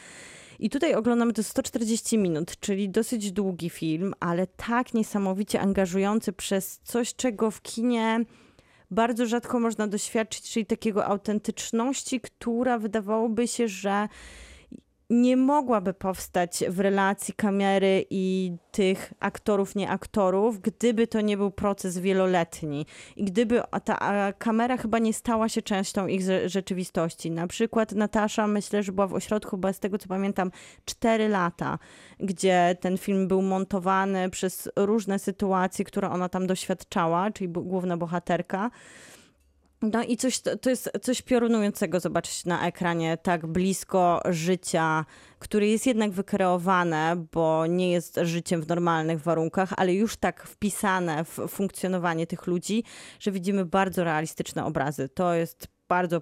I 0.60 0.70
tutaj 0.70 0.94
oglądamy 0.96 1.34
to 1.34 1.44
140 1.44 2.18
minut, 2.18 2.60
czyli 2.60 2.90
dosyć 2.90 3.32
długi 3.32 3.70
film, 3.70 4.14
ale 4.20 4.48
tak 4.48 4.94
niesamowicie 4.94 5.62
angażujący 5.62 6.34
przez 6.34 6.80
coś, 6.84 7.16
czego 7.16 7.52
w 7.52 7.62
kinie 7.62 8.26
bardzo 8.92 9.26
rzadko 9.26 9.60
można 9.60 9.88
doświadczyć, 9.88 10.52
czyli 10.52 10.66
takiego 10.66 11.06
autentyczności, 11.06 12.22
która 12.22 12.80
wydawałoby 12.80 13.48
się, 13.48 13.68
że 13.68 14.08
nie 15.10 15.38
mogłaby 15.38 15.94
powstać 15.94 16.64
w 16.70 16.80
relacji 16.80 17.34
kamery 17.34 18.06
i 18.10 18.54
tych 18.72 19.14
aktorów, 19.20 19.76
nie 19.76 19.90
aktorów, 19.90 20.62
gdyby 20.62 21.08
to 21.08 21.22
nie 21.22 21.38
był 21.38 21.52
proces 21.52 21.98
wieloletni 21.98 22.86
i 23.16 23.24
gdyby 23.24 23.62
ta 23.84 24.34
kamera 24.34 24.78
chyba 24.78 25.00
nie 25.00 25.14
stała 25.14 25.50
się 25.50 25.62
częścią 25.62 26.08
ich 26.08 26.22
rzeczywistości. 26.46 27.32
Na 27.32 27.48
przykład 27.48 27.92
Natasza, 27.92 28.48
myślę, 28.48 28.84
że 28.84 28.92
była 28.92 29.08
w 29.08 29.14
ośrodku 29.14 29.52
chyba 29.52 29.74
z 29.74 29.80
tego 29.80 29.98
co 29.98 30.08
pamiętam 30.08 30.52
4 30.86 31.30
lata, 31.30 31.80
gdzie 32.20 32.78
ten 32.82 32.98
film 32.98 33.28
był 33.28 33.42
montowany 33.42 34.30
przez 34.30 34.70
różne 34.76 35.20
sytuacje, 35.20 35.86
które 35.86 36.10
ona 36.10 36.30
tam 36.30 36.48
doświadczała, 36.48 37.32
czyli 37.32 37.50
główna 37.50 37.98
bohaterka. 37.98 38.72
No 39.94 40.04
i 40.04 40.18
coś, 40.18 40.40
to 40.40 40.70
jest 40.70 40.92
coś 41.02 41.22
piorunującego 41.22 42.00
zobaczyć 42.00 42.46
na 42.46 42.68
ekranie 42.68 43.18
tak 43.18 43.48
blisko 43.48 44.22
życia, 44.30 45.06
które 45.40 45.68
jest 45.68 45.88
jednak 45.88 46.12
wykreowane, 46.12 47.26
bo 47.32 47.68
nie 47.68 47.92
jest 47.92 48.20
życiem 48.24 48.62
w 48.62 48.68
normalnych 48.68 49.22
warunkach, 49.22 49.74
ale 49.78 49.94
już 49.94 50.18
tak 50.18 50.44
wpisane 50.44 51.26
w 51.26 51.40
funkcjonowanie 51.48 52.28
tych 52.28 52.48
ludzi, 52.48 52.84
że 53.20 53.32
widzimy 53.32 53.66
bardzo 53.66 54.04
realistyczne 54.04 54.66
obrazy. 54.66 55.10
To 55.10 55.34
jest 55.34 55.68
bardzo 55.88 56.22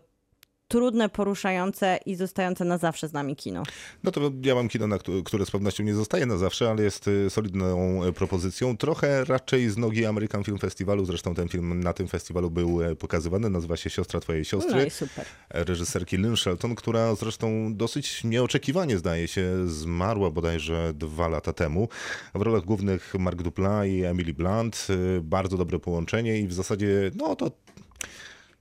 trudne, 0.67 1.09
poruszające 1.09 1.99
i 2.05 2.15
zostające 2.15 2.65
na 2.65 2.77
zawsze 2.77 3.07
z 3.07 3.13
nami 3.13 3.35
kino. 3.35 3.63
No 4.03 4.11
to 4.11 4.31
ja 4.43 4.55
mam 4.55 4.69
kino, 4.69 4.87
które 5.25 5.45
z 5.45 5.51
pewnością 5.51 5.83
nie 5.83 5.93
zostaje 5.95 6.25
na 6.25 6.37
zawsze, 6.37 6.69
ale 6.69 6.83
jest 6.83 7.07
y, 7.07 7.29
solidną 7.29 8.03
y, 8.03 8.13
propozycją. 8.13 8.77
Trochę 8.77 9.25
raczej 9.25 9.69
z 9.69 9.77
nogi 9.77 10.05
American 10.05 10.43
Film 10.43 10.57
Festivalu, 10.57 11.05
zresztą 11.05 11.35
ten 11.35 11.47
film 11.47 11.79
na 11.79 11.93
tym 11.93 12.07
festiwalu 12.07 12.51
był 12.51 12.81
e, 12.81 12.95
pokazywany, 12.95 13.49
nazywa 13.49 13.77
się 13.77 13.89
Siostra 13.89 14.19
Twojej 14.19 14.45
Siostry. 14.45 14.75
No 14.75 14.85
i 14.85 14.89
super. 14.89 15.25
Reżyserki 15.49 16.17
Lynn 16.17 16.37
Shelton, 16.37 16.75
która 16.75 17.15
zresztą 17.15 17.75
dosyć 17.75 18.23
nieoczekiwanie 18.23 18.97
zdaje 18.97 19.27
się 19.27 19.69
zmarła 19.69 20.31
bodajże 20.31 20.93
dwa 20.93 21.27
lata 21.27 21.53
temu. 21.53 21.87
W 22.35 22.41
rolach 22.41 22.63
głównych 22.63 23.13
Mark 23.19 23.41
Dupla 23.41 23.85
i 23.85 24.03
Emily 24.03 24.33
Blunt. 24.33 24.87
Y, 24.89 25.21
bardzo 25.21 25.57
dobre 25.57 25.79
połączenie 25.79 26.39
i 26.39 26.47
w 26.47 26.53
zasadzie 26.53 27.11
no 27.15 27.35
to 27.35 27.51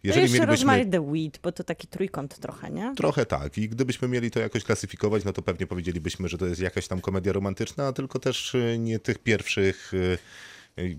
jeżeli 0.05 0.23
jeszcze 0.23 0.39
mielibyśmy... 0.39 0.67
Rosemary 0.67 0.91
the 0.91 1.01
Weed, 1.13 1.39
bo 1.43 1.53
to 1.53 1.65
taki 1.65 1.87
trójkąt 1.87 2.39
trochę, 2.39 2.71
nie? 2.71 2.95
Trochę 2.97 3.27
tak. 3.27 3.59
I 3.59 3.69
gdybyśmy 3.69 4.09
mieli 4.09 4.31
to 4.31 4.41
jakoś 4.41 4.65
klasyfikować, 4.65 5.25
no 5.25 5.33
to 5.33 5.43
pewnie 5.43 5.67
powiedzielibyśmy, 5.67 6.29
że 6.29 6.39
to 6.39 6.47
jest 6.47 6.61
jakaś 6.61 6.89
tam 6.89 7.01
komedia 7.01 7.33
romantyczna, 7.33 7.93
tylko 7.93 8.19
też 8.19 8.55
y, 8.55 8.77
nie 8.79 8.99
tych 8.99 9.19
pierwszych 9.19 9.95
y, 9.95 10.19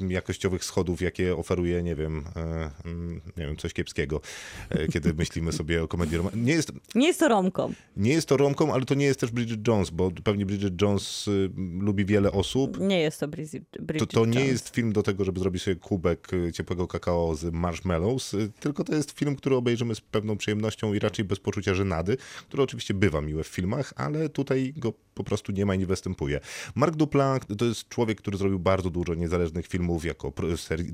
jakościowych 0.09 0.65
schodów, 0.65 1.01
jakie 1.01 1.36
oferuje, 1.36 1.84
nie 1.84 1.95
wiem, 1.95 2.24
e, 2.36 2.71
mm, 2.86 3.21
nie 3.38 3.45
wiem, 3.45 3.57
coś 3.57 3.74
kiepskiego, 3.74 4.21
e, 4.69 4.88
kiedy 4.88 5.13
myślimy 5.24 5.51
sobie 5.51 5.84
o 5.84 5.88
komedii 5.88 6.17
romantycznej. 6.17 6.45
Nie 6.45 6.53
jest, 6.53 6.71
nie 6.95 7.07
jest 7.07 7.19
to 7.19 7.28
romką. 7.28 7.74
Nie 7.97 8.13
jest 8.13 8.28
to 8.28 8.38
romką, 8.38 8.74
ale 8.74 8.86
to 8.86 8.93
nie 8.95 9.05
jest 9.05 9.19
też 9.19 9.32
Bridget 9.32 9.67
Jones, 9.67 9.89
bo 9.89 10.11
pewnie 10.24 10.45
Bridget 10.45 10.82
Jones 10.82 11.28
y, 11.28 11.49
lubi 11.80 12.05
wiele 12.05 12.32
osób. 12.32 12.80
Nie 12.80 12.99
jest 12.99 13.19
to 13.19 13.28
Bridget, 13.28 13.63
Bridget 13.80 14.09
To, 14.09 14.19
to 14.19 14.26
nie 14.26 14.39
Jones. 14.39 14.51
jest 14.51 14.69
film 14.69 14.93
do 14.93 15.03
tego, 15.03 15.26
żeby 15.26 15.39
zrobić 15.39 15.63
sobie 15.63 15.76
kubek 15.76 16.28
ciepłego 16.53 16.88
kakao 16.88 17.36
z 17.36 17.53
marshmallows, 17.53 18.36
tylko 18.59 18.84
to 18.84 18.95
jest 18.95 19.11
film, 19.11 19.36
który 19.36 19.55
obejrzymy 19.55 19.95
z 19.95 20.01
pewną 20.01 20.38
przyjemnością 20.38 20.93
i 20.93 20.99
raczej 20.99 21.26
bez 21.26 21.39
poczucia 21.39 21.74
żenady, 21.74 22.17
który 22.47 22.63
oczywiście 22.63 22.93
bywa 22.93 23.21
miłe 23.21 23.43
w 23.43 23.47
filmach, 23.47 23.93
ale 23.95 24.30
tutaj 24.30 24.74
go 24.78 24.93
po 25.13 25.24
prostu 25.24 25.51
nie 25.51 25.65
ma 25.65 25.76
i 25.76 25.80
nie 25.80 25.86
występuje. 25.86 26.39
Mark 26.76 26.95
Dupla 26.95 27.39
to 27.57 27.65
jest 27.65 27.89
człowiek, 27.89 28.17
który 28.17 28.38
zrobił 28.38 28.59
bardzo 28.59 28.89
dużo 28.89 29.13
niezależnych 29.13 29.62
filmów, 29.68 30.05
jako 30.05 30.34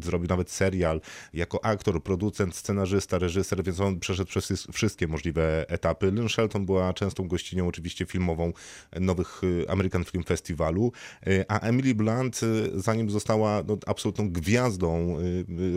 zrobił 0.01 0.27
nawet 0.29 0.51
serial, 0.51 1.01
jako 1.33 1.65
aktor, 1.65 2.03
producent, 2.03 2.55
scenarzysta, 2.55 3.17
reżyser, 3.17 3.63
więc 3.63 3.79
on 3.79 3.99
przeszedł 3.99 4.29
przez 4.29 4.67
wszystkie 4.73 5.07
możliwe 5.07 5.65
etapy. 5.69 6.11
Lynn 6.11 6.29
Shelton 6.29 6.65
była 6.65 6.93
częstą 6.93 7.27
gościnią 7.27 7.67
oczywiście 7.67 8.05
filmową 8.05 8.53
nowych 8.99 9.41
y, 9.43 9.65
American 9.69 10.03
Film 10.03 10.23
Festivalu, 10.23 10.91
y, 11.27 11.45
a 11.47 11.59
Emily 11.59 11.95
Blunt, 11.95 12.43
y, 12.43 12.81
zanim 12.81 13.09
została 13.09 13.63
no, 13.67 13.77
absolutną 13.87 14.29
gwiazdą 14.29 15.17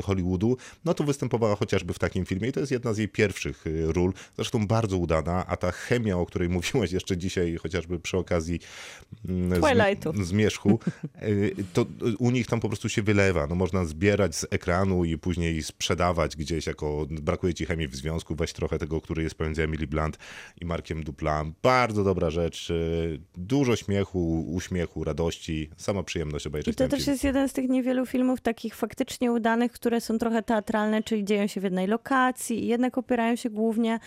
Hollywoodu, 0.04 0.56
no 0.84 0.94
to 0.94 1.04
występowała 1.04 1.56
chociażby 1.56 1.94
w 1.94 1.98
takim 1.98 2.26
filmie 2.26 2.48
i 2.48 2.52
to 2.52 2.60
jest 2.60 2.72
jedna 2.72 2.92
z 2.92 2.98
jej 2.98 3.08
pierwszych 3.08 3.64
ról, 3.86 4.12
zresztą 4.36 4.66
bardzo 4.66 4.96
udana, 4.96 5.46
a 5.46 5.56
ta 5.56 5.72
chemia, 5.72 6.18
o 6.18 6.26
której 6.26 6.48
mówiłaś 6.58 6.92
jeszcze 6.92 7.16
dzisiaj, 7.16 7.56
chociażby 7.56 7.98
przy 7.98 8.18
okazji 8.18 8.60
mm, 9.28 9.60
Twilightu. 9.60 10.24
zmierzchu, 10.24 10.78
to 11.72 11.86
u 12.18 12.30
nich 12.30 12.46
tam 12.46 12.60
po 12.60 12.68
prostu 12.68 12.81
się 12.88 13.02
wylewa. 13.02 13.46
No, 13.46 13.54
można 13.54 13.84
zbierać 13.84 14.36
z 14.36 14.46
ekranu 14.50 15.04
i 15.04 15.18
później 15.18 15.62
sprzedawać 15.62 16.36
gdzieś 16.36 16.66
jako 16.66 17.06
brakuje 17.10 17.54
ci 17.54 17.66
chemii 17.66 17.88
w 17.88 17.96
związku, 17.96 18.34
weź 18.34 18.52
trochę 18.52 18.78
tego, 18.78 19.00
który 19.00 19.22
jest 19.22 19.34
pomiędzy 19.34 19.62
Emily 19.62 19.86
Blunt 19.86 20.18
i 20.60 20.64
Markiem 20.64 21.04
Duplan. 21.04 21.52
Bardzo 21.62 22.04
dobra 22.04 22.30
rzecz, 22.30 22.70
y, 22.70 23.20
dużo 23.36 23.76
śmiechu, 23.76 24.46
uśmiechu, 24.54 25.04
radości, 25.04 25.70
sama 25.76 26.02
przyjemność 26.02 26.46
obejrzeć 26.46 26.74
I 26.74 26.76
to 26.76 26.88
też 26.88 27.00
film. 27.00 27.12
jest 27.12 27.24
jeden 27.24 27.48
z 27.48 27.52
tych 27.52 27.68
niewielu 27.68 28.06
filmów 28.06 28.40
takich 28.40 28.74
faktycznie 28.74 29.32
udanych, 29.32 29.72
które 29.72 30.00
są 30.00 30.18
trochę 30.18 30.42
teatralne, 30.42 31.02
czyli 31.02 31.24
dzieją 31.24 31.46
się 31.46 31.60
w 31.60 31.64
jednej 31.64 31.86
lokacji 31.86 32.64
i 32.64 32.66
jednak 32.66 32.98
opierają 32.98 33.36
się 33.36 33.50
głównie 33.50 33.98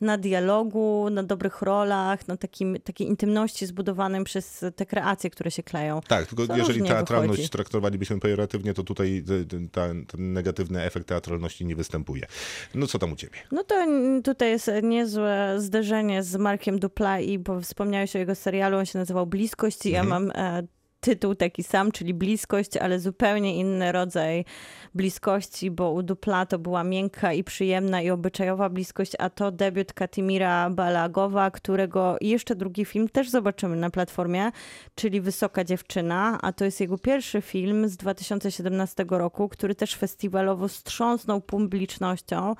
na 0.00 0.18
dialogu, 0.18 1.08
na 1.10 1.22
dobrych 1.22 1.62
rolach, 1.62 2.28
na 2.28 2.36
takim, 2.36 2.76
takiej 2.84 3.06
intymności 3.06 3.66
zbudowanym 3.66 4.24
przez 4.24 4.64
te 4.76 4.86
kreacje, 4.86 5.30
które 5.30 5.50
się 5.50 5.62
kleją. 5.62 6.00
Tak, 6.08 6.26
tylko 6.26 6.56
jeżeli 6.56 6.82
teatralność 6.82 7.30
wychodzi. 7.30 7.48
traktowalibyśmy 7.48 8.20
pejoratywnie, 8.24 8.74
to 8.74 8.82
tutaj 8.82 9.24
ten, 9.72 10.06
ten 10.06 10.32
negatywny 10.32 10.82
efekt 10.82 11.08
teatralności 11.08 11.64
nie 11.64 11.76
występuje. 11.76 12.26
No 12.74 12.86
co 12.86 12.98
tam 12.98 13.12
u 13.12 13.16
ciebie? 13.16 13.36
No 13.52 13.64
to 13.64 13.86
tutaj 14.24 14.50
jest 14.50 14.70
niezłe 14.82 15.54
zderzenie 15.58 16.22
z 16.22 16.36
Markiem 16.36 16.78
Dupla 16.78 17.20
i 17.20 17.38
bo 17.38 17.60
wspomniałeś 17.60 18.16
o 18.16 18.18
jego 18.18 18.34
serialu, 18.34 18.78
on 18.78 18.86
się 18.86 18.98
nazywał 18.98 19.26
Bliskość 19.26 19.86
i 19.86 19.88
mhm. 19.96 20.08
ja 20.08 20.10
mam 20.10 20.30
e, 20.34 20.66
tytuł 21.04 21.34
taki 21.34 21.62
sam, 21.62 21.92
czyli 21.92 22.14
bliskość, 22.14 22.76
ale 22.76 23.00
zupełnie 23.00 23.56
inny 23.56 23.92
rodzaj 23.92 24.44
bliskości, 24.94 25.70
bo 25.70 25.90
u 25.90 26.02
Dupla 26.02 26.46
to 26.46 26.58
była 26.58 26.84
miękka 26.84 27.32
i 27.32 27.44
przyjemna 27.44 28.02
i 28.02 28.10
obyczajowa 28.10 28.68
bliskość, 28.68 29.12
a 29.18 29.30
to 29.30 29.50
debiut 29.50 29.92
Katimira 29.92 30.70
Balagowa, 30.70 31.50
którego 31.50 32.16
jeszcze 32.20 32.56
drugi 32.56 32.84
film 32.84 33.08
też 33.08 33.30
zobaczymy 33.30 33.76
na 33.76 33.90
platformie, 33.90 34.50
czyli 34.94 35.20
Wysoka 35.20 35.64
Dziewczyna, 35.64 36.38
a 36.42 36.52
to 36.52 36.64
jest 36.64 36.80
jego 36.80 36.98
pierwszy 36.98 37.40
film 37.40 37.88
z 37.88 37.96
2017 37.96 39.04
roku, 39.08 39.48
który 39.48 39.74
też 39.74 39.94
festiwalowo 39.94 40.68
wstrząsnął 40.68 41.40
publicznością. 41.40 42.54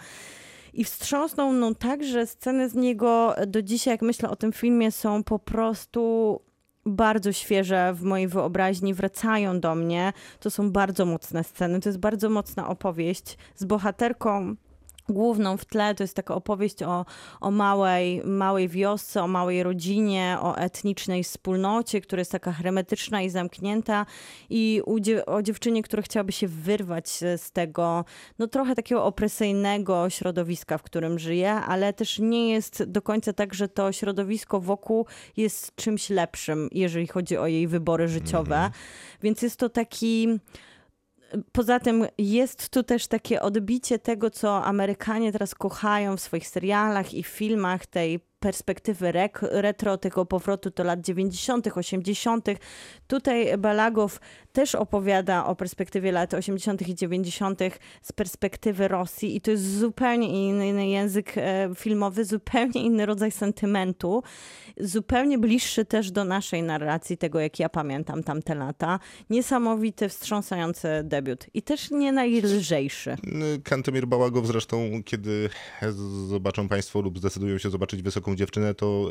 I 0.75 0.85
wstrząsnął 0.85 1.53
no 1.53 1.75
tak, 1.75 2.05
że 2.05 2.27
sceny 2.27 2.69
z 2.69 2.75
niego 2.75 3.35
do 3.47 3.63
dzisiaj, 3.63 3.95
jak 3.95 4.03
myślę 4.03 4.31
o 4.31 4.37
tym 4.37 4.53
filmie, 4.53 4.91
są 4.91 5.25
po 5.25 5.39
prostu 5.39 6.41
bardzo 6.87 7.33
świeże 7.33 7.95
w 7.95 8.03
mojej 8.03 8.29
wyobraźni, 8.29 8.95
wracają 8.95 9.61
do 9.61 9.75
mnie. 9.75 10.13
To 10.41 10.51
są 10.51 10.71
bardzo 10.71 11.07
mocne 11.07 11.45
sceny, 11.45 11.81
to 11.81 11.89
jest 11.89 11.99
bardzo 11.99 12.31
mocna 12.31 12.69
opowieść 12.69 13.39
z 13.55 13.65
bohaterką 13.65 14.57
główną 15.09 15.57
w 15.57 15.65
tle 15.65 15.95
to 15.95 16.05
jest 16.05 16.17
taka 16.17 16.35
opowieść 16.35 16.83
o, 16.83 17.07
o 17.41 17.51
małej, 17.51 18.23
małej 18.25 18.69
wiosce, 18.69 19.23
o 19.23 19.29
małej 19.29 19.63
rodzinie, 19.63 20.37
o 20.41 20.57
etnicznej 20.57 21.25
wspólnocie, 21.25 22.01
która 22.01 22.21
jest 22.21 22.33
taka 22.33 22.53
hermetyczna 22.53 23.23
i 23.23 23.31
zamknięta 23.31 24.07
i 24.51 24.83
o 25.27 25.43
dziewczynie, 25.43 25.83
która 25.83 26.03
chciałaby 26.03 26.33
się 26.33 26.49
wyrwać 26.49 27.09
z 27.37 27.51
tego, 27.51 28.05
no 28.39 28.47
trochę 28.47 28.75
takiego 28.75 29.05
opresyjnego 29.05 30.11
środowiska, 30.11 30.79
w 30.79 30.83
którym 30.83 31.19
żyje, 31.19 31.53
ale 31.53 31.93
też 31.93 32.19
nie 32.19 32.51
jest 32.51 32.85
do 32.85 33.03
końca 33.03 33.33
tak, 33.33 33.55
że 33.55 33.69
to 33.69 33.93
środowisko 33.93 34.61
wokół 34.61 35.07
jest 35.37 35.75
czymś 35.77 36.11
lepszym, 36.11 36.69
jeżeli 36.73 37.07
chodzi 37.07 37.37
o 37.37 37.47
jej 37.47 37.69
wybory 37.69 38.09
życiowe. 38.09 38.57
Mm 38.57 38.71
-hmm. 38.71 38.75
Więc 39.23 39.43
jest 39.43 39.57
to 39.57 39.69
taki 39.69 40.29
Poza 41.53 41.81
tym 41.81 42.07
jest 42.19 42.69
tu 42.69 42.83
też 42.83 43.07
takie 43.07 43.43
odbicie 43.43 43.99
tego, 43.99 44.31
co 44.31 44.65
Amerykanie 44.65 45.33
teraz 45.33 45.55
kochają 45.55 46.17
w 46.17 46.21
swoich 46.21 46.49
serialach 46.49 47.15
i 47.15 47.23
filmach, 47.23 47.87
tej 47.87 48.21
perspektywy 48.45 49.13
rek, 49.13 49.41
retro, 49.43 49.99
tego 49.99 50.27
powrotu 50.27 50.71
do 50.71 50.85
lat 50.85 51.01
90., 51.01 51.67
80. 51.77 52.47
Tutaj 53.07 53.59
Balagow 53.59 54.21
też 54.53 54.75
opowiada 54.75 55.47
o 55.47 55.57
perspektywie 55.57 56.13
lat 56.13 56.35
80. 56.35 56.89
i 56.89 56.95
90. 56.95 57.61
z 58.03 58.13
perspektywy 58.13 58.89
Rosji 58.89 59.37
i 59.37 59.41
to 59.41 59.51
jest 59.51 59.79
zupełnie 59.79 60.49
inny 60.49 60.89
język 60.89 61.33
e, 61.37 61.71
filmowy, 61.75 62.25
zupełnie 62.25 62.83
inny 62.83 63.07
rodzaj 63.07 63.31
sentymentu, 63.31 64.23
zupełnie 64.81 65.39
bliższy 65.39 65.85
też 65.85 66.11
do 66.11 66.25
naszej 66.25 66.63
narracji, 66.63 67.17
tego 67.17 67.41
jak 67.41 67.59
ja 67.59 67.69
pamiętam 67.69 68.23
tamte 68.23 68.55
lata. 68.55 68.99
Niesamowity, 69.31 70.09
wstrząsający 70.09 70.89
debiut 71.05 71.47
i 71.55 71.63
też 71.63 71.91
nie 71.91 72.13
najlżejszy. 72.13 73.17
Kantemir 73.65 74.07
Bałagow 74.07 74.47
zresztą, 74.47 75.03
kiedy 75.05 75.51
zobaczą 76.29 76.69
Państwo 76.69 77.01
lub 77.01 77.19
zdecydują 77.19 77.59
się 77.59 77.71
zobaczyć 77.71 78.03
Wysoką 78.03 78.34
Dziewczynę, 78.37 78.75
to 78.75 79.11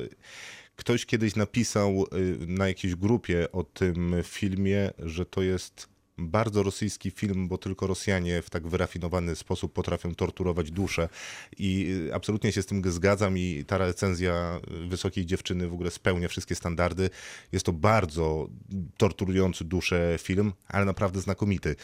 ktoś 0.75 1.05
kiedyś 1.05 1.35
napisał 1.35 2.05
y, 2.13 2.37
na 2.47 2.67
jakiejś 2.67 2.95
grupie 2.95 3.51
o 3.51 3.63
tym 3.63 4.15
filmie, 4.23 4.91
że 4.99 5.25
to 5.25 5.41
jest 5.41 5.92
bardzo 6.17 6.63
rosyjski 6.63 7.11
film, 7.11 7.47
bo 7.47 7.57
tylko 7.57 7.87
Rosjanie 7.87 8.41
w 8.41 8.49
tak 8.49 8.67
wyrafinowany 8.67 9.35
sposób 9.35 9.73
potrafią 9.73 10.15
torturować 10.15 10.71
duszę 10.71 11.09
i 11.57 11.93
y, 12.07 12.15
absolutnie 12.15 12.51
się 12.51 12.61
z 12.61 12.65
tym 12.65 12.91
zgadzam 12.91 13.37
i 13.37 13.63
ta 13.67 13.77
recenzja 13.77 14.59
Wysokiej 14.87 15.25
Dziewczyny 15.25 15.67
w 15.67 15.73
ogóle 15.73 15.91
spełnia 15.91 16.27
wszystkie 16.27 16.55
standardy. 16.55 17.09
Jest 17.51 17.65
to 17.65 17.73
bardzo 17.73 18.49
torturujący 18.97 19.65
duszę 19.65 20.15
film, 20.21 20.53
ale 20.67 20.85
naprawdę 20.85 21.21
znakomity. 21.21 21.75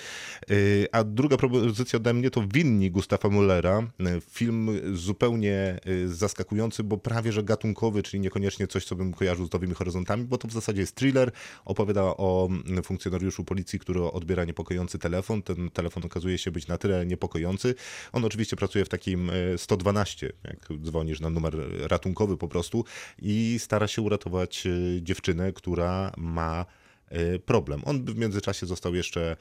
Y, 0.51 0.87
a 0.91 1.03
druga 1.03 1.37
propozycja 1.37 1.97
ode 1.97 2.13
mnie 2.13 2.31
to 2.31 2.43
Winni 2.53 2.91
Gustafa 2.91 3.29
Mullera. 3.29 3.87
Film 4.31 4.69
zupełnie 4.93 5.79
y, 5.87 6.15
zaskakujący, 6.15 6.83
bo 6.83 6.97
prawie 6.97 7.31
że 7.31 7.43
gatunkowy, 7.43 8.03
czyli 8.03 8.19
niekoniecznie 8.19 8.67
coś, 8.67 8.85
co 8.85 8.95
bym 8.95 9.13
kojarzył 9.13 9.45
z 9.45 9.51
Nowymi 9.51 9.73
Horyzontami, 9.73 10.23
bo 10.23 10.37
to 10.37 10.47
w 10.47 10.53
zasadzie 10.53 10.81
jest 10.81 10.95
thriller. 10.95 11.31
Opowiada 11.65 12.01
o 12.01 12.49
funkcjonariuszu 12.83 13.43
policji, 13.43 13.79
który 13.79 13.99
odbiera 14.19 14.45
niepokojący 14.45 14.99
telefon. 14.99 15.41
Ten 15.41 15.69
telefon 15.69 16.05
okazuje 16.05 16.37
się 16.37 16.51
być 16.51 16.67
na 16.67 16.77
tyle 16.77 17.05
niepokojący. 17.05 17.75
On 18.11 18.25
oczywiście 18.25 18.55
pracuje 18.55 18.85
w 18.85 18.89
takim 18.89 19.31
112, 19.57 20.27
e, 20.27 20.31
jak 20.43 20.79
dzwonisz 20.81 21.19
na 21.19 21.29
numer 21.29 21.55
ratunkowy 21.89 22.37
po 22.37 22.47
prostu 22.47 22.85
i 23.21 23.55
stara 23.59 23.87
się 23.87 24.01
uratować 24.01 24.67
e, 24.67 25.01
dziewczynę, 25.01 25.53
która 25.53 26.11
ma 26.17 26.65
e, 27.07 27.39
problem. 27.39 27.81
On 27.85 28.05
w 28.05 28.15
międzyczasie 28.15 28.65
został 28.65 28.95
jeszcze 28.95 29.37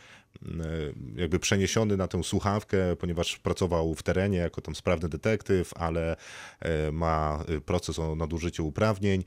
jakby 1.16 1.38
przeniesiony 1.38 1.96
na 1.96 2.08
tę 2.08 2.24
słuchawkę, 2.24 2.96
ponieważ 2.96 3.38
pracował 3.38 3.94
w 3.94 4.02
terenie 4.02 4.38
jako 4.38 4.60
tam 4.60 4.74
sprawny 4.74 5.08
detektyw, 5.08 5.74
ale 5.76 6.16
ma 6.92 7.44
proces 7.66 7.98
o 7.98 8.16
nadużyciu 8.16 8.66
uprawnień 8.66 9.24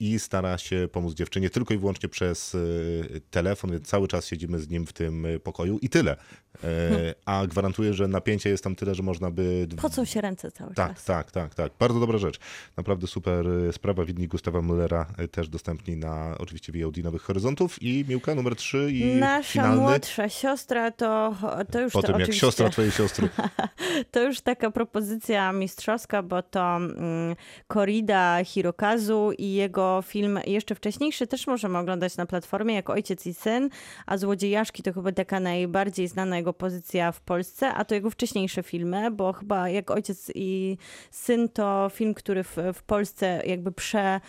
i 0.00 0.18
stara 0.18 0.58
się 0.58 0.88
pomóc 0.92 1.14
dziewczynie 1.14 1.50
tylko 1.50 1.74
i 1.74 1.78
wyłącznie 1.78 2.08
przez 2.08 2.54
y, 2.54 3.20
telefon, 3.30 3.70
więc 3.70 3.86
cały 3.86 4.08
czas 4.08 4.26
siedzimy 4.26 4.58
z 4.58 4.68
nim 4.68 4.86
w 4.86 4.92
tym 4.92 5.26
y, 5.26 5.40
pokoju 5.40 5.78
i 5.78 5.88
tyle. 5.88 6.16
E, 6.64 7.14
a 7.26 7.46
gwarantuję, 7.46 7.94
że 7.94 8.08
napięcie 8.08 8.50
jest 8.50 8.64
tam 8.64 8.74
tyle, 8.74 8.94
że 8.94 9.02
można 9.02 9.30
by... 9.30 9.68
Pocą 9.82 10.04
się 10.04 10.20
ręce 10.20 10.50
cały 10.50 10.74
tak, 10.74 10.94
czas. 10.94 11.04
Tak, 11.04 11.30
tak, 11.30 11.54
tak. 11.54 11.72
Bardzo 11.78 12.00
dobra 12.00 12.18
rzecz. 12.18 12.38
Naprawdę 12.76 13.06
super 13.06 13.46
sprawa. 13.72 14.04
Widni 14.04 14.28
Gustawa 14.28 14.58
Müllera 14.58 15.04
też 15.30 15.48
dostępni 15.48 15.96
na 15.96 16.34
oczywiście 16.38 16.72
VOD 16.72 16.96
Nowych 16.96 17.22
Horyzontów 17.22 17.82
i 17.82 18.04
Miłka 18.08 18.34
numer 18.34 18.56
3 18.56 18.90
i 18.92 19.04
Nasza 19.04 19.52
finalny. 19.52 19.82
młodsza 19.82 20.28
siostra 20.28 20.90
to, 20.90 21.36
to 21.72 21.80
już 21.80 21.92
Po 21.92 22.02
to 22.02 22.08
tym 22.08 22.20
jak 22.20 22.34
siostra 22.34 22.70
twojej 22.70 22.90
siostry. 22.90 23.28
to 24.12 24.22
już 24.22 24.40
taka 24.40 24.70
propozycja 24.70 25.52
mistrzowska, 25.52 26.22
bo 26.22 26.42
to 26.42 26.76
mm, 26.76 27.36
Korida 27.66 28.44
Hirokazu 28.44 29.32
i 29.38 29.52
jego 29.52 29.87
film 30.04 30.40
jeszcze 30.46 30.74
wcześniejszy 30.74 31.26
też 31.26 31.46
możemy 31.46 31.78
oglądać 31.78 32.16
na 32.16 32.26
platformie 32.26 32.74
jak 32.74 32.90
Ojciec 32.90 33.26
i 33.26 33.34
Syn, 33.34 33.70
a 34.06 34.18
Złodziejaszki 34.18 34.82
to 34.82 34.92
chyba 34.92 35.12
taka 35.12 35.40
najbardziej 35.40 36.08
znana 36.08 36.36
jego 36.36 36.52
pozycja 36.52 37.12
w 37.12 37.20
Polsce, 37.20 37.74
a 37.74 37.84
to 37.84 37.94
jego 37.94 38.10
wcześniejsze 38.10 38.62
filmy, 38.62 39.10
bo 39.10 39.32
chyba 39.32 39.68
jak 39.68 39.90
Ojciec 39.90 40.30
i 40.34 40.76
Syn 41.10 41.48
to 41.48 41.90
film, 41.94 42.14
który 42.14 42.44
w, 42.44 42.56
w 42.74 42.82
Polsce 42.82 43.42
jakby 43.46 43.72
prze 43.72 44.20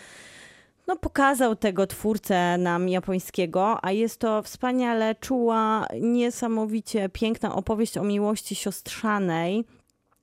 no, 0.86 0.96
pokazał 0.96 1.56
tego 1.56 1.86
twórcę 1.86 2.58
nam 2.58 2.88
japońskiego, 2.88 3.84
a 3.84 3.92
jest 3.92 4.20
to 4.20 4.42
wspaniale 4.42 5.14
czuła, 5.14 5.86
niesamowicie 6.00 7.08
piękna 7.08 7.54
opowieść 7.54 7.98
o 7.98 8.04
miłości 8.04 8.54
siostrzanej. 8.54 9.64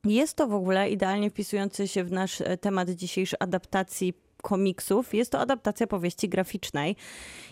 Jest 0.04 0.36
to 0.36 0.46
w 0.46 0.54
ogóle 0.54 0.90
idealnie 0.90 1.30
wpisujący 1.30 1.88
się 1.88 2.04
w 2.04 2.12
nasz 2.12 2.42
temat 2.60 2.90
dzisiejszej 2.90 3.36
adaptacji 3.40 4.14
komiksów. 4.42 5.14
Jest 5.14 5.32
to 5.32 5.38
adaptacja 5.38 5.86
powieści 5.86 6.28
graficznej. 6.28 6.96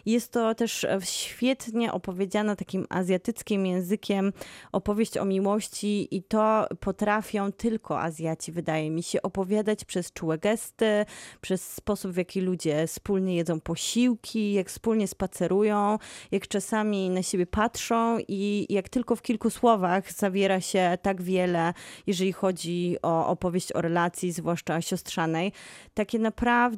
Jest 0.06 0.32
to 0.32 0.54
też 0.54 0.84
e, 0.84 0.98
świetnie 1.02 1.92
opowiedziana 1.92 2.56
takim 2.56 2.86
azjatyckim 2.88 3.66
językiem 3.66 4.32
opowieść 4.72 5.18
o 5.18 5.24
miłości 5.24 6.16
i 6.16 6.22
to 6.22 6.66
potrafią 6.80 7.52
tylko 7.52 8.00
Azjaci, 8.00 8.52
wydaje 8.52 8.90
mi 8.90 9.02
się, 9.02 9.22
opowiadać 9.22 9.84
przez 9.84 10.12
czułe 10.12 10.38
gesty, 10.38 11.04
przez 11.40 11.72
sposób, 11.74 12.12
w 12.12 12.16
jaki 12.16 12.40
ludzie 12.40 12.86
wspólnie 12.86 13.36
jedzą 13.36 13.60
posiłki, 13.60 14.52
jak 14.52 14.68
wspólnie 14.68 15.08
spacerują, 15.08 15.98
jak 16.30 16.48
czasami 16.48 17.10
na 17.10 17.22
siebie 17.22 17.46
patrzą 17.46 18.18
i 18.28 18.66
jak 18.68 18.88
tylko 18.88 19.16
w 19.16 19.22
kilku 19.22 19.50
słowach 19.50 20.12
zawiera 20.12 20.60
się 20.60 20.98
tak 21.02 21.22
wiele, 21.22 21.74
jeżeli 22.06 22.32
chodzi 22.32 22.96
o 23.02 23.26
opowieść 23.26 23.72
o 23.72 23.80
relacji, 23.80 24.32
zwłaszcza 24.32 24.80
siostrzanej. 24.80 25.52
Takie 25.94 26.18
naprawdę 26.18 26.75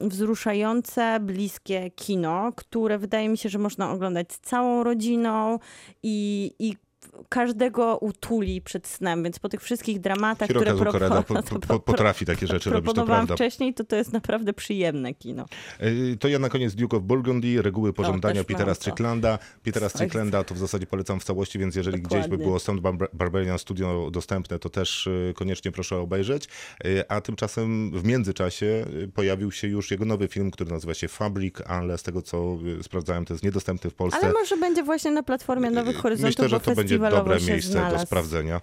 wzruszające, 0.00 1.20
bliskie 1.20 1.90
kino, 1.90 2.52
które 2.56 2.98
wydaje 2.98 3.28
mi 3.28 3.38
się, 3.38 3.48
że 3.48 3.58
można 3.58 3.90
oglądać 3.90 4.28
całą 4.28 4.84
rodziną 4.84 5.58
i, 6.02 6.50
i 6.58 6.76
każdego 7.28 7.98
utuli 7.98 8.60
przed 8.60 8.86
snem, 8.86 9.22
więc 9.22 9.38
po 9.38 9.48
tych 9.48 9.62
wszystkich 9.62 10.00
dramatach, 10.00 10.48
które 10.48 10.74
Koreda 10.74 11.22
po, 11.22 11.42
po, 11.42 11.58
po, 11.58 11.80
potrafi 11.80 12.26
takie 12.26 12.46
rzeczy 12.46 12.70
robić, 12.70 12.94
to 12.94 13.04
prawda. 13.04 13.34
wcześniej, 13.34 13.74
to 13.74 13.84
to 13.84 13.96
jest 13.96 14.12
naprawdę 14.12 14.52
przyjemne 14.52 15.14
kino. 15.14 15.46
E, 15.78 16.16
to 16.16 16.28
ja 16.28 16.38
na 16.38 16.48
koniec 16.48 16.74
Duke 16.74 16.96
of 16.96 17.02
Burgundy, 17.02 17.62
reguły 17.62 17.92
pożądania 17.92 18.40
o, 18.40 18.44
Petera 18.44 18.74
Stricklanda. 18.74 19.38
Petera 19.62 19.88
Stricklanda 19.88 20.44
to 20.44 20.54
w 20.54 20.58
zasadzie 20.58 20.86
polecam 20.86 21.20
w 21.20 21.24
całości, 21.24 21.58
więc 21.58 21.76
jeżeli 21.76 22.02
Dokładnie. 22.02 22.28
gdzieś 22.28 22.38
by 22.38 22.44
było 22.44 22.58
Sound 22.58 22.80
Barbarian 23.12 23.58
Studio 23.58 24.10
dostępne, 24.10 24.58
to 24.58 24.68
też 24.68 25.06
e, 25.30 25.34
koniecznie 25.34 25.72
proszę 25.72 25.96
obejrzeć. 25.96 26.48
E, 26.84 27.12
a 27.12 27.20
tymczasem 27.20 27.90
w 27.94 28.04
międzyczasie 28.04 28.84
pojawił 29.14 29.52
się 29.52 29.68
już 29.68 29.90
jego 29.90 30.04
nowy 30.04 30.28
film, 30.28 30.50
który 30.50 30.70
nazywa 30.70 30.94
się 30.94 31.08
Fabric, 31.08 31.54
ale 31.66 31.98
z 31.98 32.02
tego 32.02 32.22
co 32.22 32.58
sprawdzałem, 32.82 33.24
to 33.24 33.34
jest 33.34 33.44
niedostępny 33.44 33.90
w 33.90 33.94
Polsce. 33.94 34.20
Ale 34.22 34.32
może 34.32 34.56
będzie 34.56 34.82
właśnie 34.82 35.10
na 35.10 35.22
platformie 35.22 35.70
Nowych 35.70 35.96
Horyzontów, 35.96 36.38
Myślę, 36.38 36.48
że 36.48 36.60
to 36.60 36.74
będzie 36.74 36.91
dobre 36.98 37.40
miejsce 37.40 37.72
znalazł. 37.72 37.96
do 37.96 38.02
sprawdzenia. 38.02 38.60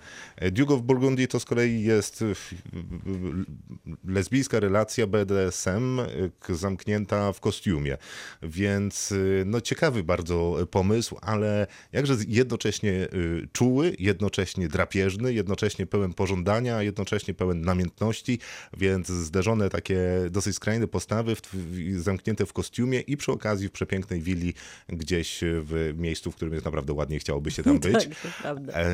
Duke 0.51 0.73
of 0.73 0.81
Burgundy 0.81 1.27
to 1.27 1.39
z 1.39 1.45
kolei 1.45 1.83
jest 1.83 2.21
e, 2.21 2.25
lesbijska 4.05 4.59
relacja 4.59 5.07
BDSM 5.07 5.99
zamknięta 6.49 7.33
w 7.33 7.39
kostiumie, 7.39 7.97
więc 8.43 9.13
no 9.45 9.61
ciekawy 9.61 10.03
bardzo 10.03 10.57
pomysł, 10.71 11.17
ale 11.21 11.67
jakże 11.91 12.15
jednocześnie 12.27 13.07
czuły, 13.51 13.95
jednocześnie 13.99 14.67
drapieżny, 14.67 15.33
jednocześnie 15.33 15.85
pełen 15.85 16.13
pożądania, 16.13 16.81
jednocześnie 16.81 17.33
pełen 17.33 17.61
namiętności, 17.61 18.39
więc 18.77 19.07
zderzone 19.07 19.69
takie 19.69 19.99
dosyć 20.31 20.55
skrajne 20.55 20.87
postawy 20.87 21.35
w, 21.35 21.41
zamknięte 21.97 22.45
w 22.45 22.53
kostiumie 22.53 22.99
i 22.99 23.17
przy 23.17 23.31
okazji 23.31 23.67
w 23.67 23.71
przepięknej 23.71 24.21
willi 24.21 24.53
gdzieś 24.87 25.39
w 25.41 25.93
miejscu, 25.97 26.31
w 26.31 26.35
którym 26.35 26.53
jest 26.53 26.65
naprawdę 26.65 26.93
ładnie 26.93 27.19
chciałoby 27.19 27.51
się 27.51 27.63
tam 27.63 27.79
być. 27.89 27.93
tak, 27.93 28.18
E, 28.73 28.89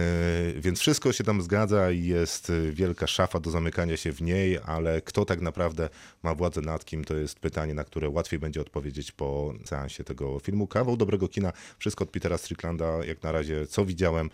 więc 0.56 0.80
wszystko 0.80 1.14
się 1.14 1.24
tam 1.24 1.42
zgadza 1.42 1.92
i 1.92 2.04
jest 2.04 2.52
wielka 2.72 3.08
szafa 3.08 3.40
do 3.40 3.52
zamykania 3.52 3.98
się 3.98 4.12
w 4.12 4.22
niej, 4.22 4.60
ale 4.66 5.02
kto 5.02 5.26
tak 5.26 5.42
naprawdę 5.42 5.90
ma 6.24 6.36
władzę 6.36 6.62
nad 6.62 6.86
kim, 6.86 7.04
to 7.04 7.16
jest 7.16 7.40
pytanie, 7.40 7.74
na 7.74 7.84
które 7.84 8.10
łatwiej 8.10 8.40
będzie 8.40 8.62
odpowiedzieć 8.62 9.12
po 9.12 9.54
seansie 9.66 10.04
tego 10.04 10.40
filmu. 10.40 10.68
Kawał 10.68 10.98
dobrego 10.98 11.28
kina, 11.28 11.54
wszystko 11.78 12.04
od 12.04 12.10
Petera 12.10 12.38
Stricklanda, 12.38 13.06
jak 13.06 13.24
na 13.24 13.32
razie 13.32 13.68
co 13.68 13.86
widziałem, 13.86 14.30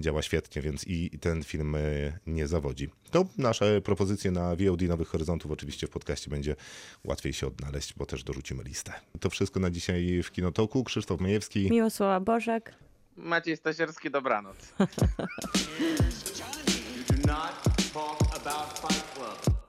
działa 0.00 0.22
świetnie, 0.22 0.62
więc 0.62 0.86
i 0.86 1.18
ten 1.18 1.44
film 1.44 1.74
e, 1.74 1.80
nie 2.26 2.46
zawodzi. 2.46 2.88
To 3.10 3.24
nasze 3.38 3.80
propozycje 3.80 4.30
na 4.30 4.56
VOD 4.56 4.82
Nowych 4.82 5.08
Horyzontów 5.08 5.50
oczywiście 5.50 5.86
w 5.86 5.90
podcaście 5.90 6.30
będzie 6.30 6.56
łatwiej 7.04 7.32
się 7.32 7.46
odnaleźć, 7.46 7.94
bo 7.96 8.06
też 8.06 8.24
dorzucimy 8.24 8.62
listę. 8.62 8.92
To 9.20 9.30
wszystko 9.30 9.60
na 9.60 9.70
dzisiaj 9.70 10.22
w 10.22 10.32
Kinotoku. 10.32 10.84
Krzysztof 10.84 11.20
Majewski. 11.20 11.70
Miłosława 11.70 12.20
Bożek. 12.20 12.74
Maciej 13.16 13.56
Stasierski, 13.56 14.10
dobranoc. 14.10 14.56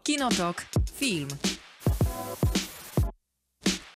Kinotok. 0.04 0.66
Film. 0.96 1.28